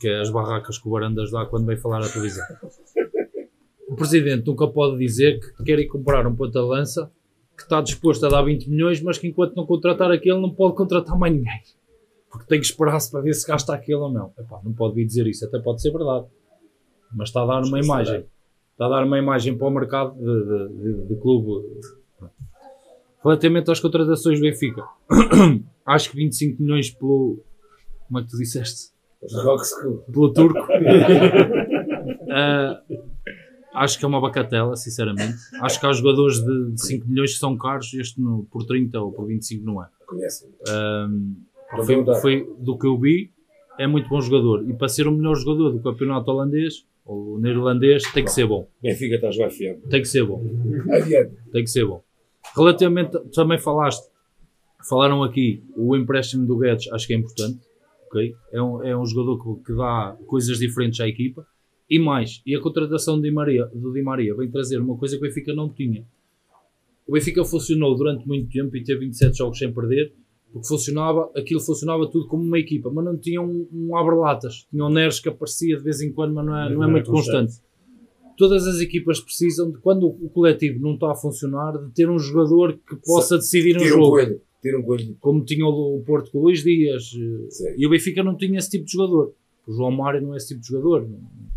Que 0.00 0.08
é 0.08 0.20
as 0.20 0.30
barracas 0.30 0.78
que 0.78 0.88
o 0.88 0.90
Barandas 0.90 1.30
dá 1.30 1.44
quando 1.46 1.66
vem 1.66 1.76
falar 1.76 1.98
à 2.04 2.08
televisão. 2.08 2.44
O 3.88 3.94
presidente 3.96 4.46
nunca 4.46 4.66
pode 4.68 4.98
dizer 4.98 5.38
que 5.40 5.64
quer 5.64 5.78
ir 5.78 5.86
comprar 5.88 6.26
um 6.26 6.34
ponta-lança 6.34 7.10
que 7.56 7.62
está 7.64 7.80
disposto 7.80 8.24
a 8.24 8.28
dar 8.30 8.42
20 8.42 8.68
milhões, 8.70 9.02
mas 9.02 9.18
que 9.18 9.26
enquanto 9.28 9.54
não 9.54 9.66
contratar 9.66 10.10
aquele 10.10 10.40
não 10.40 10.50
pode 10.54 10.74
contratar 10.76 11.18
mais 11.18 11.32
ninguém. 11.34 11.60
Porque 12.30 12.46
tem 12.46 12.60
que 12.60 12.66
esperar-se 12.66 13.10
para 13.10 13.20
ver 13.20 13.34
se 13.34 13.46
gasta 13.46 13.74
aquele 13.74 13.98
ou 13.98 14.10
não. 14.10 14.32
Epá, 14.38 14.60
não 14.64 14.72
pode 14.72 14.94
vir 14.94 15.04
dizer 15.04 15.26
isso, 15.26 15.44
até 15.44 15.58
pode 15.58 15.82
ser 15.82 15.90
verdade. 15.92 16.26
Mas 17.14 17.28
está 17.28 17.42
a 17.42 17.46
dar 17.46 17.62
uma 17.64 17.78
imagem. 17.84 18.26
Está 18.72 18.86
a 18.86 18.88
dar 18.88 19.04
uma 19.04 19.18
imagem 19.18 19.58
para 19.58 19.66
o 19.66 19.70
mercado 19.70 20.14
de, 20.14 20.24
de- 20.24 20.68
de- 21.02 21.08
de 21.08 21.16
clube. 21.20 21.66
Relativamente 23.22 23.70
às 23.70 23.80
contratações 23.80 24.38
do 24.38 24.42
Benfica, 24.42 24.82
acho 25.86 26.10
que 26.10 26.16
25 26.16 26.62
milhões 26.62 26.90
pelo. 26.90 27.38
Como 28.08 28.18
é 28.18 28.22
que 28.22 28.28
tu 28.30 28.36
disseste? 28.38 28.90
Pelo 30.12 30.32
turco. 30.32 30.66
Ah, 32.32 32.80
acho 33.74 33.98
que 33.98 34.04
é 34.04 34.08
uma 34.08 34.20
bacatela, 34.20 34.76
sinceramente. 34.76 35.34
Acho 35.60 35.80
que 35.80 35.86
há 35.86 35.92
jogadores 35.92 36.38
de, 36.44 36.70
de 36.72 36.80
5 36.86 37.08
milhões 37.08 37.32
que 37.32 37.38
são 37.38 37.56
caros, 37.56 37.92
este 37.94 38.20
no- 38.20 38.46
por 38.50 38.64
30 38.64 39.00
ou 39.00 39.12
por 39.12 39.26
25 39.26 39.64
não 39.64 39.82
é. 39.82 39.86
Conhecem. 40.06 40.48
Vou 41.76 41.84
foi, 41.84 42.04
foi 42.20 42.54
do 42.58 42.78
que 42.78 42.86
eu 42.86 42.98
vi, 42.98 43.30
é 43.78 43.86
muito 43.86 44.08
bom 44.08 44.20
jogador. 44.20 44.68
E 44.68 44.72
para 44.74 44.88
ser 44.88 45.06
o 45.06 45.12
melhor 45.12 45.34
jogador 45.36 45.70
do 45.70 45.80
campeonato 45.80 46.30
holandês, 46.30 46.84
ou 47.04 47.38
neerlandês, 47.40 48.02
tem 48.12 48.24
que 48.24 48.30
ser 48.32 48.46
bom. 48.46 48.68
Benfica 48.82 49.16
está 49.16 49.28
a 49.28 49.30
jogar 49.32 49.50
fiado. 49.50 49.80
Tem 49.88 50.00
que 50.02 50.08
ser 50.08 50.24
bom. 50.24 50.42
Adiante. 50.90 51.32
Tem 51.52 51.64
que 51.64 51.70
ser 51.70 51.84
bom. 51.84 52.02
Relativamente, 52.56 53.18
também 53.32 53.58
falaste, 53.58 54.10
falaram 54.88 55.22
aqui, 55.22 55.62
o 55.76 55.96
empréstimo 55.96 56.46
do 56.46 56.58
Guedes, 56.58 56.92
acho 56.92 57.06
que 57.06 57.14
é 57.14 57.16
importante. 57.16 57.60
ok? 58.06 58.34
É, 58.52 58.62
um, 58.62 58.82
é 58.82 58.96
um 58.96 59.04
jogador 59.06 59.38
que, 59.56 59.64
que 59.64 59.76
dá 59.76 60.16
coisas 60.26 60.58
diferentes 60.58 61.00
à 61.00 61.08
equipa. 61.08 61.46
E 61.88 61.98
mais, 61.98 62.40
e 62.46 62.54
a 62.54 62.60
contratação 62.60 63.20
Di 63.20 63.30
Maria, 63.30 63.66
do 63.66 63.92
Di 63.92 64.00
Maria 64.00 64.34
vem 64.36 64.48
trazer 64.48 64.78
uma 64.78 64.96
coisa 64.96 65.16
que 65.16 65.24
o 65.24 65.28
Benfica 65.28 65.52
não 65.52 65.68
tinha. 65.68 66.06
O 67.06 67.12
Benfica 67.12 67.44
funcionou 67.44 67.96
durante 67.96 68.26
muito 68.28 68.48
tempo 68.48 68.76
e 68.76 68.84
teve 68.84 69.00
27 69.00 69.38
jogos 69.38 69.58
sem 69.58 69.72
perder, 69.72 70.12
porque 70.52 70.68
funcionava, 70.68 71.30
aquilo 71.36 71.60
funcionava 71.60 72.08
tudo 72.08 72.28
como 72.28 72.44
uma 72.44 72.58
equipa, 72.58 72.90
mas 72.92 73.04
não 73.04 73.16
tinha 73.16 73.42
um, 73.42 73.66
um 73.72 73.96
abre-latas. 73.96 74.66
Tinha 74.70 74.84
um 74.84 74.88
Neres 74.88 75.18
que 75.18 75.28
aparecia 75.28 75.76
de 75.76 75.82
vez 75.82 76.00
em 76.00 76.12
quando, 76.12 76.32
mas 76.34 76.46
não 76.46 76.56
é, 76.56 76.70
não 76.72 76.84
é 76.84 76.86
muito 76.86 77.10
constante 77.10 77.60
todas 78.40 78.66
as 78.66 78.80
equipas 78.80 79.20
precisam 79.20 79.70
de, 79.70 79.76
quando 79.80 80.06
o 80.06 80.30
coletivo 80.30 80.80
não 80.80 80.94
está 80.94 81.12
a 81.12 81.14
funcionar, 81.14 81.72
de 81.76 81.92
ter 81.92 82.08
um 82.08 82.18
jogador 82.18 82.72
que 82.88 82.96
possa 83.04 83.36
decidir 83.36 83.76
um 83.76 83.82
um 83.82 83.84
jogo. 83.84 84.10
coelho. 84.12 84.40
Tira 84.62 84.78
um 84.78 84.82
coelho. 84.82 85.14
Como 85.20 85.44
tinha 85.44 85.66
o 85.66 86.02
Porto 86.06 86.30
com 86.30 86.38
o 86.38 86.42
Luís 86.44 86.62
Dias. 86.62 87.12
eh, 87.14 87.50
Sim. 87.50 87.74
E 87.76 87.86
o 87.86 87.90
Benfica 87.90 88.22
não 88.22 88.34
tinha 88.36 88.58
esse 88.58 88.70
tipo 88.70 88.86
de 88.86 88.92
jogador. 88.92 89.34
O 89.66 89.72
João 89.72 89.90
Mário 89.90 90.22
não 90.22 90.32
é 90.32 90.38
esse 90.38 90.48
tipo 90.48 90.60
de 90.62 90.68
jogador. 90.68 91.06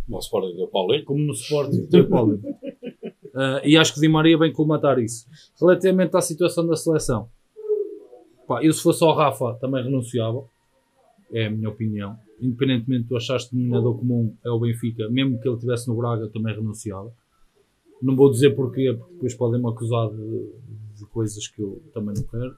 O 0.09 0.19
Sporting 0.19 0.55
deu 0.57 0.67
Paulinho. 0.67 1.05
Como 1.05 1.19
no 1.23 1.31
Sporting 1.34 1.86
tem 1.88 2.01
o 2.01 2.09
Paulo. 2.09 2.39
Ah, 3.34 3.61
e 3.65 3.77
acho 3.77 3.93
que 3.93 3.99
o 3.99 4.01
Di 4.01 4.09
Maria 4.09 4.38
vem 4.38 4.51
colmatar 4.51 4.99
isso. 4.99 5.25
Relativamente 5.59 6.15
à 6.17 6.21
situação 6.21 6.67
da 6.67 6.75
seleção, 6.75 7.29
pá, 8.45 8.61
eu 8.63 8.73
se 8.73 8.84
fosse 8.84 9.01
ao 9.03 9.15
Rafa 9.15 9.53
também 9.61 9.81
renunciava. 9.84 10.43
É 11.31 11.45
a 11.47 11.49
minha 11.49 11.69
opinião. 11.69 12.15
Independentemente 12.43 13.03
de 13.03 13.09
tu 13.09 13.15
achaste 13.15 13.49
que 13.49 13.55
o 13.55 13.59
denominador 13.59 13.97
comum 13.97 14.35
é 14.43 14.49
o 14.49 14.59
Benfica, 14.59 15.09
mesmo 15.09 15.39
que 15.39 15.47
ele 15.47 15.55
estivesse 15.55 15.87
no 15.87 15.95
Braga, 15.95 16.27
também 16.27 16.53
renunciava. 16.53 17.09
Não 18.01 18.17
vou 18.17 18.29
dizer 18.29 18.53
porquê, 18.53 18.93
porque 18.93 19.13
depois 19.13 19.33
podem-me 19.33 19.69
acusar 19.69 20.09
de, 20.09 20.51
de 20.97 21.05
coisas 21.05 21.47
que 21.47 21.61
eu 21.61 21.81
também 21.93 22.13
não 22.15 22.23
quero. 22.23 22.57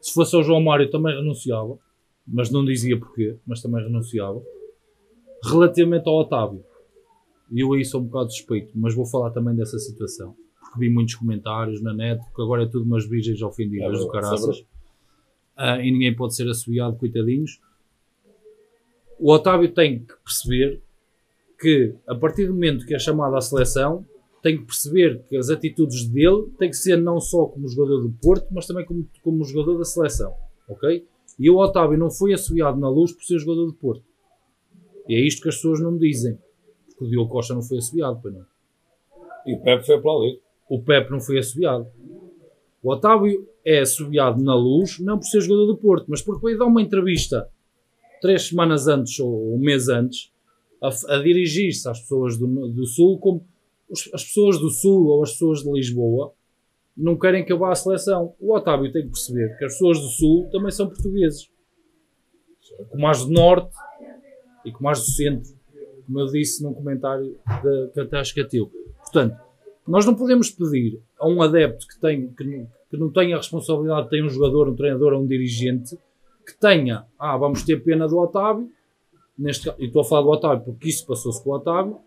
Se 0.00 0.12
fosse 0.12 0.34
ao 0.34 0.42
João 0.42 0.60
Mário, 0.60 0.90
também 0.90 1.14
renunciava, 1.14 1.78
mas 2.26 2.50
não 2.50 2.64
dizia 2.64 2.98
porquê, 2.98 3.36
mas 3.46 3.62
também 3.62 3.84
renunciava. 3.84 4.42
Relativamente 5.44 6.08
ao 6.08 6.18
Otávio, 6.18 6.64
eu 7.54 7.72
aí 7.72 7.84
sou 7.84 8.00
um 8.00 8.04
bocado 8.04 8.32
suspeito, 8.32 8.72
mas 8.74 8.94
vou 8.94 9.06
falar 9.06 9.30
também 9.30 9.54
dessa 9.54 9.78
situação. 9.78 10.34
Porque 10.58 10.80
vi 10.80 10.90
muitos 10.90 11.14
comentários 11.14 11.80
na 11.80 11.94
net, 11.94 12.20
porque 12.24 12.42
agora 12.42 12.64
é 12.64 12.66
tudo 12.66 12.84
umas 12.84 13.08
virgens 13.08 13.40
ofendidas 13.42 14.00
É 14.00 14.02
do 14.02 14.08
caraças. 14.08 14.64
Ah, 15.56 15.78
e 15.80 15.92
ninguém 15.92 16.14
pode 16.16 16.34
ser 16.34 16.48
assobiado, 16.48 16.96
coitadinhos. 16.96 17.60
O 19.22 19.32
Otávio 19.32 19.72
tem 19.72 20.00
que 20.00 20.14
perceber 20.24 20.82
que, 21.56 21.94
a 22.08 22.14
partir 22.16 22.48
do 22.48 22.54
momento 22.54 22.84
que 22.84 22.92
é 22.92 22.98
chamado 22.98 23.36
à 23.36 23.40
seleção, 23.40 24.04
tem 24.42 24.58
que 24.58 24.64
perceber 24.64 25.22
que 25.28 25.36
as 25.36 25.48
atitudes 25.48 26.08
dele 26.08 26.48
têm 26.58 26.68
que 26.68 26.76
ser 26.76 26.96
não 26.96 27.20
só 27.20 27.46
como 27.46 27.68
jogador 27.68 28.02
do 28.02 28.10
Porto, 28.20 28.48
mas 28.50 28.66
também 28.66 28.84
como, 28.84 29.08
como 29.22 29.44
jogador 29.44 29.78
da 29.78 29.84
seleção. 29.84 30.34
Ok? 30.68 31.06
E 31.38 31.48
o 31.48 31.56
Otávio 31.56 31.96
não 31.96 32.10
foi 32.10 32.32
assobiado 32.32 32.80
na 32.80 32.90
luz 32.90 33.12
por 33.12 33.22
ser 33.22 33.38
jogador 33.38 33.66
do 33.66 33.74
Porto. 33.74 34.02
E 35.08 35.14
é 35.14 35.20
isto 35.20 35.40
que 35.40 35.50
as 35.50 35.54
pessoas 35.54 35.80
não 35.80 35.96
dizem. 35.96 36.36
Porque 36.88 37.04
o 37.04 37.08
Diogo 37.08 37.30
Costa 37.30 37.54
não 37.54 37.62
foi 37.62 37.78
assobiado, 37.78 38.18
pois 38.20 38.34
não. 38.34 38.44
E 39.46 39.54
o 39.54 39.60
Pepe 39.60 39.86
foi 39.86 39.94
aplaudido. 39.94 40.40
O 40.68 40.82
Pepe 40.82 41.12
não 41.12 41.20
foi 41.20 41.38
assobiado. 41.38 41.86
O 42.82 42.90
Otávio 42.90 43.48
é 43.64 43.78
assobiado 43.78 44.42
na 44.42 44.56
luz, 44.56 44.98
não 44.98 45.16
por 45.16 45.26
ser 45.26 45.42
jogador 45.42 45.66
do 45.66 45.76
Porto, 45.76 46.06
mas 46.08 46.20
porque 46.20 46.44
veio 46.44 46.58
dar 46.58 46.66
uma 46.66 46.82
entrevista 46.82 47.48
três 48.22 48.48
semanas 48.48 48.88
antes 48.88 49.20
ou 49.20 49.54
um 49.54 49.58
mês 49.58 49.88
antes 49.90 50.32
a, 50.80 50.88
a 51.16 51.22
dirigir-se 51.22 51.86
às 51.88 52.00
pessoas 52.00 52.38
do, 52.38 52.46
do 52.68 52.86
Sul 52.86 53.18
como 53.18 53.44
os- 53.90 54.08
as 54.14 54.24
pessoas 54.24 54.58
do 54.58 54.70
Sul 54.70 55.06
ou 55.08 55.22
as 55.22 55.32
pessoas 55.32 55.62
de 55.62 55.70
Lisboa 55.70 56.32
não 56.96 57.18
querem 57.18 57.44
que 57.44 57.52
eu 57.52 57.58
vá 57.58 57.72
à 57.72 57.74
seleção. 57.74 58.34
O 58.40 58.54
Otávio 58.54 58.90
tem 58.92 59.02
que 59.02 59.08
perceber 59.08 59.56
que 59.58 59.64
as 59.64 59.72
pessoas 59.72 59.98
do 59.98 60.08
Sul 60.08 60.48
também 60.50 60.70
são 60.70 60.86
portugueses. 60.88 61.50
Como 62.90 63.06
as 63.06 63.24
do 63.24 63.32
Norte 63.32 63.74
e 64.64 64.70
como 64.72 64.88
as 64.88 65.00
do 65.00 65.10
Centro. 65.10 65.52
Como 66.06 66.20
eu 66.20 66.26
disse 66.26 66.62
num 66.62 66.74
comentário 66.74 67.38
da, 67.46 68.22
que 68.34 68.40
é 68.40 68.44
teu. 68.44 68.70
Portanto, 68.98 69.36
nós 69.86 70.04
não 70.06 70.14
podemos 70.14 70.50
pedir 70.50 71.00
a 71.18 71.26
um 71.28 71.40
adepto 71.42 71.86
que, 71.86 71.98
tem, 71.98 72.28
que, 72.28 72.44
que 72.90 72.96
não 72.96 73.10
tenha 73.10 73.36
a 73.36 73.38
responsabilidade 73.38 74.04
de 74.04 74.10
ter 74.10 74.24
um 74.24 74.28
jogador, 74.28 74.68
um 74.68 74.76
treinador 74.76 75.12
ou 75.12 75.22
um 75.22 75.26
dirigente 75.26 75.96
que 76.46 76.58
tenha, 76.58 77.06
ah, 77.18 77.36
vamos 77.36 77.62
ter 77.62 77.82
pena 77.82 78.08
do 78.08 78.18
Otávio, 78.18 78.70
neste 79.38 79.68
e 79.78 79.86
estou 79.86 80.02
a 80.02 80.04
falar 80.04 80.22
do 80.22 80.28
Otávio 80.28 80.64
porque 80.64 80.88
isso 80.88 81.06
passou-se 81.06 81.42
com 81.42 81.50
o 81.50 81.54
Otávio, 81.54 81.98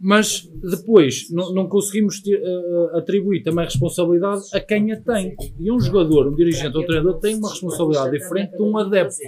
mas 0.00 0.50
depois 0.62 1.30
não, 1.30 1.52
não 1.52 1.68
conseguimos 1.68 2.22
ter, 2.22 2.40
eh, 2.42 2.98
atribuir 2.98 3.42
também 3.42 3.66
responsabilidade 3.66 4.42
a 4.54 4.58
quem 4.58 4.90
a 4.92 5.00
tem. 5.00 5.36
E 5.58 5.70
um 5.70 5.78
jogador, 5.78 6.26
um 6.26 6.34
dirigente 6.34 6.74
ou 6.74 6.82
um 6.82 6.86
treinador 6.86 7.20
tem 7.20 7.34
uma 7.34 7.50
responsabilidade 7.50 8.18
diferente 8.18 8.56
de 8.56 8.62
um 8.62 8.78
adepto. 8.78 9.18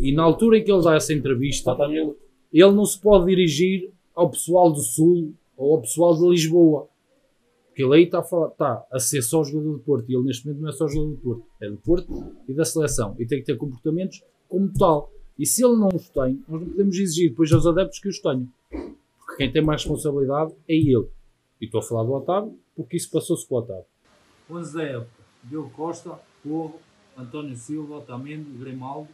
E 0.00 0.12
na 0.12 0.24
altura 0.24 0.58
em 0.58 0.64
que 0.64 0.72
ele 0.72 0.82
dá 0.82 0.96
essa 0.96 1.12
entrevista, 1.12 1.76
ele 2.52 2.72
não 2.72 2.84
se 2.84 3.00
pode 3.00 3.26
dirigir 3.26 3.92
ao 4.16 4.28
pessoal 4.28 4.72
do 4.72 4.80
Sul 4.80 5.32
ou 5.56 5.76
ao 5.76 5.80
pessoal 5.80 6.16
de 6.16 6.28
Lisboa. 6.28 6.88
Porque 7.70 7.84
ele 7.84 7.94
aí 7.94 8.02
está 8.02 8.18
a, 8.18 8.48
está 8.48 8.86
a 8.92 8.98
ser 8.98 9.22
só 9.22 9.42
jogador 9.44 9.72
do 9.72 9.78
Porto. 9.78 10.10
E 10.10 10.14
ele 10.14 10.24
neste 10.24 10.46
momento 10.46 10.62
não 10.62 10.68
é 10.68 10.72
só 10.72 10.88
jogador 10.88 11.14
do 11.14 11.20
Porto. 11.20 11.46
É 11.60 11.70
do 11.70 11.76
Porto 11.78 12.36
e 12.48 12.52
da 12.52 12.64
seleção. 12.64 13.14
E 13.18 13.26
tem 13.26 13.38
que 13.38 13.46
ter 13.46 13.56
comportamentos 13.56 14.22
como 14.48 14.72
tal. 14.72 15.12
E 15.38 15.46
se 15.46 15.64
ele 15.64 15.76
não 15.76 15.88
os 15.88 16.08
tem, 16.10 16.42
nós 16.48 16.60
não 16.60 16.68
podemos 16.68 16.96
exigir 16.96 17.30
depois 17.30 17.50
aos 17.52 17.66
adeptos 17.66 17.98
que 18.00 18.08
os 18.08 18.20
tenham. 18.20 18.48
Porque 18.68 19.36
quem 19.36 19.52
tem 19.52 19.62
mais 19.62 19.82
responsabilidade 19.82 20.52
é 20.68 20.74
ele. 20.74 21.08
E 21.60 21.66
estou 21.66 21.80
a 21.80 21.82
falar 21.82 22.04
do 22.04 22.12
Otávio, 22.12 22.58
porque 22.74 22.96
isso 22.96 23.10
passou-se 23.10 23.46
com 23.46 23.54
o 23.54 23.58
Otávio. 23.58 23.84
11 24.50 24.74
da 24.74 24.82
época. 24.82 25.20
Diogo 25.44 25.70
Costa, 25.70 26.18
Porro, 26.42 26.78
António 27.16 27.56
Silva, 27.56 27.96
Otamendi, 27.96 28.50
Grimaldo, 28.58 29.08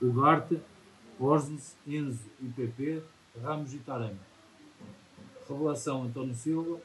Ugarte, 0.00 0.60
Osnes, 1.18 1.76
Enzo 1.86 2.30
e 2.40 2.48
PP, 2.48 3.02
Ramos 3.42 3.74
e 3.74 3.78
Tarema. 3.78 4.18
Revelação 5.48 6.04
António 6.04 6.34
Silva, 6.34 6.80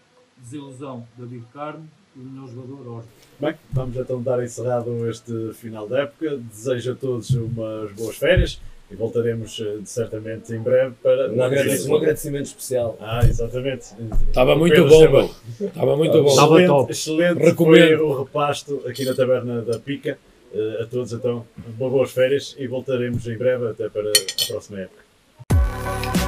desilusão 0.46 1.06
David 1.18 1.44
Carmo 1.54 1.88
e 2.16 2.20
o 2.20 2.24
melhor 2.24 2.48
jogador 2.50 2.98
Osnes. 3.00 3.12
Bem, 3.40 3.56
vamos 3.74 3.98
então 3.98 4.22
dar 4.22 4.44
encerrado 4.44 5.10
este 5.10 5.52
final 5.54 5.88
da 5.88 6.04
época. 6.04 6.38
Desejo 6.38 6.92
a 6.94 6.96
todos 6.96 7.30
umas 7.32 7.92
boas 7.94 8.16
férias. 8.18 8.62
e 8.90 8.96
voltaremos 8.96 9.60
eh, 9.60 9.80
certamente 9.84 10.54
em 10.54 10.62
breve 10.62 10.94
para. 11.02 11.32
Um 11.32 11.44
agradecimento, 11.44 11.92
um 11.92 11.96
agradecimento 11.98 12.46
especial. 12.46 12.98
Ah, 13.02 13.22
exatamente. 13.24 13.94
Estava 14.28 14.56
muito 14.56 14.76
Pedro 14.76 14.90
bom. 15.12 15.36
Estava 15.60 15.98
muito 15.98 16.22
bom. 16.24 16.30
Estava 16.30 16.62
Excelente, 16.62 16.68
top. 16.68 16.92
excelente 16.92 17.44
Recomendo. 17.44 17.98
foi 17.98 18.06
o 18.08 18.20
repasto 18.20 18.82
aqui 18.88 19.04
na 19.04 19.14
Taberna 19.16 19.62
da 19.64 19.80
Pica. 19.80 20.18
Eh, 20.54 20.84
a 20.84 20.86
todos, 20.86 21.12
então, 21.12 21.46
boas 21.78 22.12
férias 22.12 22.56
e 22.58 22.68
voltaremos 22.68 23.28
em 23.28 23.38
breve 23.38 23.68
até 23.68 23.90
para 23.90 24.10
a 24.10 24.48
próxima 24.48 24.80
época. 24.82 26.25